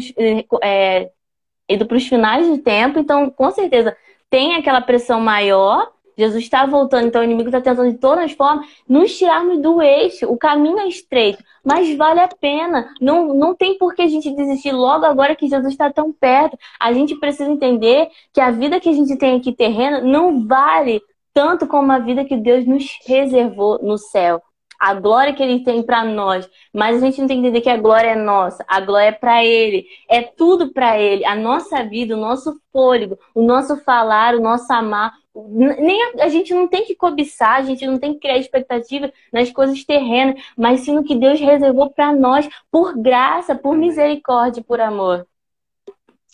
é, 0.60 1.10
ido 1.68 1.86
para 1.86 1.96
os 1.96 2.06
finais 2.06 2.48
do 2.48 2.58
tempo, 2.58 2.98
então 2.98 3.30
com 3.30 3.50
certeza 3.52 3.96
tem 4.28 4.56
aquela 4.56 4.80
pressão 4.80 5.20
maior, 5.20 5.92
Jesus 6.20 6.44
está 6.44 6.66
voltando, 6.66 7.06
então 7.06 7.20
o 7.20 7.24
inimigo 7.24 7.48
está 7.48 7.60
tentando 7.60 7.90
de 7.90 7.98
todas 7.98 8.24
as 8.24 8.32
formas 8.32 8.66
nos 8.88 9.16
tirarmos 9.16 9.60
do 9.60 9.80
eixo. 9.80 10.26
O 10.30 10.36
caminho 10.36 10.78
é 10.78 10.86
estreito, 10.86 11.42
mas 11.64 11.96
vale 11.96 12.20
a 12.20 12.28
pena. 12.28 12.92
Não, 13.00 13.34
não 13.34 13.54
tem 13.54 13.78
por 13.78 13.94
que 13.94 14.02
a 14.02 14.06
gente 14.06 14.30
desistir 14.30 14.72
logo 14.72 15.04
agora 15.04 15.34
que 15.34 15.48
Jesus 15.48 15.72
está 15.72 15.90
tão 15.90 16.12
perto. 16.12 16.58
A 16.78 16.92
gente 16.92 17.16
precisa 17.16 17.50
entender 17.50 18.08
que 18.32 18.40
a 18.40 18.50
vida 18.50 18.78
que 18.78 18.88
a 18.88 18.92
gente 18.92 19.16
tem 19.16 19.36
aqui 19.36 19.52
terrena 19.52 20.00
não 20.00 20.46
vale 20.46 21.00
tanto 21.32 21.66
como 21.66 21.90
a 21.90 21.98
vida 21.98 22.24
que 22.24 22.36
Deus 22.36 22.66
nos 22.66 22.84
reservou 23.06 23.78
no 23.82 23.96
céu 23.96 24.42
a 24.80 24.94
glória 24.94 25.34
que 25.34 25.42
ele 25.42 25.62
tem 25.62 25.82
para 25.82 26.02
nós, 26.02 26.48
mas 26.72 26.96
a 26.96 27.00
gente 27.04 27.20
não 27.20 27.28
tem 27.28 27.36
que 27.36 27.46
entender 27.46 27.60
que 27.60 27.68
a 27.68 27.76
glória 27.76 28.08
é 28.08 28.16
nossa, 28.16 28.64
a 28.66 28.80
glória 28.80 29.08
é 29.08 29.12
para 29.12 29.44
ele, 29.44 29.84
é 30.08 30.22
tudo 30.22 30.72
para 30.72 30.98
ele, 30.98 31.22
a 31.26 31.36
nossa 31.36 31.84
vida, 31.84 32.16
o 32.16 32.20
nosso 32.20 32.58
fôlego, 32.72 33.18
o 33.34 33.42
nosso 33.42 33.76
falar, 33.84 34.34
o 34.34 34.40
nosso 34.40 34.72
amar, 34.72 35.12
nem 35.34 36.02
a, 36.02 36.24
a, 36.24 36.28
gente 36.28 36.52
não 36.52 36.66
tem 36.66 36.84
que 36.84 36.94
cobiçar, 36.94 37.56
a 37.56 37.62
gente 37.62 37.86
não 37.86 37.98
tem 37.98 38.14
que 38.14 38.20
criar 38.20 38.38
expectativa 38.38 39.12
nas 39.32 39.50
coisas 39.50 39.84
terrenas, 39.84 40.42
mas 40.56 40.80
sim 40.80 40.94
no 40.94 41.04
que 41.04 41.14
Deus 41.14 41.40
reservou 41.40 41.90
para 41.90 42.12
nós 42.12 42.48
por 42.70 42.96
graça, 42.96 43.54
por 43.54 43.76
misericórdia, 43.76 44.62
por 44.62 44.80
amor. 44.80 45.26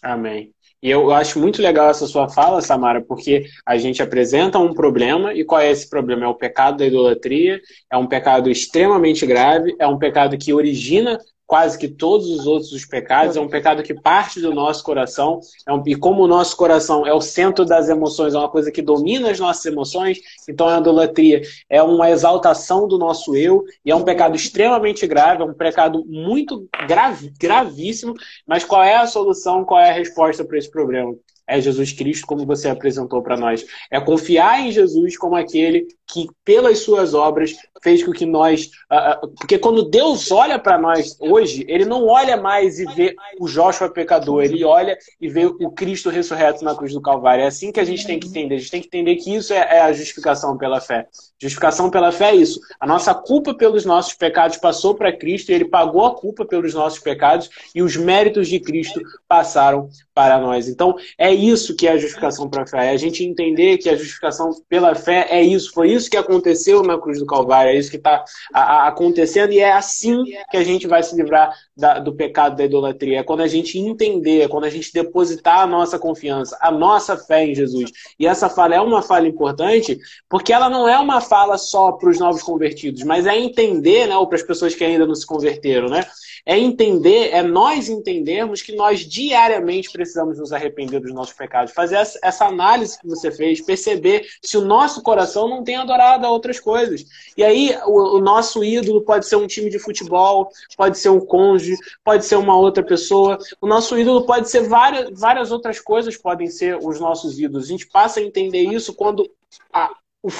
Amém. 0.02 0.52
E 0.82 0.90
eu 0.90 1.10
acho 1.10 1.40
muito 1.40 1.62
legal 1.62 1.88
essa 1.88 2.06
sua 2.06 2.28
fala, 2.28 2.60
Samara, 2.60 3.02
porque 3.02 3.46
a 3.64 3.76
gente 3.76 4.02
apresenta 4.02 4.58
um 4.58 4.74
problema, 4.74 5.34
e 5.34 5.44
qual 5.44 5.60
é 5.60 5.70
esse 5.70 5.88
problema? 5.88 6.26
É 6.26 6.28
o 6.28 6.34
pecado 6.34 6.78
da 6.78 6.86
idolatria, 6.86 7.60
é 7.90 7.96
um 7.96 8.06
pecado 8.06 8.50
extremamente 8.50 9.26
grave, 9.26 9.74
é 9.78 9.86
um 9.86 9.98
pecado 9.98 10.36
que 10.36 10.52
origina 10.52 11.18
quase 11.46 11.78
que 11.78 11.88
todos 11.88 12.28
os 12.28 12.46
outros 12.46 12.72
os 12.72 12.84
pecados, 12.84 13.36
é 13.36 13.40
um 13.40 13.48
pecado 13.48 13.82
que 13.82 13.94
parte 13.94 14.40
do 14.40 14.52
nosso 14.52 14.82
coração, 14.82 15.40
é 15.66 15.72
um, 15.72 15.82
e 15.86 15.94
como 15.94 16.22
o 16.22 16.28
nosso 16.28 16.56
coração 16.56 17.06
é 17.06 17.14
o 17.14 17.20
centro 17.20 17.64
das 17.64 17.88
emoções, 17.88 18.34
é 18.34 18.38
uma 18.38 18.48
coisa 18.48 18.70
que 18.72 18.82
domina 18.82 19.30
as 19.30 19.38
nossas 19.38 19.64
emoções, 19.64 20.18
então 20.48 20.68
a 20.68 20.78
idolatria 20.78 21.42
é 21.70 21.82
uma 21.82 22.10
exaltação 22.10 22.88
do 22.88 22.98
nosso 22.98 23.36
eu, 23.36 23.64
e 23.84 23.90
é 23.90 23.96
um 23.96 24.04
pecado 24.04 24.34
extremamente 24.34 25.06
grave, 25.06 25.42
é 25.42 25.46
um 25.46 25.54
pecado 25.54 26.04
muito 26.06 26.68
grave, 26.88 27.32
gravíssimo, 27.38 28.14
mas 28.46 28.64
qual 28.64 28.82
é 28.82 28.96
a 28.96 29.06
solução, 29.06 29.64
qual 29.64 29.80
é 29.80 29.90
a 29.90 29.94
resposta 29.94 30.44
para 30.44 30.58
esse 30.58 30.70
problema? 30.70 31.14
É 31.46 31.60
Jesus 31.60 31.92
Cristo, 31.92 32.26
como 32.26 32.44
você 32.44 32.68
apresentou 32.68 33.22
para 33.22 33.36
nós. 33.36 33.64
É 33.90 34.00
confiar 34.00 34.60
em 34.60 34.72
Jesus 34.72 35.16
como 35.16 35.36
aquele 35.36 35.86
que, 36.06 36.28
pelas 36.44 36.80
suas 36.80 37.14
obras, 37.14 37.54
fez 37.82 38.02
com 38.02 38.12
que 38.12 38.26
nós. 38.26 38.70
Uh, 38.90 39.28
porque 39.38 39.58
quando 39.58 39.88
Deus 39.88 40.30
olha 40.30 40.58
para 40.58 40.78
nós 40.78 41.16
hoje, 41.20 41.64
ele 41.68 41.84
não 41.84 42.06
olha 42.06 42.36
mais 42.36 42.78
e 42.78 42.84
vê 42.94 43.14
o 43.38 43.48
Joshua 43.48 43.88
pecador, 43.88 44.42
ele 44.42 44.64
olha 44.64 44.96
e 45.20 45.28
vê 45.28 45.46
o 45.46 45.70
Cristo 45.70 46.10
ressurreto 46.10 46.64
na 46.64 46.74
cruz 46.74 46.92
do 46.92 47.00
Calvário. 47.00 47.44
É 47.44 47.46
assim 47.46 47.70
que 47.70 47.80
a 47.80 47.84
gente 47.84 48.06
tem 48.06 48.18
que 48.18 48.28
entender. 48.28 48.56
A 48.56 48.58
gente 48.58 48.70
tem 48.70 48.80
que 48.80 48.88
entender 48.88 49.16
que 49.16 49.34
isso 49.34 49.52
é, 49.52 49.58
é 49.58 49.80
a 49.80 49.92
justificação 49.92 50.56
pela 50.56 50.80
fé. 50.80 51.06
Justificação 51.40 51.90
pela 51.90 52.10
fé 52.10 52.30
é 52.30 52.36
isso. 52.36 52.60
A 52.80 52.86
nossa 52.86 53.14
culpa 53.14 53.54
pelos 53.54 53.84
nossos 53.84 54.14
pecados 54.14 54.56
passou 54.56 54.94
para 54.94 55.16
Cristo 55.16 55.50
e 55.50 55.54
ele 55.54 55.66
pagou 55.66 56.04
a 56.04 56.14
culpa 56.14 56.44
pelos 56.44 56.74
nossos 56.74 56.98
pecados 56.98 57.50
e 57.74 57.82
os 57.82 57.96
méritos 57.96 58.48
de 58.48 58.58
Cristo 58.58 59.00
passaram 59.28 59.88
para 60.14 60.38
nós. 60.38 60.68
Então, 60.68 60.96
é 61.18 61.35
isso 61.36 61.76
que 61.76 61.86
é 61.86 61.92
a 61.92 61.96
justificação 61.96 62.48
pela 62.48 62.66
fé. 62.66 62.86
É 62.86 62.90
a 62.90 62.96
gente 62.96 63.24
entender 63.24 63.78
que 63.78 63.88
a 63.88 63.96
justificação 63.96 64.50
pela 64.68 64.94
fé 64.94 65.26
é 65.30 65.42
isso. 65.42 65.72
Foi 65.72 65.90
isso 65.90 66.10
que 66.10 66.16
aconteceu 66.16 66.82
na 66.82 66.98
cruz 66.98 67.18
do 67.18 67.26
Calvário. 67.26 67.70
É 67.70 67.76
isso 67.76 67.90
que 67.90 67.96
está 67.96 68.24
acontecendo 68.52 69.52
e 69.52 69.60
é 69.60 69.72
assim 69.72 70.24
que 70.50 70.56
a 70.56 70.64
gente 70.64 70.86
vai 70.86 71.02
se 71.02 71.14
livrar 71.14 71.54
da, 71.76 71.98
do 71.98 72.14
pecado 72.14 72.56
da 72.56 72.64
idolatria. 72.64 73.20
É 73.20 73.22
quando 73.22 73.42
a 73.42 73.46
gente 73.46 73.78
entender, 73.78 74.42
é 74.42 74.48
quando 74.48 74.64
a 74.64 74.70
gente 74.70 74.92
depositar 74.92 75.60
a 75.60 75.66
nossa 75.66 75.98
confiança, 75.98 76.56
a 76.60 76.70
nossa 76.70 77.16
fé 77.16 77.44
em 77.44 77.54
Jesus. 77.54 77.90
E 78.18 78.26
essa 78.26 78.48
fala 78.48 78.74
é 78.74 78.80
uma 78.80 79.02
fala 79.02 79.28
importante 79.28 79.98
porque 80.28 80.52
ela 80.52 80.68
não 80.68 80.88
é 80.88 80.98
uma 80.98 81.20
fala 81.20 81.58
só 81.58 81.92
para 81.92 82.10
os 82.10 82.18
novos 82.18 82.42
convertidos, 82.42 83.02
mas 83.02 83.26
é 83.26 83.38
entender, 83.38 84.06
né, 84.06 84.16
ou 84.16 84.26
para 84.26 84.36
as 84.36 84.42
pessoas 84.42 84.74
que 84.74 84.84
ainda 84.84 85.06
não 85.06 85.14
se 85.14 85.26
converteram, 85.26 85.88
né? 85.88 86.04
É 86.48 86.56
entender, 86.56 87.30
é 87.32 87.42
nós 87.42 87.88
entendermos 87.88 88.62
que 88.62 88.76
nós 88.76 89.00
diariamente 89.00 89.90
precisamos 89.90 90.38
nos 90.38 90.52
arrepender 90.52 91.00
dos 91.00 91.12
nossos 91.12 91.34
pecados. 91.34 91.72
Fazer 91.72 91.96
essa 91.96 92.46
análise 92.46 93.00
que 93.00 93.08
você 93.08 93.32
fez, 93.32 93.60
perceber 93.60 94.24
se 94.40 94.56
o 94.56 94.64
nosso 94.64 95.02
coração 95.02 95.48
não 95.48 95.64
tem 95.64 95.74
adorado 95.74 96.24
a 96.24 96.30
outras 96.30 96.60
coisas. 96.60 97.04
E 97.36 97.42
aí, 97.42 97.76
o, 97.84 98.18
o 98.18 98.20
nosso 98.20 98.62
ídolo 98.62 99.02
pode 99.02 99.26
ser 99.26 99.34
um 99.34 99.48
time 99.48 99.68
de 99.68 99.80
futebol, 99.80 100.48
pode 100.76 100.98
ser 100.98 101.08
um 101.08 101.20
cônjuge, 101.20 101.76
pode 102.04 102.24
ser 102.24 102.36
uma 102.36 102.56
outra 102.56 102.84
pessoa. 102.84 103.38
O 103.60 103.66
nosso 103.66 103.98
ídolo 103.98 104.24
pode 104.24 104.48
ser 104.48 104.68
várias, 104.68 105.10
várias 105.18 105.50
outras 105.50 105.80
coisas, 105.80 106.16
podem 106.16 106.46
ser 106.46 106.78
os 106.80 107.00
nossos 107.00 107.40
ídolos. 107.40 107.64
A 107.64 107.68
gente 107.68 107.88
passa 107.88 108.20
a 108.20 108.22
entender 108.22 108.62
isso 108.62 108.94
quando 108.94 109.28
a, 109.72 109.90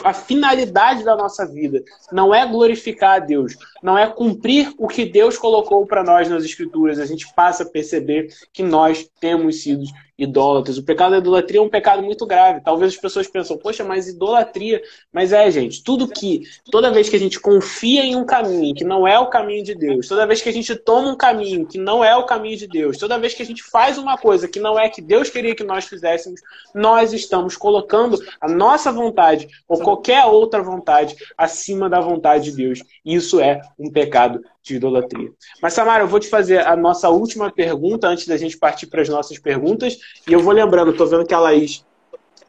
a 0.05 0.13
finalidade 0.13 1.05
da 1.05 1.17
nossa 1.17 1.47
vida 1.47 1.83
não 2.11 2.35
é 2.35 2.47
glorificar 2.47 3.17
a 3.17 3.19
Deus, 3.19 3.57
não 3.83 3.97
é 3.97 4.07
cumprir 4.07 4.73
o 4.79 4.89
que 4.89 5.05
Deus 5.05 5.39
colocou 5.39 5.87
para 5.87 6.03
nós 6.03 6.29
nas 6.29 6.45
Escrituras. 6.45 6.99
A 6.99 7.07
gente 7.07 7.33
passa 7.35 7.63
a 7.63 7.69
perceber 7.69 8.29
que 8.53 8.63
nós 8.63 9.09
temos 9.21 9.63
sido 9.63 9.85
idólatras. 10.19 10.79
O 10.79 10.83
pecado 10.83 11.13
da 11.13 11.19
idolatria 11.19 11.61
é 11.61 11.63
um 11.63 11.69
pecado 11.69 12.03
muito 12.03 12.27
grave. 12.27 12.61
Talvez 12.61 12.95
as 12.95 12.99
pessoas 12.99 13.29
pensam, 13.29 13.57
poxa, 13.59 13.85
mas 13.85 14.09
idolatria. 14.09 14.83
Mas 15.13 15.33
é, 15.33 15.51
gente, 15.51 15.83
tudo 15.83 16.09
que, 16.09 16.43
toda 16.71 16.91
vez 16.91 17.09
que 17.09 17.17
a 17.17 17.19
gente 17.19 17.39
confia 17.39 18.05
em 18.05 18.17
um 18.17 18.25
caminho 18.25 18.75
que 18.75 18.85
não 18.85 19.07
é 19.07 19.19
o 19.19 19.29
caminho 19.29 19.63
de 19.63 19.75
Deus, 19.75 20.09
toda 20.09 20.27
vez 20.27 20.41
que 20.41 20.49
a 20.49 20.53
gente 20.53 20.75
toma 20.75 21.11
um 21.11 21.17
caminho 21.17 21.67
que 21.67 21.79
não 21.79 22.03
é 22.03 22.17
o 22.17 22.25
caminho 22.25 22.57
de 22.57 22.67
Deus, 22.67 22.97
toda 22.97 23.19
vez 23.19 23.35
que 23.35 23.43
a 23.43 23.47
gente 23.47 23.63
faz 23.63 23.99
uma 23.99 24.17
coisa 24.17 24.49
que 24.49 24.61
não 24.61 24.79
é 24.79 24.89
que 24.89 25.03
Deus 25.03 25.29
queria 25.29 25.55
que 25.55 25.65
nós 25.65 25.85
fizéssemos, 25.85 26.41
nós 26.75 27.13
estamos 27.13 27.57
colocando 27.57 28.19
a 28.41 28.49
nossa 28.49 28.91
vontade 28.91 29.49
ou 29.69 29.81
qualquer 29.81 30.25
outra 30.25 30.63
vontade 30.63 31.17
acima 31.37 31.89
da 31.89 32.01
vontade 32.01 32.51
de 32.51 32.57
Deus. 32.57 32.83
Isso 33.05 33.41
é 33.41 33.61
um 33.79 33.91
pecado 33.91 34.41
de 34.67 34.77
idolatria. 34.77 35.31
Mas, 35.63 35.73
Samara, 35.75 36.03
eu 36.03 36.09
vou 36.09 36.19
te 36.19 36.29
fazer 36.29 36.67
a 36.67 36.77
nossa 36.77 37.09
última 37.09 37.51
pergunta 37.51 38.09
antes 38.09 38.27
da 38.27 38.37
gente 38.37 38.59
partir 38.59 38.87
para 38.87 39.01
as 39.01 39.09
nossas 39.09 39.39
perguntas. 39.39 39.97
E 40.29 40.33
eu 40.33 40.41
vou 40.41 40.53
lembrando, 40.53 40.91
estou 40.91 41.07
vendo 41.07 41.25
que 41.25 41.35
a 41.35 41.39
Laís 41.39 41.85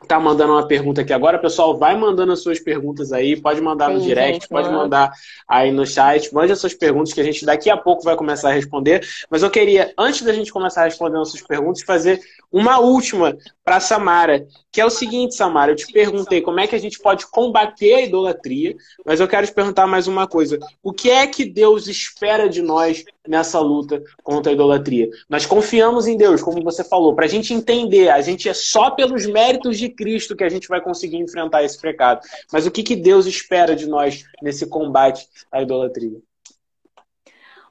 tá 0.07 0.19
mandando 0.19 0.53
uma 0.53 0.67
pergunta 0.67 1.01
aqui 1.01 1.13
agora. 1.13 1.37
Pessoal, 1.37 1.77
vai 1.77 1.95
mandando 1.95 2.31
as 2.31 2.41
suas 2.41 2.59
perguntas 2.59 3.11
aí. 3.11 3.39
Pode 3.39 3.61
mandar 3.61 3.89
no 3.89 3.99
Sim, 3.99 4.07
direct, 4.07 4.33
gente, 4.33 4.49
pode 4.49 4.69
mandar 4.69 5.11
aí 5.47 5.71
no 5.71 5.85
chat. 5.85 6.33
Mande 6.33 6.51
as 6.51 6.59
suas 6.59 6.73
perguntas 6.73 7.13
que 7.13 7.21
a 7.21 7.23
gente 7.23 7.45
daqui 7.45 7.69
a 7.69 7.77
pouco 7.77 8.03
vai 8.03 8.15
começar 8.15 8.49
a 8.49 8.53
responder. 8.53 9.05
Mas 9.29 9.43
eu 9.43 9.49
queria, 9.49 9.93
antes 9.97 10.21
da 10.23 10.33
gente 10.33 10.51
começar 10.51 10.81
a 10.81 10.85
responder 10.85 11.19
as 11.19 11.29
suas 11.29 11.43
perguntas, 11.43 11.83
fazer 11.83 12.19
uma 12.51 12.79
última 12.79 13.37
para 13.63 13.79
Samara, 13.79 14.47
que 14.77 14.81
é 14.81 14.85
o 14.85 14.91
seguinte, 14.91 15.33
Samara, 15.33 15.71
eu 15.71 15.75
te 15.75 15.91
perguntei 15.91 16.39
como 16.39 16.59
é 16.59 16.67
que 16.67 16.75
a 16.75 16.79
gente 16.79 16.99
pode 16.99 17.25
combater 17.25 17.95
a 17.95 18.01
idolatria, 18.03 18.75
mas 19.03 19.19
eu 19.19 19.27
quero 19.27 19.47
te 19.47 19.51
perguntar 19.51 19.87
mais 19.87 20.07
uma 20.07 20.27
coisa. 20.27 20.59
O 20.83 20.93
que 20.93 21.09
é 21.09 21.25
que 21.25 21.45
Deus 21.45 21.87
espera 21.87 22.47
de 22.47 22.61
nós 22.61 23.03
nessa 23.27 23.59
luta 23.59 24.03
contra 24.21 24.51
a 24.51 24.53
idolatria? 24.53 25.09
Nós 25.27 25.47
confiamos 25.47 26.05
em 26.05 26.15
Deus, 26.15 26.43
como 26.43 26.63
você 26.63 26.83
falou, 26.83 27.15
para 27.15 27.25
a 27.25 27.27
gente 27.27 27.55
entender, 27.55 28.09
a 28.09 28.21
gente 28.21 28.47
é 28.47 28.53
só 28.53 28.91
pelos 28.91 29.25
méritos 29.25 29.79
de 29.79 29.89
Cristo 29.89 30.35
que 30.35 30.43
a 30.43 30.49
gente 30.49 30.67
vai 30.67 30.79
conseguir 30.79 31.17
enfrentar 31.17 31.63
esse 31.63 31.81
pecado. 31.81 32.21
Mas 32.53 32.67
o 32.67 32.71
que, 32.71 32.83
que 32.83 32.95
Deus 32.95 33.25
espera 33.25 33.75
de 33.75 33.87
nós 33.87 34.25
nesse 34.43 34.67
combate 34.67 35.27
à 35.51 35.59
idolatria? 35.59 36.19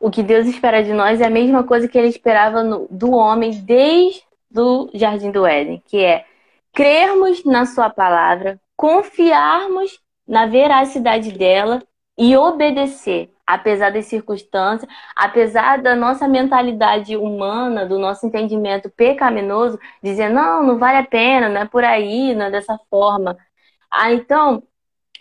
O 0.01 0.11
que 0.11 0.25
Deus 0.25 0.49
espera 0.49 0.83
de 0.83 0.93
nós 0.93 1.21
é 1.21 1.27
a 1.27 1.31
mesma 1.31 1.63
coisa 1.63 1.87
que 1.87 1.97
ele 1.97 2.09
esperava 2.09 2.65
no, 2.65 2.89
do 2.91 3.13
homem 3.13 3.53
desde 3.53 4.25
do 4.51 4.91
Jardim 4.93 5.31
do 5.31 5.47
Éden, 5.47 5.81
que 5.87 5.99
é 5.99 6.25
crermos 6.77 7.43
na 7.43 7.65
Sua 7.65 7.89
palavra, 7.89 8.61
confiarmos 8.77 9.99
na 10.29 10.45
veracidade 10.45 11.33
dela 11.33 11.83
e 12.19 12.37
obedecer, 12.37 13.33
apesar 13.47 13.91
das 13.91 14.05
circunstâncias, 14.05 14.91
apesar 15.17 15.81
da 15.83 15.97
nossa 15.97 16.29
mentalidade 16.29 17.17
humana, 17.17 17.87
do 17.87 17.99
nosso 17.99 18.27
entendimento 18.27 18.91
pecaminoso, 18.91 19.79
dizer 20.03 20.29
não, 20.29 20.63
não 20.63 20.79
vale 20.79 20.99
a 20.99 21.07
pena, 21.07 21.49
não 21.49 21.63
é 21.63 21.67
por 21.67 21.83
aí, 21.83 22.35
não 22.35 22.47
é 22.47 22.51
dessa 22.51 22.79
forma. 22.91 23.39
Ah, 23.91 24.13
então, 24.13 24.63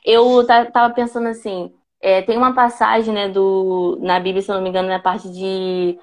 eu 0.06 0.42
estava 0.42 0.90
pensando 0.94 1.30
assim, 1.30 1.74
é, 2.02 2.22
tem 2.22 2.38
uma 2.38 2.54
passagem 2.54 3.14
né, 3.14 3.30
do, 3.30 3.98
na 4.02 4.20
Bíblia, 4.20 4.42
se 4.42 4.52
eu 4.52 4.56
não 4.56 4.62
me 4.64 4.70
engano, 4.70 4.90
na 4.90 5.00
parte 5.00 5.30
de 5.32 5.98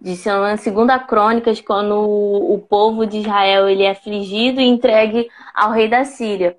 de 0.00 0.16
segunda 0.16 0.98
Crônicas, 0.98 1.60
quando 1.60 1.94
o 1.94 2.58
povo 2.58 3.06
de 3.06 3.18
Israel 3.18 3.68
ele 3.68 3.84
é 3.84 3.90
afligido 3.90 4.60
e 4.60 4.66
entregue 4.66 5.28
ao 5.54 5.70
rei 5.70 5.88
da 5.88 6.04
Síria. 6.04 6.58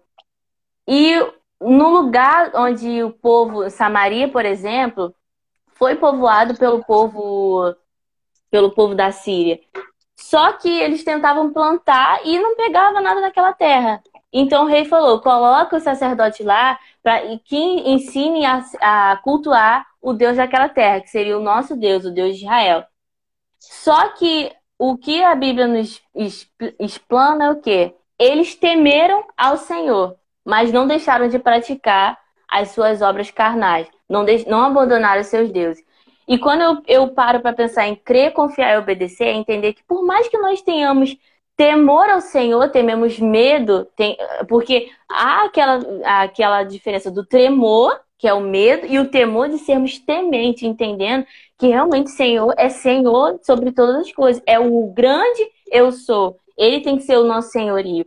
E 0.87 1.15
no 1.59 1.89
lugar 1.89 2.51
onde 2.55 3.03
o 3.03 3.11
povo, 3.11 3.69
Samaria, 3.69 4.27
por 4.27 4.45
exemplo, 4.45 5.13
foi 5.75 5.95
povoado 5.95 6.55
pelo 6.57 6.83
povo 6.83 7.75
pelo 8.49 8.71
povo 8.71 8.93
da 8.93 9.11
Síria. 9.11 9.59
Só 10.15 10.53
que 10.53 10.69
eles 10.69 11.03
tentavam 11.03 11.51
plantar 11.51 12.21
e 12.25 12.39
não 12.39 12.55
pegava 12.55 13.01
nada 13.01 13.19
daquela 13.21 13.51
terra. 13.51 14.01
Então 14.31 14.63
o 14.63 14.67
rei 14.67 14.85
falou: 14.85 15.19
coloca 15.21 15.75
o 15.75 15.79
sacerdote 15.79 16.43
lá 16.43 16.79
para 17.01 17.37
que 17.39 17.57
ensine 17.57 18.45
a, 18.45 18.63
a 18.81 19.17
cultuar 19.17 19.85
o 20.01 20.13
Deus 20.13 20.37
daquela 20.37 20.69
terra, 20.69 21.01
que 21.01 21.09
seria 21.09 21.37
o 21.37 21.41
nosso 21.41 21.75
Deus, 21.75 22.05
o 22.05 22.11
Deus 22.11 22.37
de 22.37 22.43
Israel. 22.43 22.85
Só 23.71 24.09
que 24.09 24.51
o 24.77 24.97
que 24.97 25.23
a 25.23 25.35
Bíblia 25.35 25.67
nos 25.67 26.01
explana 26.79 27.45
é 27.45 27.51
o 27.51 27.61
quê? 27.61 27.95
eles 28.23 28.55
temeram 28.55 29.23
ao 29.37 29.57
Senhor, 29.57 30.15
mas 30.45 30.71
não 30.71 30.87
deixaram 30.87 31.27
de 31.27 31.39
praticar 31.39 32.17
as 32.49 32.69
suas 32.69 33.01
obras 33.01 33.31
carnais, 33.31 33.87
não, 34.07 34.23
de, 34.23 34.47
não 34.47 34.63
abandonaram 34.63 35.23
seus 35.23 35.51
deuses. 35.51 35.83
E 36.25 36.37
quando 36.37 36.61
eu, 36.61 36.81
eu 36.87 37.07
paro 37.09 37.41
para 37.41 37.51
pensar 37.51 37.87
em 37.87 37.95
crer, 37.95 38.31
confiar 38.31 38.73
e 38.73 38.77
obedecer, 38.77 39.25
é 39.25 39.33
entender 39.33 39.73
que 39.73 39.83
por 39.83 40.05
mais 40.05 40.27
que 40.29 40.37
nós 40.37 40.61
tenhamos 40.61 41.17
temor 41.57 42.09
ao 42.09 42.21
Senhor, 42.21 42.69
tememos 42.69 43.19
medo, 43.19 43.85
tem, 43.95 44.15
porque 44.47 44.89
há 45.09 45.43
aquela, 45.43 45.79
aquela 46.21 46.63
diferença 46.63 47.11
do 47.11 47.25
tremor, 47.25 47.99
que 48.17 48.27
é 48.27 48.33
o 48.33 48.39
medo, 48.39 48.87
e 48.87 48.99
o 48.99 49.09
temor 49.09 49.49
de 49.49 49.57
sermos 49.57 49.99
tementes, 49.99 50.63
entendendo 50.63 51.25
que 51.63 51.69
realmente 51.69 52.11
Senhor 52.11 52.53
é 52.57 52.67
Senhor 52.67 53.39
sobre 53.41 53.71
todas 53.71 53.95
as 53.95 54.11
coisas. 54.11 54.43
É 54.45 54.59
o 54.59 54.87
grande 54.87 55.49
eu 55.71 55.93
sou. 55.93 56.37
Ele 56.57 56.81
tem 56.81 56.97
que 56.97 57.03
ser 57.03 57.17
o 57.17 57.23
nosso 57.23 57.51
senhorio. 57.51 58.05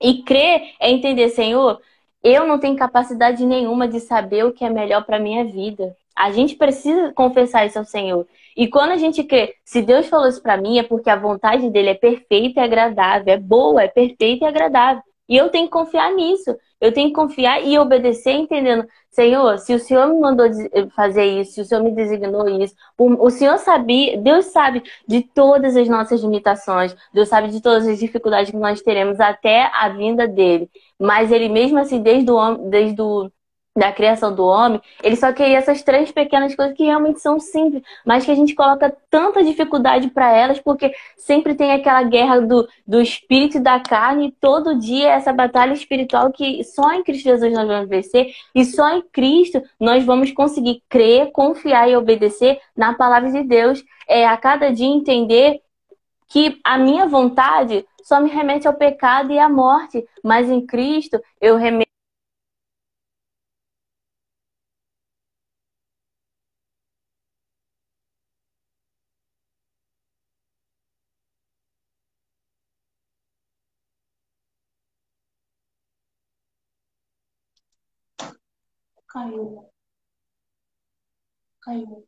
E 0.00 0.22
crer 0.22 0.72
é 0.80 0.90
entender, 0.90 1.28
Senhor, 1.28 1.78
eu 2.22 2.46
não 2.46 2.58
tenho 2.58 2.74
capacidade 2.76 3.44
nenhuma 3.44 3.86
de 3.86 4.00
saber 4.00 4.46
o 4.46 4.52
que 4.52 4.64
é 4.64 4.70
melhor 4.70 5.04
para 5.04 5.18
minha 5.18 5.44
vida. 5.44 5.94
A 6.16 6.32
gente 6.32 6.56
precisa 6.56 7.12
confessar 7.12 7.66
isso 7.66 7.78
ao 7.78 7.84
Senhor. 7.84 8.26
E 8.56 8.68
quando 8.68 8.92
a 8.92 8.96
gente 8.96 9.22
crê, 9.22 9.54
se 9.66 9.82
Deus 9.82 10.06
falou 10.06 10.26
isso 10.26 10.40
para 10.40 10.56
mim, 10.56 10.78
é 10.78 10.82
porque 10.82 11.10
a 11.10 11.16
vontade 11.16 11.68
dele 11.68 11.90
é 11.90 11.94
perfeita 11.94 12.60
e 12.60 12.64
agradável, 12.64 13.34
é 13.34 13.38
boa, 13.38 13.82
é 13.82 13.88
perfeita 13.88 14.46
e 14.46 14.48
agradável. 14.48 15.02
E 15.28 15.36
eu 15.36 15.50
tenho 15.50 15.66
que 15.66 15.72
confiar 15.72 16.10
nisso. 16.14 16.56
Eu 16.84 16.92
tenho 16.92 17.08
que 17.08 17.14
confiar 17.14 17.64
e 17.64 17.78
obedecer, 17.78 18.32
entendendo, 18.32 18.86
Senhor, 19.10 19.58
se 19.58 19.72
o 19.72 19.78
Senhor 19.78 20.06
me 20.06 20.20
mandou 20.20 20.46
fazer 20.94 21.24
isso, 21.24 21.52
se 21.54 21.60
o 21.62 21.64
Senhor 21.64 21.82
me 21.82 21.90
designou 21.92 22.46
isso, 22.62 22.74
o 22.98 23.30
Senhor 23.30 23.56
sabia, 23.56 24.18
Deus 24.18 24.46
sabe 24.46 24.82
de 25.08 25.22
todas 25.22 25.76
as 25.78 25.88
nossas 25.88 26.20
limitações, 26.20 26.94
Deus 27.10 27.30
sabe 27.30 27.48
de 27.48 27.62
todas 27.62 27.88
as 27.88 27.98
dificuldades 27.98 28.50
que 28.50 28.56
nós 28.58 28.82
teremos 28.82 29.18
até 29.18 29.70
a 29.72 29.88
vinda 29.88 30.28
dele. 30.28 30.68
Mas 31.00 31.32
ele 31.32 31.48
mesmo 31.48 31.78
assim, 31.78 32.02
desde 32.02 32.30
o, 32.30 32.54
desde 32.68 33.00
o 33.00 33.30
da 33.76 33.92
criação 33.92 34.32
do 34.32 34.44
homem, 34.44 34.80
ele 35.02 35.16
só 35.16 35.32
queria 35.32 35.58
essas 35.58 35.82
três 35.82 36.12
pequenas 36.12 36.54
coisas 36.54 36.76
que 36.76 36.84
realmente 36.84 37.20
são 37.20 37.40
simples, 37.40 37.82
mas 38.06 38.24
que 38.24 38.30
a 38.30 38.34
gente 38.34 38.54
coloca 38.54 38.96
tanta 39.10 39.42
dificuldade 39.42 40.08
para 40.10 40.32
elas, 40.32 40.60
porque 40.60 40.94
sempre 41.16 41.54
tem 41.56 41.72
aquela 41.72 42.04
guerra 42.04 42.40
do, 42.40 42.68
do 42.86 43.00
espírito 43.00 43.56
e 43.56 43.60
da 43.60 43.80
carne, 43.80 44.28
e 44.28 44.32
todo 44.32 44.78
dia 44.78 45.10
essa 45.10 45.32
batalha 45.32 45.72
espiritual 45.72 46.30
que 46.30 46.62
só 46.62 46.92
em 46.92 47.02
Cristo 47.02 47.24
Jesus 47.24 47.52
nós 47.52 47.66
vamos 47.66 47.88
vencer, 47.88 48.32
e 48.54 48.64
só 48.64 48.96
em 48.96 49.02
Cristo 49.12 49.60
nós 49.80 50.04
vamos 50.04 50.30
conseguir 50.30 50.80
crer, 50.88 51.32
confiar 51.32 51.90
e 51.90 51.96
obedecer 51.96 52.60
na 52.76 52.94
palavra 52.94 53.30
de 53.32 53.42
Deus. 53.42 53.84
É 54.08 54.26
a 54.26 54.36
cada 54.36 54.70
dia 54.72 54.86
entender 54.86 55.60
que 56.28 56.60
a 56.62 56.78
minha 56.78 57.06
vontade 57.06 57.84
só 58.02 58.20
me 58.20 58.30
remete 58.30 58.68
ao 58.68 58.74
pecado 58.74 59.32
e 59.32 59.38
à 59.38 59.48
morte, 59.48 60.04
mas 60.22 60.48
em 60.50 60.64
Cristo 60.64 61.20
eu 61.40 61.56
remeto 61.56 61.93
caiu. 79.14 79.64
Caiu, 81.62 82.04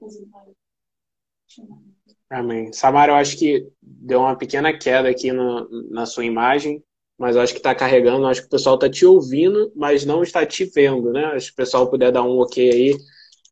Amém. 2.29 2.73
Samara, 2.73 3.13
eu 3.13 3.17
acho 3.17 3.39
que 3.39 3.71
deu 3.81 4.21
uma 4.21 4.37
pequena 4.37 4.77
queda 4.77 5.09
aqui 5.09 5.33
no, 5.33 5.69
na 5.89 6.05
sua 6.05 6.25
imagem, 6.25 6.83
mas 7.17 7.37
eu 7.37 7.43
acho 7.43 7.53
que 7.53 7.61
está 7.61 7.75
carregando, 7.75 8.27
acho 8.27 8.43
que 8.43 8.49
o 8.49 8.51
pessoal 8.51 8.75
está 8.75 8.91
te 8.91 9.07
ouvindo, 9.07 9.73
mas 9.77 10.05
não 10.05 10.23
está 10.23 10.45
te 10.45 10.65
vendo, 10.65 11.13
né? 11.13 11.39
Se 11.39 11.53
o 11.53 11.55
pessoal 11.55 11.89
puder 11.89 12.11
dar 12.11 12.25
um 12.25 12.39
ok 12.39 12.69
aí, 12.69 12.97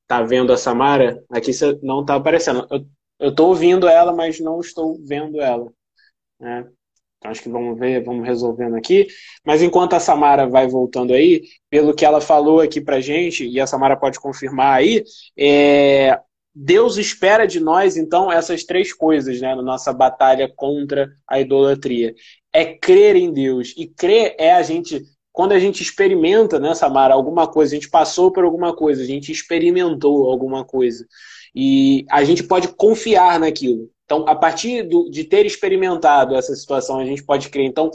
tá 0.09 0.23
vendo 0.23 0.53
a 0.53 0.57
Samara? 0.57 1.25
Aqui 1.31 1.53
você 1.53 1.79
não 1.83 2.01
está 2.01 2.17
aparecendo. 2.17 2.67
Eu 3.19 3.31
estou 3.31 3.49
ouvindo 3.49 3.87
ela, 3.87 4.13
mas 4.13 4.41
não 4.41 4.61
estou 4.61 4.99
vendo 5.07 5.41
ela. 5.41 5.73
Né? 6.41 6.69
Então, 7.25 7.31
acho 7.31 7.43
que 7.43 7.49
vamos 7.49 7.79
ver, 7.79 8.05
vamos 8.05 8.27
resolvendo 8.27 8.77
aqui. 8.77 9.07
Mas 9.47 9.63
enquanto 9.63 9.95
a 9.95 10.01
Samara 10.01 10.47
vai 10.47 10.69
voltando 10.69 11.15
aí, 11.15 11.43
pelo 11.71 11.95
que 11.95 12.05
ela 12.05 12.21
falou 12.21 12.61
aqui 12.61 12.83
pra 12.83 13.01
gente, 13.01 13.47
e 13.47 13.59
a 13.59 13.67
Samara 13.67 13.97
pode 13.97 14.21
confirmar 14.21 14.77
aí, 14.77 15.03
é, 15.37 16.21
Deus 16.55 16.99
espera 16.99 17.47
de 17.47 17.61
nós, 17.61 17.97
então, 17.97 18.31
essas 18.31 18.65
três 18.65 18.93
coisas, 18.93 19.41
né, 19.41 19.55
na 19.55 19.63
nossa 19.63 19.91
batalha 19.91 20.53
contra 20.55 21.11
a 21.27 21.41
idolatria. 21.41 22.15
É 22.53 22.67
crer 22.67 23.17
em 23.17 23.33
Deus. 23.33 23.73
E 23.77 23.87
crer 23.87 24.37
é 24.39 24.53
a 24.53 24.63
gente, 24.63 25.03
quando 25.33 25.53
a 25.53 25.59
gente 25.59 25.83
experimenta, 25.83 26.61
né, 26.61 26.75
Samara, 26.75 27.15
alguma 27.15 27.47
coisa, 27.51 27.75
a 27.75 27.77
gente 27.77 27.89
passou 27.89 28.31
por 28.31 28.45
alguma 28.45 28.77
coisa, 28.77 29.03
a 29.03 29.07
gente 29.07 29.33
experimentou 29.33 30.31
alguma 30.31 30.63
coisa. 30.63 31.07
E 31.55 32.05
a 32.11 32.23
gente 32.23 32.43
pode 32.43 32.69
confiar 32.69 33.41
naquilo. 33.41 33.89
Então, 34.05 34.29
a 34.29 34.35
partir 34.35 34.83
do, 34.83 35.09
de 35.11 35.25
ter 35.25 35.47
experimentado 35.47 36.35
essa 36.35 36.55
situação, 36.55 37.01
a 37.01 37.05
gente 37.05 37.25
pode 37.25 37.49
crer. 37.49 37.67
Então, 37.67 37.91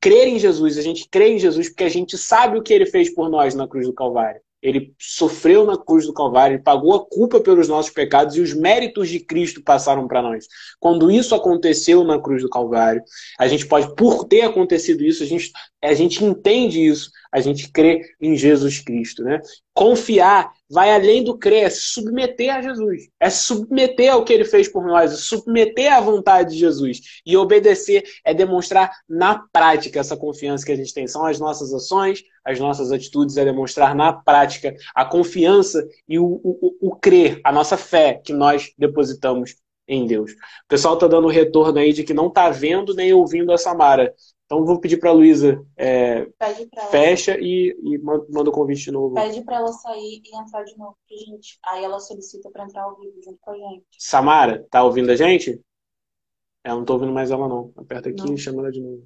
crer 0.00 0.28
em 0.28 0.38
Jesus, 0.38 0.78
a 0.78 0.82
gente 0.82 1.08
crê 1.10 1.34
em 1.34 1.38
Jesus 1.38 1.68
porque 1.68 1.84
a 1.84 1.88
gente 1.88 2.16
sabe 2.16 2.58
o 2.58 2.62
que 2.62 2.72
ele 2.72 2.86
fez 2.86 3.12
por 3.12 3.28
nós 3.28 3.54
na 3.54 3.66
cruz 3.66 3.86
do 3.86 3.92
Calvário. 3.92 4.40
Ele 4.60 4.92
sofreu 4.98 5.64
na 5.64 5.76
cruz 5.76 6.04
do 6.04 6.12
Calvário, 6.12 6.56
ele 6.56 6.62
pagou 6.62 6.92
a 6.92 7.06
culpa 7.06 7.40
pelos 7.40 7.68
nossos 7.68 7.92
pecados 7.92 8.34
e 8.36 8.40
os 8.40 8.52
méritos 8.52 9.08
de 9.08 9.20
Cristo 9.20 9.62
passaram 9.62 10.08
para 10.08 10.20
nós. 10.20 10.46
Quando 10.80 11.10
isso 11.10 11.34
aconteceu 11.34 12.02
na 12.02 12.20
cruz 12.20 12.42
do 12.42 12.50
Calvário, 12.50 13.02
a 13.38 13.46
gente 13.46 13.66
pode, 13.66 13.94
por 13.94 14.24
ter 14.24 14.42
acontecido 14.42 15.04
isso, 15.04 15.22
a 15.22 15.26
gente, 15.26 15.52
a 15.82 15.94
gente 15.94 16.24
entende 16.24 16.84
isso, 16.84 17.10
a 17.30 17.40
gente 17.40 17.70
crê 17.70 18.02
em 18.20 18.36
Jesus 18.36 18.80
Cristo. 18.80 19.22
Né? 19.22 19.40
Confiar 19.72 20.50
vai 20.70 20.94
além 20.94 21.24
do 21.24 21.36
crer, 21.36 21.64
é 21.64 21.70
se 21.70 21.80
submeter 21.80 22.54
a 22.54 22.60
Jesus, 22.60 23.08
é 23.18 23.30
se 23.30 23.44
submeter 23.44 24.12
ao 24.12 24.24
que 24.24 24.32
ele 24.32 24.44
fez 24.44 24.68
por 24.68 24.84
nós, 24.84 25.12
é 25.12 25.16
submeter 25.16 25.92
à 25.92 26.00
vontade 26.00 26.50
de 26.52 26.58
Jesus. 26.58 27.00
E 27.24 27.36
obedecer 27.36 28.04
é 28.24 28.34
demonstrar 28.34 28.90
na 29.08 29.38
prática 29.52 30.00
essa 30.00 30.16
confiança 30.16 30.66
que 30.66 30.72
a 30.72 30.76
gente 30.76 30.92
tem. 30.92 31.06
São 31.06 31.24
as 31.24 31.38
nossas 31.38 31.72
ações, 31.72 32.22
as 32.44 32.58
nossas 32.58 32.92
atitudes, 32.92 33.36
é 33.36 33.44
demonstrar 33.44 33.94
na 33.94 34.12
prática 34.12 34.74
a 34.94 35.04
confiança 35.04 35.86
e 36.08 36.18
o, 36.18 36.24
o, 36.24 36.76
o 36.80 36.96
crer, 36.96 37.40
a 37.44 37.52
nossa 37.52 37.76
fé 37.76 38.20
que 38.22 38.32
nós 38.32 38.72
depositamos 38.76 39.56
em 39.88 40.06
Deus. 40.06 40.32
O 40.32 40.68
pessoal 40.68 40.94
está 40.94 41.08
dando 41.08 41.28
retorno 41.28 41.78
aí 41.78 41.92
de 41.92 42.04
que 42.04 42.12
não 42.12 42.28
está 42.28 42.50
vendo 42.50 42.94
nem 42.94 43.12
ouvindo 43.12 43.52
a 43.52 43.58
Samara. 43.58 44.14
Então 44.48 44.64
vou 44.64 44.80
pedir 44.80 44.96
para 44.96 45.10
a 45.10 45.12
Luísa 45.12 45.62
é, 45.76 46.26
fecha 46.90 47.32
ela... 47.32 47.40
e, 47.42 47.76
e, 47.82 47.98
manda 47.98 48.48
o 48.48 48.52
convite 48.52 48.84
de 48.84 48.90
novo. 48.90 49.14
Pede 49.14 49.42
para 49.42 49.56
ela 49.56 49.70
sair 49.70 50.22
e 50.24 50.40
entrar 50.40 50.64
de 50.64 50.74
novo, 50.78 50.96
gente. 51.06 51.58
Aí 51.66 51.84
ela 51.84 52.00
solicita 52.00 52.50
para 52.50 52.64
entrar 52.64 52.84
ao 52.84 52.98
vivo 52.98 53.20
junto 53.22 53.36
com 53.42 53.50
a 53.50 53.54
gente. 53.54 53.84
Samara, 53.98 54.66
tá 54.70 54.82
ouvindo 54.82 55.12
a 55.12 55.16
gente? 55.16 55.60
Ela 56.64 56.76
não 56.76 56.84
tô 56.86 56.94
ouvindo 56.94 57.12
mais 57.12 57.30
ela 57.30 57.46
não. 57.46 57.74
Aperta 57.76 58.08
aqui 58.08 58.24
não. 58.24 58.34
e 58.34 58.38
chama 58.38 58.60
ela 58.60 58.72
de 58.72 58.80
novo. 58.80 59.04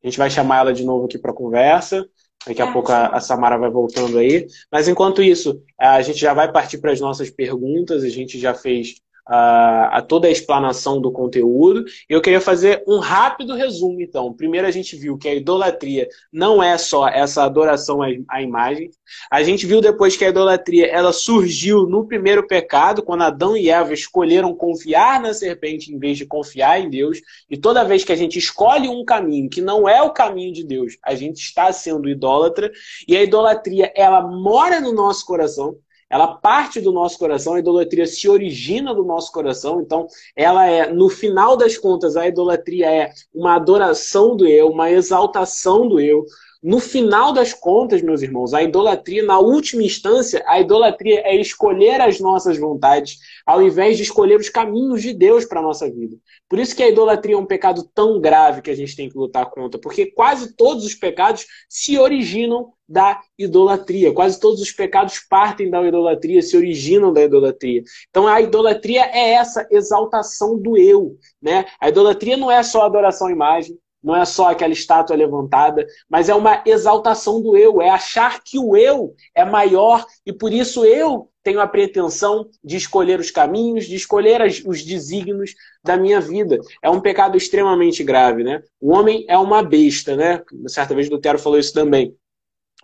A 0.00 0.06
gente 0.06 0.18
vai 0.18 0.30
chamar 0.30 0.58
ela 0.58 0.72
de 0.72 0.84
novo 0.84 1.06
aqui 1.06 1.18
para 1.18 1.32
conversa. 1.32 2.08
Daqui 2.46 2.62
a 2.62 2.68
é, 2.68 2.72
pouco 2.72 2.92
a, 2.92 3.08
a, 3.08 3.20
Samara 3.20 3.58
vai 3.58 3.70
voltando 3.70 4.18
aí. 4.18 4.46
Mas 4.70 4.86
enquanto 4.86 5.24
isso, 5.24 5.60
a 5.76 6.00
gente 6.02 6.20
já 6.20 6.32
vai 6.32 6.52
partir 6.52 6.78
para 6.78 6.92
as 6.92 7.00
nossas 7.00 7.30
perguntas. 7.30 8.04
A 8.04 8.08
gente 8.08 8.38
já 8.38 8.54
fez 8.54 8.94
a, 9.26 9.98
a, 9.98 10.02
toda 10.02 10.26
a 10.26 10.30
explanação 10.30 11.00
do 11.00 11.12
conteúdo. 11.12 11.84
Eu 12.08 12.20
queria 12.20 12.40
fazer 12.40 12.82
um 12.86 12.98
rápido 12.98 13.54
resumo, 13.54 14.00
então. 14.00 14.32
Primeiro, 14.32 14.66
a 14.66 14.70
gente 14.70 14.96
viu 14.96 15.16
que 15.16 15.28
a 15.28 15.34
idolatria 15.34 16.08
não 16.32 16.62
é 16.62 16.76
só 16.76 17.08
essa 17.08 17.44
adoração 17.44 18.00
à 18.28 18.42
imagem. 18.42 18.90
A 19.30 19.42
gente 19.42 19.66
viu 19.66 19.80
depois 19.80 20.16
que 20.16 20.24
a 20.24 20.28
idolatria 20.28 20.86
ela 20.86 21.12
surgiu 21.12 21.86
no 21.86 22.06
primeiro 22.06 22.46
pecado, 22.46 23.02
quando 23.02 23.22
Adão 23.22 23.56
e 23.56 23.70
Eva 23.70 23.94
escolheram 23.94 24.54
confiar 24.54 25.20
na 25.20 25.32
serpente 25.32 25.92
em 25.92 25.98
vez 25.98 26.18
de 26.18 26.26
confiar 26.26 26.80
em 26.80 26.90
Deus. 26.90 27.20
E 27.48 27.56
toda 27.56 27.84
vez 27.84 28.04
que 28.04 28.12
a 28.12 28.16
gente 28.16 28.38
escolhe 28.38 28.88
um 28.88 29.04
caminho 29.04 29.48
que 29.48 29.60
não 29.60 29.88
é 29.88 30.02
o 30.02 30.10
caminho 30.10 30.52
de 30.52 30.64
Deus, 30.64 30.96
a 31.04 31.14
gente 31.14 31.38
está 31.38 31.72
sendo 31.72 32.08
idólatra. 32.08 32.70
E 33.06 33.16
a 33.16 33.22
idolatria, 33.22 33.92
ela 33.94 34.22
mora 34.22 34.80
no 34.80 34.92
nosso 34.92 35.24
coração 35.24 35.76
ela 36.12 36.28
parte 36.28 36.78
do 36.78 36.92
nosso 36.92 37.18
coração, 37.18 37.54
a 37.54 37.58
idolatria 37.58 38.06
se 38.06 38.28
origina 38.28 38.94
do 38.94 39.02
nosso 39.02 39.32
coração, 39.32 39.80
então 39.80 40.06
ela 40.36 40.66
é, 40.66 40.92
no 40.92 41.08
final 41.08 41.56
das 41.56 41.78
contas, 41.78 42.16
a 42.16 42.28
idolatria 42.28 42.92
é 42.92 43.12
uma 43.34 43.54
adoração 43.54 44.36
do 44.36 44.46
eu, 44.46 44.68
uma 44.68 44.90
exaltação 44.90 45.88
do 45.88 45.98
eu. 45.98 46.26
No 46.62 46.78
final 46.78 47.32
das 47.32 47.54
contas, 47.54 48.02
meus 48.02 48.20
irmãos, 48.22 48.52
a 48.52 48.62
idolatria, 48.62 49.24
na 49.24 49.38
última 49.38 49.82
instância, 49.82 50.44
a 50.46 50.60
idolatria 50.60 51.22
é 51.24 51.34
escolher 51.34 52.00
as 52.00 52.20
nossas 52.20 52.58
vontades, 52.58 53.18
ao 53.44 53.62
invés 53.62 53.96
de 53.96 54.04
escolher 54.04 54.38
os 54.38 54.50
caminhos 54.50 55.02
de 55.02 55.14
Deus 55.14 55.46
para 55.46 55.60
a 55.60 55.62
nossa 55.62 55.90
vida. 55.90 56.14
Por 56.46 56.58
isso 56.58 56.76
que 56.76 56.82
a 56.82 56.88
idolatria 56.88 57.34
é 57.34 57.38
um 57.38 57.46
pecado 57.46 57.88
tão 57.94 58.20
grave 58.20 58.60
que 58.60 58.70
a 58.70 58.76
gente 58.76 58.94
tem 58.94 59.08
que 59.08 59.16
lutar 59.16 59.50
contra, 59.50 59.80
porque 59.80 60.06
quase 60.06 60.54
todos 60.54 60.84
os 60.84 60.94
pecados 60.94 61.46
se 61.68 61.98
originam 61.98 62.70
da 62.92 63.22
idolatria. 63.38 64.12
Quase 64.12 64.38
todos 64.38 64.60
os 64.60 64.70
pecados 64.70 65.18
partem 65.18 65.70
da 65.70 65.82
idolatria, 65.82 66.42
se 66.42 66.54
originam 66.54 67.10
da 67.10 67.22
idolatria. 67.22 67.82
Então 68.10 68.28
a 68.28 68.38
idolatria 68.38 69.06
é 69.06 69.30
essa 69.32 69.66
exaltação 69.70 70.58
do 70.58 70.76
eu. 70.76 71.16
Né? 71.40 71.64
A 71.80 71.88
idolatria 71.88 72.36
não 72.36 72.50
é 72.50 72.62
só 72.62 72.82
adoração 72.82 73.28
à 73.28 73.32
imagem, 73.32 73.78
não 74.04 74.14
é 74.14 74.24
só 74.26 74.50
aquela 74.50 74.74
estátua 74.74 75.16
levantada, 75.16 75.86
mas 76.06 76.28
é 76.28 76.34
uma 76.34 76.62
exaltação 76.66 77.40
do 77.40 77.56
eu, 77.56 77.80
é 77.80 77.88
achar 77.88 78.42
que 78.44 78.58
o 78.58 78.76
eu 78.76 79.14
é 79.34 79.44
maior 79.44 80.04
e 80.26 80.32
por 80.32 80.52
isso 80.52 80.84
eu 80.84 81.30
tenho 81.42 81.60
a 81.60 81.66
pretensão 81.66 82.48
de 82.62 82.76
escolher 82.76 83.18
os 83.18 83.30
caminhos, 83.30 83.86
de 83.86 83.94
escolher 83.94 84.42
as, 84.42 84.62
os 84.64 84.82
desígnios 84.84 85.54
da 85.82 85.96
minha 85.96 86.20
vida. 86.20 86.58
É 86.82 86.90
um 86.90 87.00
pecado 87.00 87.36
extremamente 87.36 88.04
grave, 88.04 88.44
né? 88.44 88.62
O 88.80 88.92
homem 88.92 89.24
é 89.28 89.38
uma 89.38 89.62
besta, 89.62 90.14
né? 90.14 90.42
Certa 90.66 90.94
vez 90.94 91.08
Lutero 91.08 91.38
falou 91.38 91.58
isso 91.58 91.72
também. 91.72 92.14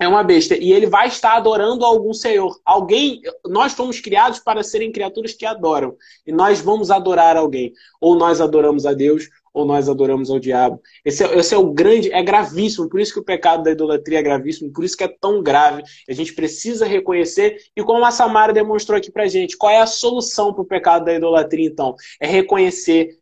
É 0.01 0.07
uma 0.07 0.23
besta. 0.23 0.57
E 0.57 0.73
ele 0.73 0.87
vai 0.87 1.09
estar 1.09 1.35
adorando 1.35 1.85
algum 1.85 2.13
Senhor. 2.13 2.61
Alguém. 2.65 3.21
Nós 3.47 3.73
fomos 3.73 4.01
criados 4.01 4.39
para 4.39 4.63
serem 4.63 4.93
criaturas 4.93 5.33
que 5.33 5.45
adoram. 5.45 5.97
E 6.27 6.33
nós 6.33 6.61
vamos 6.61 6.91
adorar 6.91 7.37
alguém. 7.37 7.73
Ou 8.01 8.15
nós 8.15 8.41
adoramos 8.41 8.87
a 8.87 8.93
Deus, 8.93 9.29
ou 9.53 9.65
nós 9.65 9.89
adoramos 9.89 10.31
ao 10.31 10.39
diabo. 10.39 10.81
Esse 11.05 11.25
é, 11.25 11.39
esse 11.39 11.55
é, 11.55 11.59
o 11.59 11.73
grande, 11.73 12.13
é 12.13 12.23
gravíssimo, 12.23 12.89
por 12.89 13.01
isso 13.01 13.13
que 13.13 13.19
o 13.19 13.25
pecado 13.25 13.65
da 13.65 13.73
idolatria 13.73 14.21
é 14.21 14.23
gravíssimo, 14.23 14.73
por 14.73 14.85
isso 14.85 14.97
que 14.97 15.03
é 15.03 15.09
tão 15.09 15.43
grave. 15.43 15.83
A 16.09 16.13
gente 16.13 16.33
precisa 16.33 16.87
reconhecer, 16.87 17.59
e 17.77 17.83
como 17.83 18.05
a 18.05 18.11
Samara 18.13 18.53
demonstrou 18.53 18.97
aqui 18.97 19.11
pra 19.11 19.27
gente, 19.27 19.57
qual 19.57 19.73
é 19.73 19.81
a 19.81 19.87
solução 19.87 20.53
para 20.53 20.63
o 20.63 20.67
pecado 20.67 21.07
da 21.07 21.15
idolatria, 21.15 21.67
então? 21.67 21.97
É 22.21 22.27
reconhecer 22.27 23.18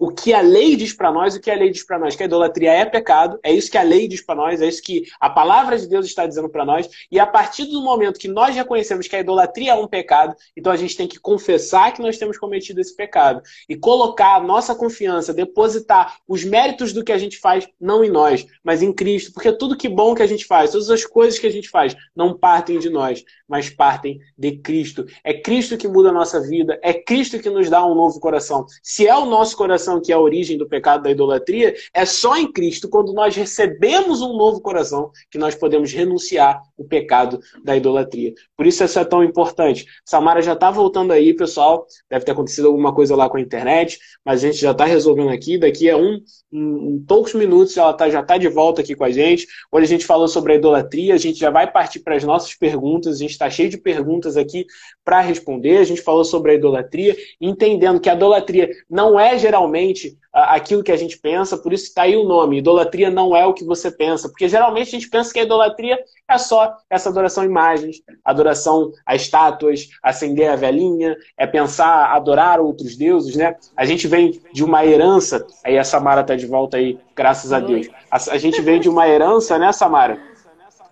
o 0.00 0.10
que 0.10 0.32
a 0.32 0.40
lei 0.40 0.76
diz 0.76 0.94
para 0.94 1.12
nós, 1.12 1.36
o 1.36 1.40
que 1.40 1.50
a 1.50 1.54
lei 1.54 1.70
diz 1.70 1.84
para 1.84 1.98
nós, 1.98 2.16
que 2.16 2.22
a 2.22 2.26
idolatria 2.26 2.72
é 2.72 2.86
pecado, 2.86 3.38
é 3.42 3.52
isso 3.52 3.70
que 3.70 3.76
a 3.76 3.82
lei 3.82 4.08
diz 4.08 4.22
para 4.22 4.34
nós, 4.34 4.62
é 4.62 4.66
isso 4.66 4.82
que 4.82 5.04
a 5.20 5.28
palavra 5.28 5.78
de 5.78 5.86
Deus 5.86 6.06
está 6.06 6.26
dizendo 6.26 6.48
para 6.48 6.64
nós, 6.64 6.88
e 7.12 7.20
a 7.20 7.26
partir 7.26 7.66
do 7.66 7.82
momento 7.82 8.18
que 8.18 8.26
nós 8.26 8.56
reconhecemos 8.56 9.06
que 9.06 9.14
a 9.14 9.20
idolatria 9.20 9.72
é 9.72 9.74
um 9.74 9.86
pecado, 9.86 10.34
então 10.56 10.72
a 10.72 10.76
gente 10.76 10.96
tem 10.96 11.06
que 11.06 11.20
confessar 11.20 11.92
que 11.92 12.00
nós 12.00 12.16
temos 12.16 12.38
cometido 12.38 12.80
esse 12.80 12.96
pecado 12.96 13.42
e 13.68 13.76
colocar 13.76 14.36
a 14.36 14.42
nossa 14.42 14.74
confiança, 14.74 15.34
depositar 15.34 16.16
os 16.26 16.42
méritos 16.44 16.94
do 16.94 17.04
que 17.04 17.12
a 17.12 17.18
gente 17.18 17.36
faz 17.36 17.68
não 17.78 18.02
em 18.02 18.10
nós, 18.10 18.46
mas 18.64 18.80
em 18.80 18.94
Cristo, 18.94 19.34
porque 19.34 19.52
tudo 19.52 19.76
que 19.76 19.88
bom 19.88 20.14
que 20.14 20.22
a 20.22 20.26
gente 20.26 20.46
faz, 20.46 20.70
todas 20.70 20.88
as 20.88 21.04
coisas 21.04 21.38
que 21.38 21.46
a 21.46 21.52
gente 21.52 21.68
faz, 21.68 21.94
não 22.16 22.32
partem 22.32 22.78
de 22.78 22.88
nós, 22.88 23.22
mas 23.50 23.68
partem 23.68 24.20
de 24.38 24.52
Cristo. 24.52 25.04
É 25.24 25.34
Cristo 25.34 25.76
que 25.76 25.88
muda 25.88 26.10
a 26.10 26.12
nossa 26.12 26.40
vida, 26.40 26.78
é 26.82 26.92
Cristo 26.94 27.38
que 27.38 27.50
nos 27.50 27.68
dá 27.68 27.84
um 27.84 27.94
novo 27.94 28.20
coração. 28.20 28.64
Se 28.82 29.06
é 29.06 29.16
o 29.16 29.26
nosso 29.26 29.56
coração 29.56 30.00
que 30.00 30.12
é 30.12 30.14
a 30.14 30.20
origem 30.20 30.56
do 30.56 30.68
pecado 30.68 31.02
da 31.02 31.10
idolatria, 31.10 31.74
é 31.92 32.04
só 32.04 32.36
em 32.36 32.50
Cristo, 32.50 32.88
quando 32.88 33.12
nós 33.12 33.34
recebemos 33.34 34.22
um 34.22 34.36
novo 34.36 34.60
coração, 34.60 35.10
que 35.30 35.38
nós 35.38 35.54
podemos 35.54 35.92
renunciar 35.92 36.62
o 36.76 36.84
pecado 36.84 37.40
da 37.64 37.76
idolatria. 37.76 38.32
Por 38.56 38.66
isso 38.66 38.84
isso 38.84 38.98
é 38.98 39.04
tão 39.04 39.22
importante. 39.22 39.86
Samara 40.04 40.42
já 40.42 40.52
está 40.54 40.70
voltando 40.70 41.12
aí, 41.12 41.34
pessoal. 41.34 41.86
Deve 42.08 42.24
ter 42.24 42.32
acontecido 42.32 42.66
alguma 42.68 42.94
coisa 42.94 43.16
lá 43.16 43.28
com 43.28 43.36
a 43.36 43.40
internet, 43.40 43.98
mas 44.24 44.42
a 44.42 44.46
gente 44.46 44.60
já 44.60 44.70
está 44.70 44.84
resolvendo 44.84 45.30
aqui. 45.30 45.58
Daqui 45.58 45.90
a 45.90 45.96
um, 45.96 46.20
em, 46.52 46.94
em 46.94 46.98
poucos 47.00 47.34
minutos 47.34 47.76
ela 47.76 47.92
tá, 47.92 48.08
já 48.08 48.20
está 48.20 48.38
de 48.38 48.48
volta 48.48 48.80
aqui 48.80 48.94
com 48.94 49.04
a 49.04 49.10
gente. 49.10 49.46
Hoje 49.70 49.84
a 49.84 49.88
gente 49.88 50.06
falou 50.06 50.28
sobre 50.28 50.52
a 50.52 50.56
idolatria, 50.56 51.14
a 51.14 51.18
gente 51.18 51.38
já 51.38 51.50
vai 51.50 51.70
partir 51.70 52.00
para 52.00 52.16
as 52.16 52.24
nossas 52.24 52.54
perguntas. 52.54 53.16
A 53.16 53.18
gente 53.18 53.32
está 53.40 53.48
cheio 53.48 53.70
de 53.70 53.78
perguntas 53.78 54.36
aqui 54.36 54.66
para 55.02 55.20
responder. 55.20 55.78
A 55.78 55.84
gente 55.84 56.02
falou 56.02 56.24
sobre 56.24 56.52
a 56.52 56.54
idolatria, 56.54 57.16
entendendo 57.40 57.98
que 57.98 58.10
a 58.10 58.14
idolatria 58.14 58.70
não 58.88 59.18
é 59.18 59.38
geralmente 59.38 60.18
aquilo 60.32 60.84
que 60.84 60.92
a 60.92 60.96
gente 60.96 61.18
pensa, 61.18 61.58
por 61.58 61.72
isso 61.72 61.84
está 61.84 62.02
aí 62.02 62.14
o 62.14 62.24
nome. 62.24 62.58
Idolatria 62.58 63.10
não 63.10 63.34
é 63.34 63.44
o 63.44 63.52
que 63.52 63.64
você 63.64 63.90
pensa, 63.90 64.28
porque 64.28 64.48
geralmente 64.48 64.88
a 64.88 64.90
gente 64.92 65.10
pensa 65.10 65.32
que 65.32 65.40
a 65.40 65.42
idolatria 65.42 65.98
é 66.28 66.38
só 66.38 66.76
essa 66.88 67.08
adoração 67.08 67.42
a 67.42 67.46
imagens, 67.46 67.96
adoração 68.24 68.92
a 69.04 69.16
estátuas, 69.16 69.88
acender 70.02 70.48
a 70.48 70.54
velhinha, 70.54 71.16
é 71.36 71.46
pensar 71.46 72.14
adorar 72.14 72.60
outros 72.60 72.96
deuses, 72.96 73.34
né? 73.34 73.56
A 73.76 73.84
gente 73.84 74.06
vem 74.06 74.40
de 74.52 74.62
uma 74.62 74.86
herança, 74.86 75.44
aí 75.64 75.76
a 75.76 75.82
Samara 75.82 76.20
está 76.20 76.36
de 76.36 76.46
volta 76.46 76.76
aí, 76.76 76.98
graças 77.16 77.52
a 77.52 77.58
Deus. 77.58 77.88
A, 78.10 78.16
a 78.16 78.38
gente 78.38 78.60
veio 78.60 78.78
de 78.78 78.88
uma 78.88 79.08
herança, 79.08 79.58
né, 79.58 79.72
Samara? 79.72 80.29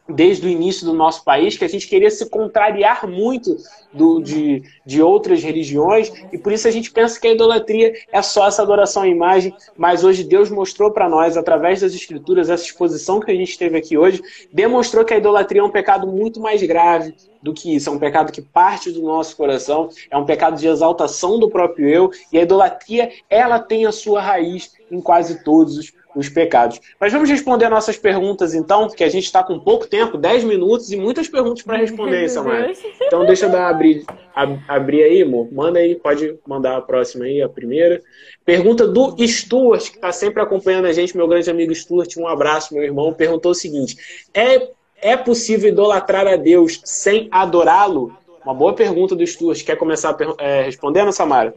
Desde 0.08 0.46
o 0.46 0.50
início 0.50 0.86
do 0.86 0.92
nosso 0.92 1.22
país, 1.22 1.56
que 1.56 1.64
a 1.64 1.68
gente 1.68 1.86
queria 1.86 2.10
se 2.10 2.28
contrariar 2.30 3.06
muito 3.06 3.56
do, 3.92 4.20
de, 4.20 4.62
de 4.84 5.02
outras 5.02 5.42
religiões, 5.42 6.10
e 6.32 6.38
por 6.38 6.52
isso 6.52 6.66
a 6.66 6.70
gente 6.70 6.90
pensa 6.90 7.20
que 7.20 7.26
a 7.26 7.32
idolatria 7.32 7.92
é 8.10 8.22
só 8.22 8.46
essa 8.46 8.62
adoração 8.62 9.02
à 9.02 9.08
imagem, 9.08 9.54
mas 9.76 10.04
hoje 10.04 10.24
Deus 10.24 10.50
mostrou 10.50 10.90
para 10.90 11.08
nós, 11.08 11.36
através 11.36 11.80
das 11.80 11.92
escrituras, 11.92 12.48
essa 12.48 12.64
exposição 12.64 13.20
que 13.20 13.30
a 13.30 13.34
gente 13.34 13.58
teve 13.58 13.76
aqui 13.76 13.98
hoje, 13.98 14.22
demonstrou 14.52 15.04
que 15.04 15.12
a 15.12 15.18
idolatria 15.18 15.60
é 15.60 15.64
um 15.64 15.70
pecado 15.70 16.06
muito 16.06 16.40
mais 16.40 16.62
grave 16.62 17.14
do 17.42 17.54
que 17.54 17.74
isso, 17.74 17.88
é 17.88 17.92
um 17.92 17.98
pecado 17.98 18.32
que 18.32 18.42
parte 18.42 18.90
do 18.90 19.02
nosso 19.02 19.36
coração, 19.36 19.88
é 20.10 20.16
um 20.16 20.24
pecado 20.24 20.58
de 20.58 20.66
exaltação 20.66 21.38
do 21.38 21.48
próprio 21.48 21.88
eu, 21.88 22.10
e 22.32 22.38
a 22.38 22.42
idolatria, 22.42 23.10
ela 23.28 23.58
tem 23.58 23.86
a 23.86 23.92
sua 23.92 24.20
raiz 24.20 24.72
em 24.90 25.00
quase 25.00 25.44
todos 25.44 25.76
os 25.76 25.90
os 26.14 26.28
pecados. 26.28 26.80
Mas 26.98 27.12
vamos 27.12 27.28
responder 27.28 27.68
nossas 27.68 27.96
perguntas 27.96 28.54
então, 28.54 28.86
porque 28.86 29.04
a 29.04 29.08
gente 29.08 29.24
está 29.24 29.42
com 29.42 29.58
pouco 29.58 29.86
tempo, 29.86 30.16
10 30.16 30.44
minutos 30.44 30.90
e 30.90 30.96
muitas 30.96 31.28
perguntas 31.28 31.62
para 31.62 31.78
responder, 31.78 32.28
Samara. 32.28 32.72
Então 33.02 33.24
deixa 33.24 33.46
eu 33.46 33.50
dar, 33.50 33.68
abrir, 33.68 34.04
ab, 34.34 34.60
abrir 34.66 35.02
aí, 35.02 35.22
amor. 35.22 35.48
Manda 35.52 35.78
aí, 35.78 35.94
pode 35.94 36.38
mandar 36.46 36.76
a 36.76 36.80
próxima 36.80 37.24
aí, 37.24 37.42
a 37.42 37.48
primeira. 37.48 38.02
Pergunta 38.44 38.86
do 38.86 39.14
Stuart, 39.26 39.90
que 39.90 39.96
está 39.96 40.12
sempre 40.12 40.42
acompanhando 40.42 40.86
a 40.86 40.92
gente, 40.92 41.16
meu 41.16 41.28
grande 41.28 41.50
amigo 41.50 41.74
Stuart, 41.74 42.16
um 42.16 42.26
abraço, 42.26 42.74
meu 42.74 42.82
irmão, 42.82 43.12
perguntou 43.12 43.52
o 43.52 43.54
seguinte: 43.54 43.96
é, 44.32 44.70
é 45.00 45.16
possível 45.16 45.68
idolatrar 45.68 46.26
a 46.26 46.36
Deus 46.36 46.80
sem 46.84 47.28
adorá-lo? 47.30 48.16
Uma 48.44 48.54
boa 48.54 48.72
pergunta 48.72 49.14
do 49.14 49.26
Stuart. 49.26 49.62
Quer 49.62 49.76
começar 49.76 50.16
é, 50.38 50.62
respondendo, 50.62 51.12
Samara? 51.12 51.54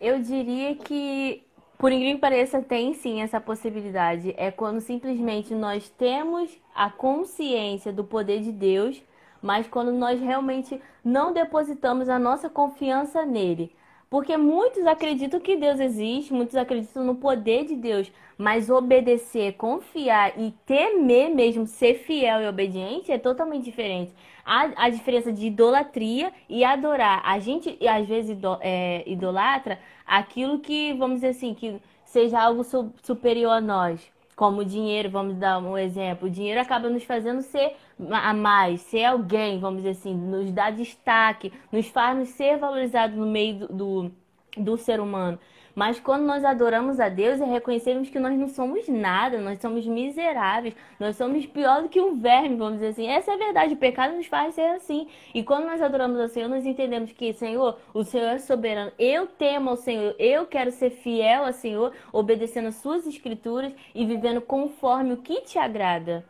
Eu 0.00 0.20
diria 0.20 0.76
que 0.76 1.42
por 1.78 1.92
incrível 1.92 2.16
que 2.16 2.20
pareça, 2.20 2.60
tem 2.60 2.92
sim 2.92 3.22
essa 3.22 3.40
possibilidade. 3.40 4.34
É 4.36 4.50
quando 4.50 4.80
simplesmente 4.80 5.54
nós 5.54 5.88
temos 5.88 6.50
a 6.74 6.90
consciência 6.90 7.92
do 7.92 8.02
poder 8.02 8.40
de 8.40 8.50
Deus, 8.50 9.00
mas 9.40 9.68
quando 9.68 9.92
nós 9.92 10.20
realmente 10.20 10.80
não 11.04 11.32
depositamos 11.32 12.08
a 12.08 12.18
nossa 12.18 12.50
confiança 12.50 13.24
nele. 13.24 13.72
Porque 14.10 14.36
muitos 14.36 14.86
acreditam 14.86 15.38
que 15.38 15.54
Deus 15.54 15.78
existe, 15.78 16.32
muitos 16.32 16.56
acreditam 16.56 17.04
no 17.04 17.14
poder 17.14 17.66
de 17.66 17.76
Deus, 17.76 18.10
mas 18.38 18.70
obedecer, 18.70 19.52
confiar 19.54 20.32
e 20.38 20.52
temer 20.64 21.28
mesmo, 21.34 21.66
ser 21.66 21.94
fiel 21.94 22.40
e 22.40 22.48
obediente 22.48 23.12
é 23.12 23.18
totalmente 23.18 23.64
diferente. 23.64 24.12
A, 24.46 24.86
a 24.86 24.88
diferença 24.88 25.30
de 25.30 25.46
idolatria 25.46 26.32
e 26.48 26.64
adorar. 26.64 27.20
A 27.22 27.38
gente, 27.38 27.78
às 27.86 28.08
vezes, 28.08 28.38
é, 28.62 29.04
idolatra 29.06 29.78
aquilo 30.08 30.58
que, 30.58 30.92
vamos 30.94 31.16
dizer 31.16 31.28
assim, 31.28 31.54
que 31.54 31.80
seja 32.04 32.40
algo 32.40 32.64
su 32.64 32.92
superior 33.02 33.52
a 33.52 33.60
nós. 33.60 34.10
Como 34.34 34.60
o 34.60 34.64
dinheiro, 34.64 35.10
vamos 35.10 35.36
dar 35.36 35.58
um 35.58 35.76
exemplo. 35.76 36.28
O 36.28 36.30
dinheiro 36.30 36.60
acaba 36.60 36.88
nos 36.88 37.02
fazendo 37.04 37.42
ser 37.42 37.76
a 38.10 38.32
mais, 38.32 38.80
ser 38.82 39.04
alguém, 39.04 39.58
vamos 39.58 39.78
dizer 39.82 39.90
assim, 39.90 40.14
nos 40.14 40.52
dá 40.52 40.70
destaque, 40.70 41.52
nos 41.72 41.88
faz 41.88 42.28
ser 42.30 42.56
valorizado 42.56 43.16
no 43.16 43.26
meio 43.26 43.66
do, 43.66 43.66
do, 43.68 44.12
do 44.56 44.76
ser 44.76 45.00
humano. 45.00 45.38
Mas 45.78 46.00
quando 46.00 46.24
nós 46.24 46.44
adoramos 46.44 46.98
a 46.98 47.08
Deus 47.08 47.38
e 47.38 47.44
reconhecemos 47.44 48.10
que 48.10 48.18
nós 48.18 48.36
não 48.36 48.48
somos 48.48 48.88
nada, 48.88 49.38
nós 49.38 49.60
somos 49.60 49.86
miseráveis, 49.86 50.74
nós 50.98 51.14
somos 51.14 51.46
pior 51.46 51.82
do 51.82 51.88
que 51.88 52.00
um 52.00 52.16
verme, 52.16 52.56
vamos 52.56 52.80
dizer 52.80 52.88
assim. 52.88 53.06
Essa 53.06 53.30
é 53.30 53.34
a 53.34 53.38
verdade, 53.38 53.74
o 53.74 53.76
pecado 53.76 54.16
nos 54.16 54.26
faz 54.26 54.56
ser 54.56 54.72
assim. 54.72 55.06
E 55.32 55.40
quando 55.44 55.66
nós 55.66 55.80
adoramos 55.80 56.18
ao 56.18 56.26
Senhor, 56.26 56.48
nós 56.48 56.66
entendemos 56.66 57.12
que, 57.12 57.32
Senhor, 57.32 57.78
o 57.94 58.02
Senhor 58.02 58.26
é 58.26 58.38
soberano. 58.40 58.90
Eu 58.98 59.28
temo 59.28 59.70
ao 59.70 59.76
Senhor, 59.76 60.16
eu 60.18 60.46
quero 60.46 60.72
ser 60.72 60.90
fiel 60.90 61.44
ao 61.44 61.52
Senhor, 61.52 61.92
obedecendo 62.12 62.66
as 62.66 62.74
suas 62.74 63.06
escrituras 63.06 63.72
e 63.94 64.04
vivendo 64.04 64.40
conforme 64.40 65.12
o 65.12 65.18
que 65.18 65.42
te 65.42 65.60
agrada. 65.60 66.24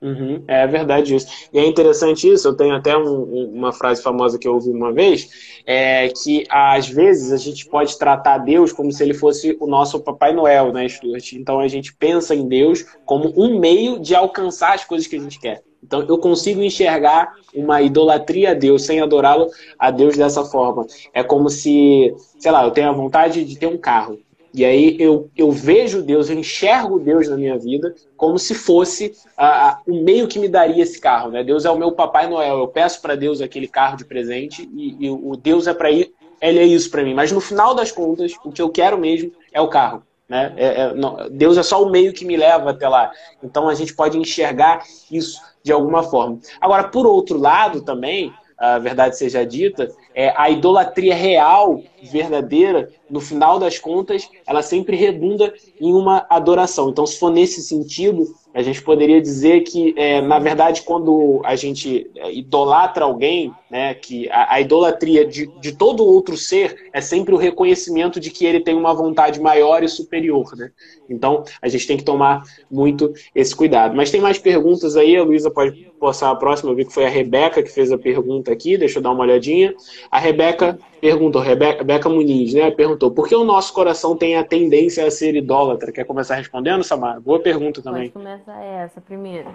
Uhum, 0.00 0.44
é 0.46 0.64
verdade 0.66 1.16
isso. 1.16 1.26
E 1.52 1.58
é 1.58 1.66
interessante 1.66 2.30
isso, 2.30 2.46
eu 2.46 2.56
tenho 2.56 2.74
até 2.74 2.96
um, 2.96 3.52
uma 3.52 3.72
frase 3.72 4.00
famosa 4.00 4.38
que 4.38 4.46
eu 4.46 4.54
ouvi 4.54 4.70
uma 4.70 4.92
vez, 4.92 5.28
é 5.66 6.08
que 6.08 6.44
às 6.48 6.88
vezes 6.88 7.32
a 7.32 7.36
gente 7.36 7.66
pode 7.66 7.98
tratar 7.98 8.38
Deus 8.38 8.72
como 8.72 8.92
se 8.92 9.02
ele 9.02 9.12
fosse 9.12 9.56
o 9.58 9.66
nosso 9.66 9.98
Papai 10.00 10.32
Noel, 10.32 10.72
né, 10.72 10.88
Stuart? 10.88 11.32
Então 11.32 11.58
a 11.58 11.66
gente 11.66 11.92
pensa 11.96 12.32
em 12.32 12.46
Deus 12.46 12.84
como 13.04 13.32
um 13.36 13.58
meio 13.58 13.98
de 13.98 14.14
alcançar 14.14 14.74
as 14.74 14.84
coisas 14.84 15.08
que 15.08 15.16
a 15.16 15.20
gente 15.20 15.40
quer. 15.40 15.64
Então 15.82 16.04
eu 16.08 16.18
consigo 16.18 16.62
enxergar 16.62 17.32
uma 17.52 17.82
idolatria 17.82 18.52
a 18.52 18.54
Deus 18.54 18.84
sem 18.84 19.00
adorá-lo 19.00 19.48
a 19.76 19.90
Deus 19.90 20.16
dessa 20.16 20.44
forma. 20.44 20.86
É 21.12 21.24
como 21.24 21.48
se, 21.48 22.14
sei 22.38 22.52
lá, 22.52 22.64
eu 22.64 22.70
tenho 22.70 22.88
a 22.88 22.92
vontade 22.92 23.44
de 23.44 23.58
ter 23.58 23.66
um 23.66 23.78
carro. 23.78 24.18
E 24.58 24.64
aí 24.64 24.96
eu, 24.98 25.30
eu 25.36 25.52
vejo 25.52 26.02
Deus, 26.02 26.28
eu 26.28 26.36
enxergo 26.36 26.98
Deus 26.98 27.28
na 27.28 27.36
minha 27.36 27.56
vida 27.56 27.94
como 28.16 28.38
se 28.40 28.56
fosse 28.56 29.14
a, 29.36 29.68
a, 29.68 29.80
o 29.86 30.02
meio 30.02 30.26
que 30.26 30.38
me 30.38 30.48
daria 30.48 30.82
esse 30.82 31.00
carro. 31.00 31.30
Né? 31.30 31.44
Deus 31.44 31.64
é 31.64 31.70
o 31.70 31.78
meu 31.78 31.92
Papai 31.92 32.28
Noel. 32.28 32.58
Eu 32.58 32.66
peço 32.66 33.00
para 33.00 33.14
Deus 33.14 33.40
aquele 33.40 33.68
carro 33.68 33.96
de 33.96 34.04
presente 34.04 34.68
e, 34.74 35.06
e 35.06 35.10
o 35.10 35.36
Deus 35.36 35.68
é 35.68 35.74
para 35.74 35.92
ir, 35.92 36.12
ele 36.40 36.58
é 36.58 36.64
isso 36.64 36.90
para 36.90 37.04
mim. 37.04 37.14
Mas 37.14 37.30
no 37.30 37.40
final 37.40 37.72
das 37.72 37.92
contas, 37.92 38.32
o 38.44 38.50
que 38.50 38.60
eu 38.60 38.68
quero 38.68 38.98
mesmo 38.98 39.30
é 39.52 39.60
o 39.60 39.68
carro. 39.68 40.02
Né? 40.28 40.52
É, 40.56 40.66
é, 40.66 40.94
não, 40.94 41.28
Deus 41.30 41.56
é 41.56 41.62
só 41.62 41.80
o 41.80 41.90
meio 41.90 42.12
que 42.12 42.24
me 42.24 42.36
leva 42.36 42.70
até 42.70 42.88
lá. 42.88 43.12
Então 43.40 43.68
a 43.68 43.74
gente 43.74 43.94
pode 43.94 44.18
enxergar 44.18 44.82
isso 45.08 45.40
de 45.62 45.70
alguma 45.70 46.02
forma. 46.02 46.40
Agora, 46.60 46.88
por 46.88 47.06
outro 47.06 47.38
lado, 47.38 47.82
também, 47.82 48.32
a 48.58 48.78
verdade 48.78 49.16
seja 49.16 49.46
dita, 49.46 49.88
é, 50.12 50.34
a 50.36 50.50
idolatria 50.50 51.14
real, 51.14 51.80
verdadeira, 52.02 52.90
no 53.08 53.20
final 53.20 53.58
das 53.58 53.78
contas, 53.78 54.28
ela 54.46 54.62
sempre 54.62 54.96
redunda 54.96 55.52
em 55.80 55.92
uma 55.92 56.26
adoração. 56.28 56.90
Então, 56.90 57.06
se 57.06 57.18
for 57.18 57.30
nesse 57.30 57.62
sentido, 57.62 58.26
a 58.54 58.62
gente 58.62 58.82
poderia 58.82 59.20
dizer 59.20 59.60
que, 59.60 59.94
é, 59.96 60.20
na 60.20 60.38
verdade, 60.38 60.82
quando 60.82 61.40
a 61.44 61.54
gente 61.54 62.10
é, 62.16 62.32
idolatra 62.32 63.04
alguém, 63.04 63.52
né, 63.70 63.94
que 63.94 64.28
a, 64.30 64.54
a 64.54 64.60
idolatria 64.60 65.24
de, 65.24 65.46
de, 65.60 65.72
todo 65.72 66.04
outro 66.04 66.36
ser 66.36 66.88
é 66.92 67.00
sempre 67.00 67.34
o 67.34 67.38
reconhecimento 67.38 68.18
de 68.18 68.30
que 68.30 68.44
ele 68.44 68.60
tem 68.60 68.74
uma 68.74 68.94
vontade 68.94 69.40
maior 69.40 69.84
e 69.84 69.88
superior. 69.88 70.56
Né? 70.56 70.70
Então, 71.08 71.44
a 71.60 71.68
gente 71.68 71.86
tem 71.86 71.96
que 71.96 72.04
tomar 72.04 72.42
muito 72.70 73.12
esse 73.34 73.54
cuidado. 73.54 73.94
Mas 73.94 74.10
tem 74.10 74.20
mais 74.20 74.38
perguntas 74.38 74.96
aí, 74.96 75.16
a 75.16 75.22
Luísa 75.22 75.50
pode 75.50 75.86
passar 76.00 76.30
a 76.30 76.36
próxima. 76.36 76.70
Eu 76.70 76.76
vi 76.76 76.84
que 76.84 76.94
foi 76.94 77.04
a 77.04 77.10
Rebeca 77.10 77.62
que 77.62 77.70
fez 77.70 77.92
a 77.92 77.98
pergunta 77.98 78.50
aqui, 78.50 78.76
deixa 78.76 78.98
eu 78.98 79.02
dar 79.02 79.10
uma 79.10 79.22
olhadinha. 79.22 79.74
A 80.10 80.18
Rebeca 80.18 80.78
perguntou, 81.00 81.40
Rebeca, 81.40 82.08
Muniz, 82.08 82.54
né, 82.54 82.70
perguntou, 82.70 83.10
por 83.10 83.28
que 83.28 83.34
o 83.34 83.44
nosso 83.44 83.72
coração 83.72 84.16
tem 84.16 84.36
a 84.36 84.44
tendência 84.44 85.06
a 85.06 85.10
ser 85.10 85.34
idólatra? 85.34 85.92
Quer 85.92 86.04
começar 86.04 86.34
respondendo, 86.34 86.82
Samara? 86.84 87.20
Boa 87.20 87.40
pergunta 87.40 87.82
também. 87.82 88.10
Pode 88.10 88.24
começar 88.24 88.62
essa 88.62 89.00
primeiro. 89.00 89.48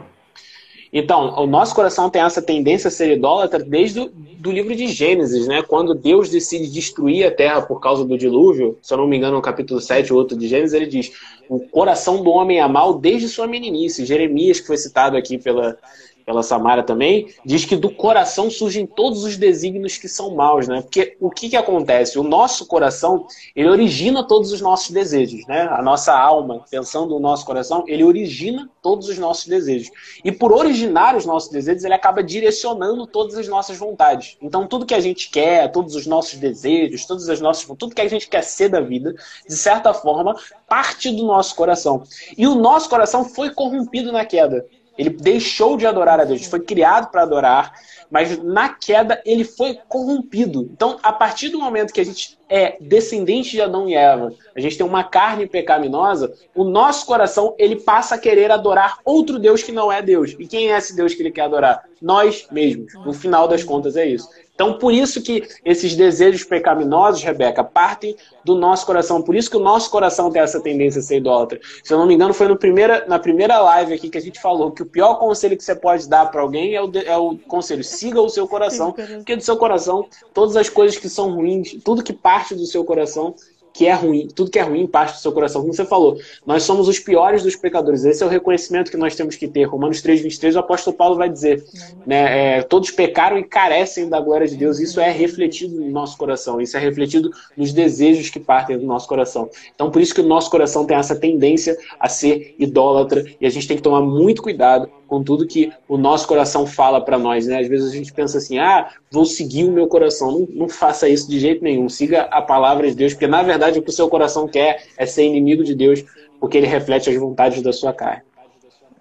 Então, 0.95 1.33
o 1.41 1.47
nosso 1.47 1.73
coração 1.73 2.07
tem 2.07 2.21
essa 2.21 2.39
tendência 2.39 2.87
a 2.87 2.91
ser 2.91 3.11
idólatra 3.11 3.57
desde 3.57 3.99
o 3.99 4.11
do 4.43 4.51
livro 4.51 4.75
de 4.75 4.87
Gênesis, 4.87 5.47
né? 5.47 5.63
Quando 5.63 5.95
Deus 5.95 6.29
decide 6.29 6.69
destruir 6.69 7.25
a 7.25 7.31
terra 7.31 7.61
por 7.61 7.79
causa 7.79 8.03
do 8.03 8.17
dilúvio, 8.17 8.77
se 8.81 8.93
eu 8.93 8.97
não 8.97 9.07
me 9.07 9.15
engano, 9.15 9.37
no 9.37 9.41
capítulo 9.41 9.79
7 9.79 10.11
ou 10.11 10.19
8 10.19 10.37
de 10.37 10.49
Gênesis, 10.49 10.73
ele 10.73 10.85
diz: 10.85 11.13
o 11.47 11.61
coração 11.61 12.21
do 12.21 12.29
homem 12.29 12.59
é 12.59 12.67
mal 12.67 12.99
desde 12.99 13.29
sua 13.29 13.47
meninice. 13.47 14.05
Jeremias, 14.05 14.59
que 14.59 14.67
foi 14.67 14.75
citado 14.75 15.15
aqui 15.15 15.37
pela, 15.37 15.77
pela 16.25 16.43
Samara 16.43 16.83
também, 16.83 17.33
diz 17.45 17.65
que 17.65 17.75
do 17.75 17.89
coração 17.89 18.49
surgem 18.49 18.85
todos 18.85 19.23
os 19.23 19.37
desígnios 19.37 19.97
que 19.97 20.07
são 20.07 20.35
maus, 20.35 20.67
né? 20.67 20.81
Porque 20.81 21.17
o 21.19 21.29
que, 21.29 21.49
que 21.49 21.55
acontece? 21.55 22.17
O 22.17 22.23
nosso 22.23 22.65
coração, 22.65 23.27
ele 23.55 23.69
origina 23.69 24.23
todos 24.23 24.51
os 24.51 24.61
nossos 24.61 24.91
desejos, 24.91 25.45
né? 25.47 25.67
A 25.71 25.81
nossa 25.81 26.17
alma, 26.17 26.63
pensando 26.69 27.09
no 27.09 27.19
nosso 27.19 27.45
coração, 27.45 27.83
ele 27.87 28.03
origina 28.03 28.69
todos 28.81 29.07
os 29.09 29.17
nossos 29.17 29.47
desejos. 29.47 29.89
E 30.23 30.31
por 30.31 30.51
originar 30.51 31.15
os 31.15 31.25
nossos 31.25 31.49
desejos, 31.49 31.83
ele 31.83 31.93
acaba 31.93 32.23
direcionando 32.23 33.05
todas 33.07 33.37
as 33.37 33.47
nossas 33.47 33.77
vontades. 33.77 34.37
Então, 34.41 34.67
tudo 34.67 34.85
que 34.85 34.93
a 34.93 34.99
gente 34.99 35.29
quer, 35.29 35.71
todos 35.71 35.95
os 35.95 36.05
nossos 36.05 36.39
desejos, 36.39 37.05
todas 37.05 37.29
as 37.29 37.41
nossas, 37.41 37.65
tudo 37.77 37.95
que 37.95 38.01
a 38.01 38.07
gente 38.07 38.27
quer 38.27 38.43
ser 38.43 38.69
da 38.69 38.81
vida, 38.81 39.13
de 39.47 39.55
certa 39.55 39.93
forma, 39.93 40.35
parte 40.67 41.11
do 41.11 41.23
nosso 41.23 41.55
coração. 41.55 42.03
E 42.37 42.47
o 42.47 42.55
nosso 42.55 42.89
coração 42.89 43.25
foi 43.25 43.49
corrompido 43.49 44.11
na 44.11 44.25
queda. 44.25 44.65
Ele 44.97 45.09
deixou 45.09 45.75
de 45.77 45.85
adorar 45.85 46.19
a 46.19 46.23
Deus, 46.23 46.45
foi 46.45 46.59
criado 46.59 47.09
para 47.09 47.23
adorar, 47.23 47.73
mas 48.11 48.37
na 48.43 48.69
queda 48.69 49.21
ele 49.25 49.43
foi 49.43 49.79
corrompido. 49.87 50.69
Então, 50.71 50.99
a 51.01 51.11
partir 51.11 51.49
do 51.49 51.59
momento 51.59 51.91
que 51.91 52.01
a 52.01 52.05
gente 52.05 52.37
é 52.47 52.77
descendente 52.79 53.49
de 53.51 53.61
Adão 53.61 53.89
e 53.89 53.95
Eva, 53.95 54.31
a 54.55 54.59
gente 54.59 54.77
tem 54.77 54.85
uma 54.85 55.03
carne 55.03 55.47
pecaminosa, 55.47 56.31
o 56.53 56.63
nosso 56.63 57.07
coração 57.07 57.55
ele 57.57 57.77
passa 57.77 58.13
a 58.13 58.19
querer 58.19 58.51
adorar 58.51 58.99
outro 59.03 59.39
Deus 59.39 59.63
que 59.63 59.71
não 59.71 59.91
é 59.91 60.01
Deus. 60.01 60.35
E 60.37 60.45
quem 60.45 60.71
é 60.71 60.77
esse 60.77 60.95
Deus 60.95 61.15
que 61.15 61.23
ele 61.23 61.31
quer 61.31 61.45
adorar? 61.45 61.83
Nós 61.99 62.47
mesmos. 62.51 62.93
No 62.93 63.13
final 63.13 63.47
das 63.47 63.63
contas 63.63 63.95
é 63.95 64.05
isso. 64.05 64.29
Então, 64.55 64.77
por 64.77 64.93
isso 64.93 65.21
que 65.21 65.47
esses 65.65 65.95
desejos 65.95 66.43
pecaminosos, 66.43 67.23
Rebeca, 67.23 67.63
partem 67.63 68.15
do 68.45 68.53
nosso 68.53 68.85
coração. 68.85 69.21
Por 69.21 69.35
isso 69.35 69.49
que 69.49 69.57
o 69.57 69.59
nosso 69.59 69.89
coração 69.89 70.29
tem 70.29 70.41
essa 70.41 70.61
tendência 70.61 70.99
a 70.99 71.01
ser 71.01 71.17
idólatra. 71.17 71.59
Se 71.83 71.91
eu 71.91 71.97
não 71.97 72.05
me 72.05 72.13
engano, 72.13 72.33
foi 72.35 72.47
no 72.47 72.55
primeira, 72.55 73.03
na 73.07 73.17
primeira 73.17 73.59
live 73.59 73.93
aqui 73.93 74.09
que 74.09 74.17
a 74.17 74.21
gente 74.21 74.39
falou 74.39 74.71
que 74.71 74.83
o 74.83 74.85
pior 74.85 75.15
conselho 75.15 75.57
que 75.57 75.63
você 75.63 75.75
pode 75.75 76.07
dar 76.07 76.27
para 76.27 76.41
alguém 76.41 76.75
é 76.75 76.81
o, 76.81 76.91
é 77.03 77.17
o 77.17 77.35
conselho: 77.47 77.83
siga 77.83 78.21
o 78.21 78.29
seu 78.29 78.47
coração. 78.47 78.91
Porque 78.91 79.35
do 79.35 79.43
seu 79.43 79.57
coração, 79.57 80.07
todas 80.33 80.55
as 80.55 80.69
coisas 80.69 80.97
que 80.97 81.09
são 81.09 81.33
ruins, 81.33 81.75
tudo 81.83 82.03
que 82.03 82.13
parte 82.13 82.53
do 82.53 82.65
seu 82.67 82.85
coração 82.85 83.33
que 83.73 83.87
é 83.87 83.93
ruim, 83.93 84.27
tudo 84.27 84.51
que 84.51 84.59
é 84.59 84.61
ruim 84.61 84.85
parte 84.85 85.13
do 85.13 85.19
seu 85.19 85.31
coração. 85.31 85.61
Como 85.61 85.73
você 85.73 85.83
falou, 85.83 86.17
nós 86.45 86.63
somos 86.63 86.87
os 86.87 86.99
piores 86.99 87.41
dos 87.41 87.55
pecadores. 87.55 88.05
Esse 88.05 88.21
é 88.21 88.25
o 88.25 88.29
reconhecimento 88.29 88.91
que 88.91 88.97
nós 88.97 89.15
temos 89.15 89.35
que 89.35 89.47
ter. 89.47 89.63
Romanos 89.63 90.01
3, 90.01 90.21
23, 90.21 90.55
o 90.55 90.59
apóstolo 90.59 90.95
Paulo 90.95 91.15
vai 91.15 91.27
dizer: 91.27 91.63
né, 92.05 92.57
é, 92.57 92.61
todos 92.61 92.91
pecaram 92.91 93.37
e 93.37 93.43
carecem 93.43 94.07
da 94.07 94.19
glória 94.19 94.47
de 94.47 94.55
Deus. 94.55 94.79
Isso 94.79 94.99
é 94.99 95.09
refletido 95.09 95.75
no 95.75 95.89
nosso 95.89 96.17
coração, 96.17 96.61
isso 96.61 96.77
é 96.77 96.79
refletido 96.79 97.31
nos 97.57 97.73
desejos 97.73 98.29
que 98.29 98.39
partem 98.39 98.77
do 98.77 98.85
nosso 98.85 99.07
coração. 99.07 99.49
Então, 99.73 99.89
por 99.89 100.01
isso 100.01 100.13
que 100.13 100.21
o 100.21 100.27
nosso 100.27 100.51
coração 100.51 100.85
tem 100.85 100.95
essa 100.95 101.15
tendência 101.15 101.75
a 101.99 102.07
ser 102.07 102.55
idólatra 102.59 103.25
e 103.41 103.45
a 103.45 103.49
gente 103.49 103.67
tem 103.67 103.77
que 103.77 103.83
tomar 103.83 104.01
muito 104.01 104.43
cuidado 104.43 104.89
com 105.13 105.23
tudo 105.23 105.45
que 105.45 105.71
o 105.87 105.95
nosso 105.95 106.27
coração 106.27 106.65
fala 106.65 106.99
para 106.99 107.19
nós, 107.19 107.45
né? 107.45 107.59
Às 107.59 107.67
vezes 107.67 107.91
a 107.91 107.95
gente 107.95 108.11
pensa 108.11 108.39
assim, 108.39 108.57
ah, 108.57 108.89
vou 109.11 109.25
seguir 109.25 109.63
o 109.63 109.71
meu 109.71 109.87
coração. 109.87 110.31
Não, 110.31 110.47
não 110.49 110.67
faça 110.67 111.07
isso 111.07 111.29
de 111.29 111.39
jeito 111.39 111.63
nenhum. 111.63 111.87
Siga 111.87 112.23
a 112.31 112.41
palavra 112.41 112.89
de 112.89 112.95
Deus, 112.95 113.13
porque 113.13 113.27
na 113.27 113.43
verdade 113.43 113.77
o 113.77 113.83
que 113.83 113.91
o 113.91 113.93
seu 113.93 114.09
coração 114.09 114.47
quer 114.47 114.83
é 114.97 115.05
ser 115.05 115.25
inimigo 115.25 115.63
de 115.63 115.75
Deus, 115.75 116.03
porque 116.39 116.57
ele 116.57 116.65
reflete 116.65 117.11
as 117.11 117.15
vontades 117.15 117.61
da 117.61 117.71
sua 117.71 117.93
carne. 117.93 118.23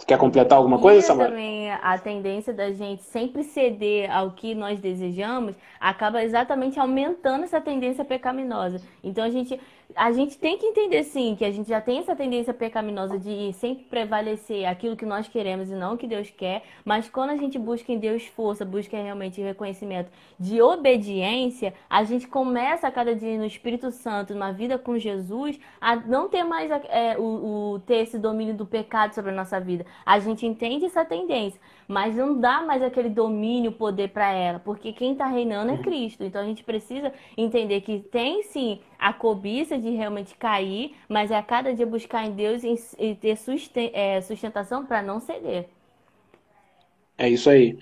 Quer 0.07 0.19
completar 0.19 0.59
alguma 0.59 0.79
coisa, 0.79 1.01
Samara? 1.01 1.31
também 1.31 1.71
a 1.71 1.97
tendência 1.97 2.53
da 2.53 2.73
gente 2.73 3.03
sempre 3.05 3.45
ceder 3.45 4.15
ao 4.15 4.33
que 4.33 4.55
nós 4.55 4.81
desejamos 4.81 5.55
acaba 5.81 6.23
exatamente 6.23 6.79
aumentando 6.79 7.45
essa 7.45 7.61
tendência 7.61 8.05
pecaminosa. 8.05 8.83
Então 9.03 9.25
a 9.25 9.31
gente 9.31 9.59
a 9.97 10.13
gente 10.13 10.39
tem 10.39 10.59
que 10.59 10.67
entender 10.67 11.05
sim 11.05 11.35
que 11.37 11.45
a 11.45 11.51
gente 11.51 11.69
já 11.69 11.81
tem 11.81 11.99
essa 11.99 12.15
tendência 12.15 12.53
pecaminosa 12.53 13.19
de 13.19 13.53
sempre 13.55 13.85
prevalecer 13.85 14.65
aquilo 14.67 14.97
que 14.97 15.07
nós 15.07 15.29
queremos 15.29 15.71
e 15.71 15.75
não 15.75 15.95
o 15.95 15.99
que 15.99 16.07
Deus 16.07 16.31
quer, 16.31 16.63
mas 16.85 17.09
quando 17.09 17.31
a 17.31 17.37
gente 17.37 17.59
busca 17.59 17.93
em 17.93 17.99
Deus 17.99 18.25
força, 18.27 18.65
busca 18.65 18.97
realmente 18.97 19.41
reconhecimento 19.41 20.11
de 20.39 20.61
obediência, 20.61 21.75
a 21.89 22.05
gente 22.05 22.27
começa 22.27 22.87
a 22.87 22.91
cada 22.91 23.15
dia 23.15 23.37
no 23.39 23.47
Espírito 23.47 23.91
Santo, 23.91 24.35
na 24.35 24.53
vida 24.53 24.79
com 24.79 24.99
Jesus, 24.99 25.59
a 25.81 25.97
não 25.97 26.29
ter 26.29 26.45
mais 26.45 26.71
é, 26.71 27.17
o, 27.19 27.75
o 27.75 27.79
ter 27.81 27.97
esse 27.97 28.19
domínio 28.19 28.55
do 28.55 28.67
pecado 28.67 29.15
sobre 29.15 29.31
a 29.31 29.35
nossa 29.35 29.61
vida. 29.61 29.85
A 30.05 30.19
gente 30.19 30.47
entende 30.47 30.85
essa 30.85 31.05
tendência, 31.05 31.61
mas 31.93 32.17
não 32.17 32.41
dá 32.41 32.63
mais 32.63 32.83
aquele 32.83 33.11
domínio, 33.11 33.71
poder 33.71 34.09
para 34.09 34.33
ela, 34.33 34.59
porque 34.59 34.95
quem 34.95 35.13
está 35.13 35.27
reinando 35.27 35.73
é 35.73 35.79
Cristo. 35.79 36.25
Então 36.25 36.41
a 36.41 36.45
gente 36.45 36.65
precisa 36.65 37.13
entender 37.37 37.83
que 37.83 37.99
tem 38.01 38.43
sim 38.45 38.81
a 38.99 39.13
cobiça 39.13 39.79
de 39.79 39.91
realmente 39.91 40.35
cair, 40.35 40.97
mas 41.07 41.31
é 41.31 41.37
a 41.37 41.43
cada 41.43 41.75
dia 41.75 41.87
buscar 41.87 42.25
em 42.27 42.33
Deus 42.33 42.65
e 42.65 43.15
ter 43.15 43.37
é, 43.93 44.21
sustentação 44.23 44.87
para 44.87 45.03
não 45.03 45.21
ceder. 45.21 45.69
É 47.23 47.29
isso 47.29 47.49
aí. 47.49 47.77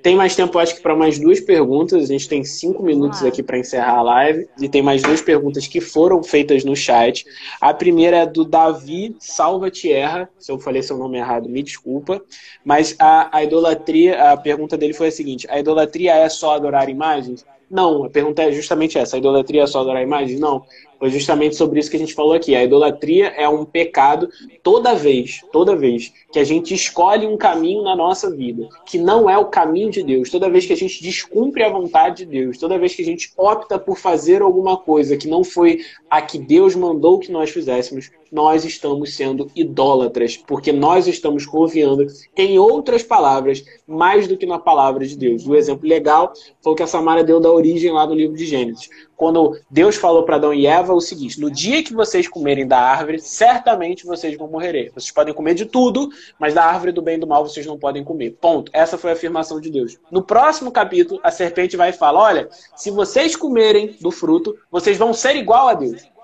Tem 0.00 0.14
mais 0.14 0.36
tempo, 0.36 0.56
acho 0.58 0.76
que, 0.76 0.82
para 0.82 0.94
mais 0.94 1.18
duas 1.18 1.40
perguntas. 1.40 2.04
A 2.04 2.06
gente 2.06 2.28
tem 2.28 2.44
cinco 2.44 2.80
minutos 2.80 3.24
aqui 3.24 3.42
para 3.42 3.58
encerrar 3.58 3.96
a 3.96 4.02
live. 4.02 4.46
E 4.60 4.68
tem 4.68 4.82
mais 4.82 5.02
duas 5.02 5.20
perguntas 5.20 5.66
que 5.66 5.80
foram 5.80 6.22
feitas 6.22 6.62
no 6.62 6.76
chat. 6.76 7.24
A 7.60 7.74
primeira 7.74 8.18
é 8.18 8.26
do 8.26 8.44
Davi 8.44 9.16
Salva 9.18 9.68
Tierra. 9.68 10.28
Se 10.38 10.52
eu 10.52 10.60
falei 10.60 10.80
seu 10.80 10.96
nome 10.96 11.18
errado, 11.18 11.48
me 11.48 11.60
desculpa. 11.60 12.22
Mas 12.64 12.94
a, 13.00 13.36
a 13.36 13.42
idolatria, 13.42 14.30
a 14.30 14.36
pergunta 14.36 14.76
dele 14.76 14.92
foi 14.92 15.08
a 15.08 15.12
seguinte: 15.12 15.44
a 15.50 15.58
idolatria 15.58 16.14
é 16.14 16.28
só 16.28 16.54
adorar 16.54 16.88
imagens? 16.88 17.44
Não, 17.68 18.04
a 18.04 18.10
pergunta 18.10 18.42
é 18.42 18.52
justamente 18.52 18.96
essa: 18.96 19.16
a 19.16 19.18
idolatria 19.18 19.62
é 19.62 19.66
só 19.66 19.80
adorar 19.80 20.02
imagens? 20.02 20.38
Não. 20.38 20.64
Foi 21.04 21.10
justamente 21.10 21.54
sobre 21.54 21.78
isso 21.78 21.90
que 21.90 21.96
a 21.96 22.00
gente 22.00 22.14
falou 22.14 22.32
aqui. 22.32 22.56
A 22.56 22.64
idolatria 22.64 23.26
é 23.36 23.46
um 23.46 23.62
pecado 23.62 24.26
toda 24.62 24.94
vez, 24.94 25.42
toda 25.52 25.76
vez 25.76 26.10
que 26.32 26.38
a 26.38 26.44
gente 26.44 26.72
escolhe 26.72 27.26
um 27.26 27.36
caminho 27.36 27.82
na 27.82 27.94
nossa 27.94 28.34
vida 28.34 28.66
que 28.86 28.96
não 28.96 29.28
é 29.28 29.36
o 29.36 29.44
caminho 29.44 29.90
de 29.90 30.02
Deus, 30.02 30.30
toda 30.30 30.48
vez 30.48 30.64
que 30.64 30.72
a 30.72 30.76
gente 30.76 31.02
descumpre 31.02 31.62
a 31.62 31.68
vontade 31.68 32.24
de 32.24 32.30
Deus, 32.30 32.56
toda 32.56 32.78
vez 32.78 32.94
que 32.94 33.02
a 33.02 33.04
gente 33.04 33.30
opta 33.36 33.78
por 33.78 33.98
fazer 33.98 34.40
alguma 34.40 34.78
coisa 34.78 35.14
que 35.14 35.28
não 35.28 35.44
foi 35.44 35.80
a 36.08 36.22
que 36.22 36.38
Deus 36.38 36.74
mandou 36.74 37.18
que 37.18 37.30
nós 37.30 37.50
fizéssemos, 37.50 38.10
nós 38.32 38.64
estamos 38.64 39.14
sendo 39.14 39.48
idólatras, 39.54 40.36
porque 40.36 40.72
nós 40.72 41.06
estamos 41.06 41.46
confiando 41.46 42.06
em 42.36 42.58
outras 42.58 43.02
palavras 43.02 43.62
mais 43.86 44.26
do 44.26 44.36
que 44.36 44.46
na 44.46 44.58
palavra 44.58 45.06
de 45.06 45.16
Deus. 45.16 45.46
O 45.46 45.54
exemplo 45.54 45.88
legal 45.88 46.32
foi 46.60 46.72
o 46.72 46.76
que 46.76 46.82
a 46.82 46.86
Samara 46.86 47.22
deu 47.22 47.38
da 47.38 47.52
origem 47.52 47.92
lá 47.92 48.06
no 48.06 48.14
livro 48.14 48.36
de 48.36 48.46
Gênesis 48.46 48.88
quando 49.16 49.56
Deus 49.70 49.96
falou 49.96 50.24
para 50.24 50.36
Adão 50.36 50.52
e 50.52 50.66
Eva 50.66 50.93
o 50.96 51.00
seguinte: 51.00 51.40
no 51.40 51.50
dia 51.50 51.82
que 51.82 51.92
vocês 51.92 52.28
comerem 52.28 52.66
da 52.66 52.78
árvore, 52.78 53.20
certamente 53.20 54.06
vocês 54.06 54.36
vão 54.36 54.48
morrer. 54.48 54.90
Vocês 54.94 55.10
podem 55.10 55.34
comer 55.34 55.54
de 55.54 55.66
tudo, 55.66 56.08
mas 56.38 56.54
da 56.54 56.64
árvore 56.64 56.92
do 56.92 57.02
bem 57.02 57.16
e 57.16 57.20
do 57.20 57.26
mal 57.26 57.46
vocês 57.46 57.66
não 57.66 57.78
podem 57.78 58.04
comer. 58.04 58.36
Ponto. 58.40 58.70
Essa 58.72 58.98
foi 58.98 59.10
a 59.10 59.14
afirmação 59.14 59.60
de 59.60 59.70
Deus. 59.70 59.98
No 60.10 60.22
próximo 60.22 60.70
capítulo, 60.70 61.20
a 61.22 61.30
serpente 61.30 61.76
vai 61.76 61.92
falar: 61.92 62.20
olha, 62.20 62.48
se 62.76 62.90
vocês 62.90 63.36
comerem 63.36 63.96
do 64.00 64.10
fruto, 64.10 64.56
vocês 64.70 64.96
vão 64.96 65.12
ser 65.12 65.36
igual 65.36 65.68
a 65.68 65.74
Deus. 65.74 66.14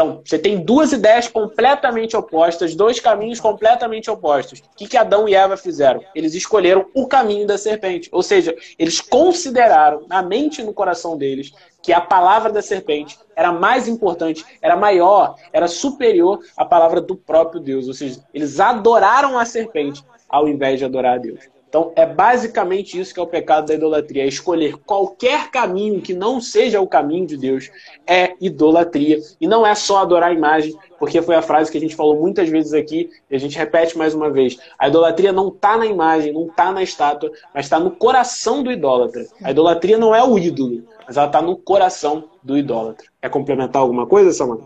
Então, 0.00 0.22
você 0.24 0.38
tem 0.38 0.64
duas 0.64 0.92
ideias 0.92 1.28
completamente 1.28 2.16
opostas, 2.16 2.74
dois 2.74 2.98
caminhos 2.98 3.38
completamente 3.38 4.10
opostos. 4.10 4.60
O 4.60 4.76
que, 4.76 4.86
que 4.86 4.96
Adão 4.96 5.28
e 5.28 5.34
Eva 5.34 5.58
fizeram? 5.58 6.02
Eles 6.14 6.34
escolheram 6.34 6.86
o 6.94 7.06
caminho 7.06 7.46
da 7.46 7.58
serpente. 7.58 8.08
Ou 8.10 8.22
seja, 8.22 8.56
eles 8.78 8.98
consideraram 8.98 10.06
na 10.08 10.22
mente 10.22 10.62
e 10.62 10.64
no 10.64 10.72
coração 10.72 11.18
deles 11.18 11.52
que 11.82 11.92
a 11.92 12.00
palavra 12.00 12.52
da 12.52 12.62
serpente 12.62 13.18
era 13.34 13.52
mais 13.52 13.88
importante, 13.88 14.44
era 14.60 14.76
maior, 14.76 15.34
era 15.52 15.66
superior 15.66 16.40
à 16.56 16.64
palavra 16.64 17.00
do 17.00 17.16
próprio 17.16 17.60
Deus. 17.60 17.88
Ou 17.88 17.94
seja, 17.94 18.22
eles 18.34 18.60
adoraram 18.60 19.38
a 19.38 19.44
serpente 19.44 20.04
ao 20.28 20.48
invés 20.48 20.78
de 20.78 20.84
adorar 20.84 21.14
a 21.14 21.18
Deus. 21.18 21.40
Então, 21.70 21.92
é 21.94 22.04
basicamente 22.04 22.98
isso 22.98 23.14
que 23.14 23.20
é 23.20 23.22
o 23.22 23.28
pecado 23.28 23.68
da 23.68 23.74
idolatria. 23.74 24.24
É 24.24 24.26
escolher 24.26 24.76
qualquer 24.78 25.52
caminho 25.52 26.00
que 26.00 26.12
não 26.12 26.40
seja 26.40 26.80
o 26.80 26.86
caminho 26.86 27.24
de 27.24 27.36
Deus 27.36 27.70
é 28.04 28.34
idolatria. 28.40 29.20
E 29.40 29.46
não 29.46 29.64
é 29.64 29.72
só 29.76 29.98
adorar 29.98 30.30
a 30.30 30.34
imagem, 30.34 30.76
porque 30.98 31.22
foi 31.22 31.36
a 31.36 31.42
frase 31.42 31.70
que 31.70 31.78
a 31.78 31.80
gente 31.80 31.94
falou 31.94 32.20
muitas 32.20 32.48
vezes 32.48 32.72
aqui, 32.72 33.08
e 33.30 33.36
a 33.36 33.38
gente 33.38 33.56
repete 33.56 33.96
mais 33.96 34.16
uma 34.16 34.28
vez. 34.28 34.58
A 34.76 34.88
idolatria 34.88 35.32
não 35.32 35.46
está 35.46 35.78
na 35.78 35.86
imagem, 35.86 36.32
não 36.32 36.46
está 36.48 36.72
na 36.72 36.82
estátua, 36.82 37.30
mas 37.54 37.66
está 37.66 37.78
no 37.78 37.92
coração 37.92 38.64
do 38.64 38.72
idólatra. 38.72 39.24
A 39.40 39.52
idolatria 39.52 39.96
não 39.96 40.12
é 40.12 40.24
o 40.24 40.36
ídolo, 40.36 40.82
mas 41.10 41.16
ela 41.16 41.26
está 41.26 41.42
no 41.42 41.56
coração 41.56 42.30
do 42.40 42.56
idólatra. 42.56 43.08
Quer 43.20 43.30
complementar 43.30 43.82
alguma 43.82 44.06
coisa, 44.06 44.30
Samanta? 44.30 44.64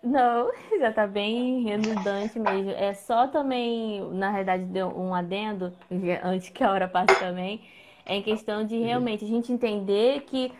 Não, 0.00 0.48
já 0.78 0.92
tá 0.92 1.08
bem 1.08 1.64
redundante 1.64 2.38
mesmo. 2.38 2.70
É 2.70 2.94
só 2.94 3.26
também, 3.26 4.08
na 4.12 4.30
realidade, 4.30 4.62
deu 4.66 4.86
um 4.96 5.12
adendo, 5.12 5.72
antes 6.22 6.50
que 6.50 6.62
a 6.62 6.70
hora 6.70 6.86
passe 6.86 7.18
também, 7.18 7.62
é 8.04 8.14
em 8.14 8.22
questão 8.22 8.64
de 8.64 8.78
realmente 8.78 9.24
a 9.24 9.28
gente 9.28 9.52
entender 9.52 10.20
que 10.20 10.52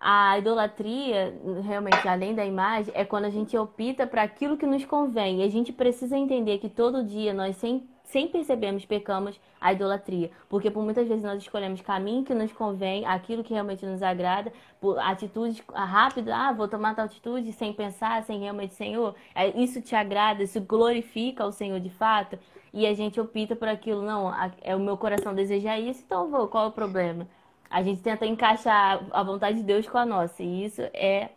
a 0.00 0.38
idolatria, 0.38 1.38
realmente, 1.62 2.08
além 2.08 2.34
da 2.34 2.46
imagem, 2.46 2.90
é 2.96 3.04
quando 3.04 3.26
a 3.26 3.30
gente 3.30 3.54
opta 3.54 4.06
para 4.06 4.22
aquilo 4.22 4.56
que 4.56 4.64
nos 4.64 4.86
convém. 4.86 5.40
E 5.40 5.44
a 5.44 5.50
gente 5.50 5.74
precisa 5.74 6.16
entender 6.16 6.56
que 6.56 6.70
todo 6.70 7.04
dia 7.04 7.34
nós 7.34 7.54
sempre 7.56 7.86
sem 8.14 8.28
percebermos, 8.28 8.86
pecamos 8.86 9.40
a 9.60 9.72
idolatria. 9.72 10.30
Porque 10.48 10.70
por 10.70 10.84
muitas 10.84 11.08
vezes 11.08 11.24
nós 11.24 11.42
escolhemos 11.42 11.80
caminho 11.80 12.24
que 12.24 12.32
nos 12.32 12.52
convém, 12.52 13.04
aquilo 13.04 13.42
que 13.42 13.52
realmente 13.52 13.84
nos 13.84 14.04
agrada, 14.04 14.52
por 14.80 15.00
atitudes 15.00 15.60
rápidas, 15.74 16.32
ah, 16.32 16.52
vou 16.52 16.68
tomar 16.68 16.94
tal 16.94 17.06
atitude 17.06 17.50
sem 17.52 17.72
pensar, 17.72 18.22
sem 18.22 18.38
realmente, 18.38 18.72
Senhor, 18.74 19.16
é, 19.34 19.48
isso 19.60 19.82
te 19.82 19.96
agrada, 19.96 20.44
isso 20.44 20.60
glorifica 20.60 21.44
o 21.44 21.50
Senhor 21.50 21.80
de 21.80 21.90
fato, 21.90 22.38
e 22.72 22.86
a 22.86 22.94
gente 22.94 23.20
opta 23.20 23.56
por 23.56 23.66
aquilo, 23.66 24.00
não, 24.00 24.32
é 24.62 24.76
o 24.76 24.78
meu 24.78 24.96
coração 24.96 25.34
desejar 25.34 25.80
isso, 25.80 26.04
então 26.06 26.30
vou, 26.30 26.46
qual 26.46 26.66
é 26.66 26.68
o 26.68 26.72
problema? 26.72 27.26
A 27.68 27.82
gente 27.82 28.00
tenta 28.00 28.24
encaixar 28.24 29.04
a 29.10 29.22
vontade 29.24 29.56
de 29.56 29.64
Deus 29.64 29.88
com 29.88 29.98
a 29.98 30.06
nossa, 30.06 30.40
e 30.40 30.64
isso 30.64 30.82
é, 30.92 31.30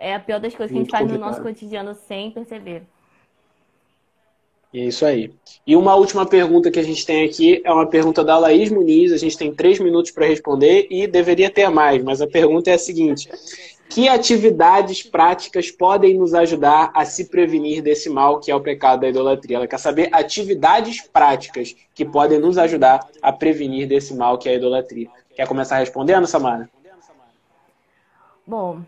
é 0.00 0.16
a 0.16 0.18
pior 0.18 0.40
das 0.40 0.52
coisas 0.52 0.72
que 0.72 0.78
Muito 0.78 0.92
a 0.92 0.98
gente 0.98 1.08
faz 1.08 1.12
no 1.12 1.24
nosso 1.24 1.40
cotidiano 1.40 1.94
sem 1.94 2.32
perceber. 2.32 2.88
E 4.74 4.80
é 4.80 4.84
isso 4.86 5.06
aí. 5.06 5.32
E 5.64 5.76
uma 5.76 5.94
última 5.94 6.26
pergunta 6.26 6.68
que 6.68 6.80
a 6.80 6.82
gente 6.82 7.06
tem 7.06 7.24
aqui 7.24 7.62
é 7.64 7.72
uma 7.72 7.86
pergunta 7.86 8.24
da 8.24 8.36
Laís 8.36 8.72
Muniz. 8.72 9.12
A 9.12 9.16
gente 9.16 9.38
tem 9.38 9.54
três 9.54 9.78
minutos 9.78 10.10
para 10.10 10.26
responder 10.26 10.88
e 10.90 11.06
deveria 11.06 11.48
ter 11.48 11.68
mais, 11.70 12.02
mas 12.02 12.20
a 12.20 12.26
pergunta 12.26 12.70
é 12.70 12.74
a 12.74 12.78
seguinte: 12.78 13.30
Que 13.88 14.08
atividades 14.08 15.04
práticas 15.04 15.70
podem 15.70 16.18
nos 16.18 16.34
ajudar 16.34 16.90
a 16.92 17.04
se 17.04 17.26
prevenir 17.26 17.82
desse 17.82 18.10
mal 18.10 18.40
que 18.40 18.50
é 18.50 18.56
o 18.56 18.60
pecado 18.60 19.02
da 19.02 19.08
idolatria? 19.08 19.58
Ela 19.58 19.68
quer 19.68 19.78
saber 19.78 20.08
atividades 20.10 21.02
práticas 21.02 21.76
que 21.94 22.04
podem 22.04 22.40
nos 22.40 22.58
ajudar 22.58 22.98
a 23.22 23.32
prevenir 23.32 23.86
desse 23.86 24.12
mal 24.12 24.36
que 24.38 24.48
é 24.48 24.52
a 24.52 24.56
idolatria. 24.56 25.08
Quer 25.36 25.46
começar 25.46 25.78
respondendo, 25.78 26.26
Samara? 26.26 26.68
Bom, 28.44 28.80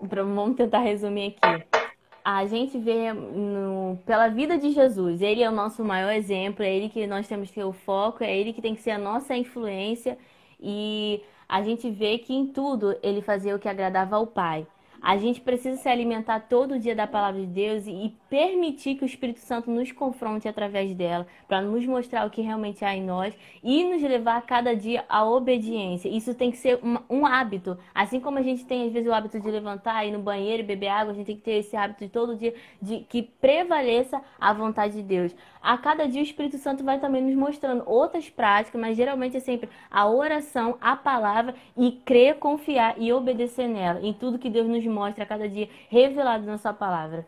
vamos 0.00 0.56
tentar 0.56 0.78
resumir 0.78 1.36
aqui 1.42 1.85
a 2.28 2.44
gente 2.44 2.76
vê 2.76 3.12
no, 3.12 3.98
pela 4.04 4.26
vida 4.26 4.58
de 4.58 4.72
Jesus. 4.72 5.22
Ele 5.22 5.44
é 5.44 5.48
o 5.48 5.52
nosso 5.52 5.84
maior 5.84 6.10
exemplo, 6.12 6.64
é 6.64 6.76
ele 6.76 6.88
que 6.88 7.06
nós 7.06 7.28
temos 7.28 7.50
que 7.50 7.54
ter 7.54 7.64
o 7.64 7.72
foco, 7.72 8.24
é 8.24 8.36
ele 8.36 8.52
que 8.52 8.60
tem 8.60 8.74
que 8.74 8.82
ser 8.82 8.90
a 8.90 8.98
nossa 8.98 9.36
influência. 9.36 10.18
E 10.58 11.22
a 11.48 11.62
gente 11.62 11.88
vê 11.88 12.18
que 12.18 12.34
em 12.34 12.48
tudo 12.48 12.98
ele 13.00 13.22
fazia 13.22 13.54
o 13.54 13.60
que 13.60 13.68
agradava 13.68 14.16
ao 14.16 14.26
Pai. 14.26 14.66
A 15.00 15.16
gente 15.16 15.40
precisa 15.40 15.76
se 15.76 15.88
alimentar 15.88 16.40
todo 16.40 16.78
dia 16.78 16.94
da 16.94 17.06
palavra 17.06 17.40
de 17.40 17.46
Deus 17.46 17.86
e 17.86 18.14
permitir 18.28 18.96
que 18.96 19.04
o 19.04 19.06
Espírito 19.06 19.40
Santo 19.40 19.70
nos 19.70 19.92
confronte 19.92 20.48
através 20.48 20.94
dela, 20.94 21.26
para 21.46 21.60
nos 21.60 21.86
mostrar 21.86 22.26
o 22.26 22.30
que 22.30 22.42
realmente 22.42 22.84
há 22.84 22.94
em 22.94 23.02
nós 23.02 23.34
e 23.62 23.84
nos 23.84 24.02
levar 24.02 24.36
a 24.36 24.42
cada 24.42 24.74
dia 24.74 25.04
à 25.08 25.24
obediência. 25.24 26.08
Isso 26.08 26.34
tem 26.34 26.50
que 26.50 26.56
ser 26.56 26.80
um, 26.82 26.98
um 27.08 27.26
hábito. 27.26 27.78
Assim 27.94 28.20
como 28.20 28.38
a 28.38 28.42
gente 28.42 28.64
tem, 28.64 28.86
às 28.86 28.92
vezes, 28.92 29.08
o 29.08 29.12
hábito 29.12 29.38
de 29.38 29.50
levantar, 29.50 30.04
ir 30.06 30.12
no 30.12 30.18
banheiro 30.18 30.62
e 30.62 30.66
beber 30.66 30.88
água, 30.88 31.12
a 31.12 31.16
gente 31.16 31.26
tem 31.26 31.36
que 31.36 31.42
ter 31.42 31.58
esse 31.58 31.76
hábito 31.76 32.04
de 32.04 32.10
todo 32.10 32.36
dia 32.36 32.54
de 32.80 33.00
que 33.00 33.22
prevaleça 33.22 34.20
a 34.40 34.52
vontade 34.52 34.94
de 34.94 35.02
Deus. 35.02 35.34
A 35.62 35.76
cada 35.76 36.06
dia 36.06 36.20
o 36.20 36.24
Espírito 36.24 36.58
Santo 36.58 36.84
vai 36.84 37.00
também 37.00 37.20
nos 37.20 37.34
mostrando 37.34 37.82
outras 37.86 38.30
práticas, 38.30 38.80
mas 38.80 38.96
geralmente 38.96 39.36
é 39.36 39.40
sempre 39.40 39.68
a 39.90 40.08
oração, 40.08 40.76
a 40.80 40.94
palavra 40.94 41.54
e 41.76 41.90
crer, 42.04 42.36
confiar 42.36 42.94
e 42.98 43.12
obedecer 43.12 43.66
nela, 43.68 44.00
em 44.00 44.12
tudo 44.12 44.38
que 44.38 44.48
Deus 44.48 44.68
nos 44.68 44.85
mostra 44.88 45.24
a 45.24 45.26
cada 45.26 45.48
dia 45.48 45.68
revelado 45.90 46.46
na 46.46 46.58
sua 46.58 46.72
palavra. 46.72 47.26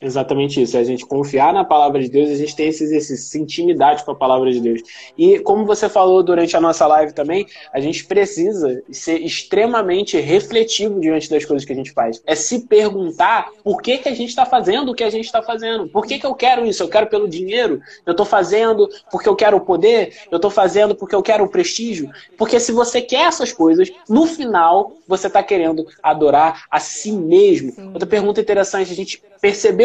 Exatamente 0.00 0.60
isso. 0.60 0.76
É 0.76 0.80
a 0.80 0.84
gente 0.84 1.06
confiar 1.06 1.54
na 1.54 1.64
palavra 1.64 2.02
de 2.02 2.10
Deus, 2.10 2.30
a 2.30 2.34
gente 2.34 2.54
tem 2.54 2.68
esse 2.68 2.84
exercício, 2.84 3.14
essa 3.14 3.38
intimidade 3.38 4.04
com 4.04 4.10
a 4.10 4.14
palavra 4.14 4.52
de 4.52 4.60
Deus. 4.60 4.82
E 5.16 5.38
como 5.38 5.64
você 5.64 5.88
falou 5.88 6.22
durante 6.22 6.54
a 6.54 6.60
nossa 6.60 6.86
live 6.86 7.14
também, 7.14 7.46
a 7.72 7.80
gente 7.80 8.04
precisa 8.04 8.82
ser 8.90 9.22
extremamente 9.22 10.18
refletivo 10.20 11.00
diante 11.00 11.30
das 11.30 11.44
coisas 11.46 11.64
que 11.64 11.72
a 11.72 11.76
gente 11.76 11.92
faz. 11.92 12.22
É 12.26 12.34
se 12.34 12.66
perguntar 12.66 13.50
por 13.64 13.80
que, 13.80 13.96
que 13.98 14.08
a 14.08 14.14
gente 14.14 14.28
está 14.28 14.44
fazendo 14.44 14.90
o 14.90 14.94
que 14.94 15.04
a 15.04 15.10
gente 15.10 15.24
está 15.24 15.42
fazendo. 15.42 15.88
Por 15.88 16.06
que, 16.06 16.18
que 16.18 16.26
eu 16.26 16.34
quero 16.34 16.66
isso? 16.66 16.82
Eu 16.82 16.88
quero 16.88 17.06
pelo 17.06 17.26
dinheiro? 17.26 17.80
Eu 18.04 18.10
estou 18.10 18.26
fazendo 18.26 18.88
porque 19.10 19.28
eu 19.28 19.34
quero 19.34 19.56
o 19.56 19.60
poder? 19.60 20.14
Eu 20.30 20.36
estou 20.36 20.50
fazendo 20.50 20.94
porque 20.94 21.14
eu 21.14 21.22
quero 21.22 21.44
o 21.44 21.48
prestígio? 21.48 22.10
Porque 22.36 22.60
se 22.60 22.70
você 22.70 23.00
quer 23.00 23.28
essas 23.28 23.50
coisas, 23.50 23.90
no 24.08 24.26
final 24.26 24.92
você 25.08 25.28
está 25.28 25.42
querendo 25.42 25.86
adorar 26.02 26.64
a 26.70 26.80
si 26.80 27.12
mesmo. 27.12 27.72
Outra 27.92 28.06
pergunta 28.06 28.40
interessante, 28.40 28.92
a 28.92 28.94
gente 28.94 29.22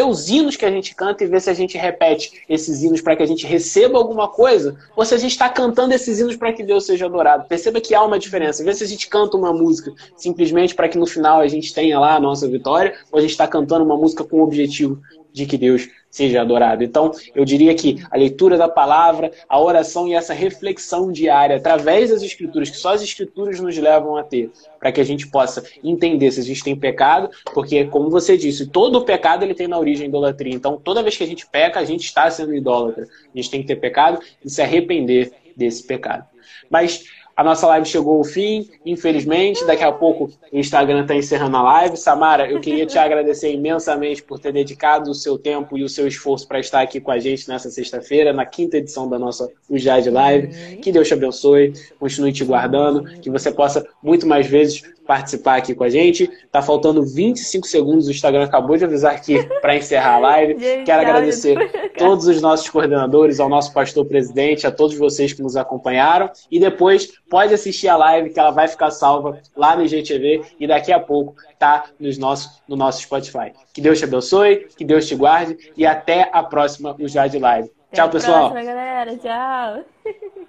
os 0.02 0.28
hinos 0.28 0.56
que 0.56 0.64
a 0.64 0.70
gente 0.70 0.94
canta 0.94 1.24
e 1.24 1.26
ver 1.26 1.40
se 1.40 1.50
a 1.50 1.54
gente 1.54 1.76
repete 1.76 2.42
esses 2.48 2.82
hinos 2.82 3.00
para 3.00 3.16
que 3.16 3.22
a 3.22 3.26
gente 3.26 3.46
receba 3.46 3.98
alguma 3.98 4.28
coisa, 4.28 4.76
ou 4.96 5.04
se 5.04 5.14
a 5.14 5.18
gente 5.18 5.32
está 5.32 5.48
cantando 5.48 5.94
esses 5.94 6.18
hinos 6.18 6.36
para 6.36 6.52
que 6.52 6.62
Deus 6.62 6.86
seja 6.86 7.06
adorado. 7.06 7.46
Perceba 7.48 7.80
que 7.80 7.94
há 7.94 8.02
uma 8.02 8.18
diferença. 8.18 8.64
Vê 8.64 8.74
se 8.74 8.84
a 8.84 8.86
gente 8.86 9.08
canta 9.08 9.36
uma 9.36 9.52
música 9.52 9.92
simplesmente 10.16 10.74
para 10.74 10.88
que 10.88 10.98
no 10.98 11.06
final 11.06 11.40
a 11.40 11.48
gente 11.48 11.72
tenha 11.72 11.98
lá 11.98 12.16
a 12.16 12.20
nossa 12.20 12.48
vitória, 12.48 12.94
ou 13.10 13.18
a 13.18 13.22
gente 13.22 13.30
está 13.30 13.46
cantando 13.46 13.84
uma 13.84 13.96
música 13.96 14.24
com 14.24 14.38
o 14.38 14.42
objetivo 14.42 15.00
de 15.32 15.46
que 15.46 15.56
Deus 15.56 15.88
seja 16.10 16.42
adorado. 16.42 16.84
Então, 16.84 17.10
eu 17.34 17.42
diria 17.42 17.74
que 17.74 18.04
a 18.10 18.18
leitura 18.18 18.58
da 18.58 18.68
palavra, 18.68 19.32
a 19.48 19.58
oração 19.58 20.06
e 20.06 20.14
essa 20.14 20.34
reflexão 20.34 21.10
diária 21.10 21.56
através 21.56 22.10
das 22.10 22.22
escrituras, 22.22 22.68
que 22.68 22.76
só 22.76 22.92
as 22.92 23.02
escrituras 23.02 23.58
nos 23.58 23.76
levam 23.78 24.16
a 24.16 24.22
ter, 24.22 24.50
para 24.78 24.92
que 24.92 25.00
a 25.00 25.04
gente 25.04 25.26
possa 25.26 25.64
entender 25.82 26.30
se 26.30 26.40
a 26.40 26.44
gente 26.44 26.62
tem 26.62 26.76
pecado, 26.76 27.30
porque, 27.54 27.86
como 27.86 28.10
você 28.10 28.36
disse, 28.36 28.66
todo 28.66 29.04
pecado 29.06 29.42
ele 29.42 29.54
tem 29.54 29.66
na 29.66 29.78
origem 29.78 30.06
idolatria. 30.06 30.54
Então, 30.54 30.76
toda 30.76 31.02
vez 31.02 31.16
que 31.16 31.24
a 31.24 31.26
gente 31.26 31.46
peca, 31.46 31.80
a 31.80 31.84
gente 31.84 32.04
está 32.04 32.30
sendo 32.30 32.54
idólatra. 32.54 33.04
A 33.04 33.36
gente 33.36 33.50
tem 33.50 33.62
que 33.62 33.66
ter 33.68 33.76
pecado 33.76 34.20
e 34.44 34.50
se 34.50 34.60
arrepender 34.60 35.32
desse 35.56 35.82
pecado. 35.82 36.26
Mas 36.68 37.04
a 37.36 37.42
nossa 37.42 37.66
live 37.66 37.86
chegou 37.86 38.18
ao 38.18 38.24
fim, 38.24 38.68
infelizmente. 38.84 39.64
Daqui 39.66 39.82
a 39.82 39.90
pouco 39.90 40.30
o 40.52 40.58
Instagram 40.58 41.02
está 41.02 41.14
encerrando 41.14 41.56
a 41.56 41.62
live. 41.62 41.96
Samara, 41.96 42.50
eu 42.50 42.60
queria 42.60 42.84
te 42.84 42.98
agradecer 42.98 43.52
imensamente 43.52 44.22
por 44.22 44.38
ter 44.38 44.52
dedicado 44.52 45.10
o 45.10 45.14
seu 45.14 45.38
tempo 45.38 45.78
e 45.78 45.82
o 45.82 45.88
seu 45.88 46.06
esforço 46.06 46.46
para 46.46 46.60
estar 46.60 46.82
aqui 46.82 47.00
com 47.00 47.10
a 47.10 47.18
gente 47.18 47.48
nessa 47.48 47.70
sexta-feira, 47.70 48.32
na 48.32 48.44
quinta 48.44 48.76
edição 48.76 49.08
da 49.08 49.18
nossa 49.18 49.50
Ujade 49.68 50.10
Live. 50.10 50.76
Que 50.76 50.92
Deus 50.92 51.08
te 51.08 51.14
abençoe, 51.14 51.72
continue 51.98 52.32
te 52.32 52.44
guardando, 52.44 53.04
que 53.20 53.30
você 53.30 53.50
possa 53.50 53.86
muito 54.02 54.26
mais 54.26 54.46
vezes 54.46 54.82
participar 55.06 55.56
aqui 55.56 55.74
com 55.74 55.84
a 55.84 55.88
gente. 55.88 56.30
Tá 56.50 56.62
faltando 56.62 57.04
25 57.04 57.66
segundos, 57.66 58.06
o 58.06 58.10
Instagram 58.10 58.44
acabou 58.44 58.76
de 58.76 58.84
avisar 58.84 59.14
aqui 59.14 59.42
para 59.60 59.76
encerrar 59.76 60.14
a 60.14 60.18
live. 60.18 60.58
Gente, 60.62 60.84
Quero 60.84 61.02
agradecer 61.02 61.56
todos 61.96 62.26
os 62.26 62.40
nossos 62.40 62.68
coordenadores, 62.68 63.40
ao 63.40 63.48
nosso 63.48 63.72
pastor 63.72 64.04
presidente, 64.06 64.66
a 64.66 64.70
todos 64.70 64.96
vocês 64.96 65.32
que 65.32 65.42
nos 65.42 65.56
acompanharam. 65.56 66.30
E 66.50 66.58
depois 66.58 67.12
pode 67.28 67.54
assistir 67.54 67.88
a 67.88 67.96
live 67.96 68.30
que 68.30 68.38
ela 68.38 68.50
vai 68.50 68.68
ficar 68.68 68.90
salva 68.90 69.40
lá 69.56 69.76
no 69.76 69.84
IGTV 69.84 70.42
e 70.58 70.66
daqui 70.66 70.92
a 70.92 71.00
pouco 71.00 71.34
tá 71.58 71.84
nos 71.98 72.18
nossos, 72.18 72.62
no 72.68 72.76
nosso 72.76 73.02
Spotify. 73.02 73.52
Que 73.72 73.80
Deus 73.80 73.98
te 73.98 74.04
abençoe, 74.04 74.68
que 74.76 74.84
Deus 74.84 75.06
te 75.06 75.14
guarde 75.14 75.56
e 75.76 75.86
até 75.86 76.28
a 76.32 76.42
próxima 76.42 76.96
Ujade 76.98 77.38
Live. 77.38 77.70
Até 77.88 77.96
Tchau, 77.96 78.10
pessoal. 78.10 78.50
Próxima, 78.50 78.72
galera. 78.72 79.16
Tchau. 79.16 79.84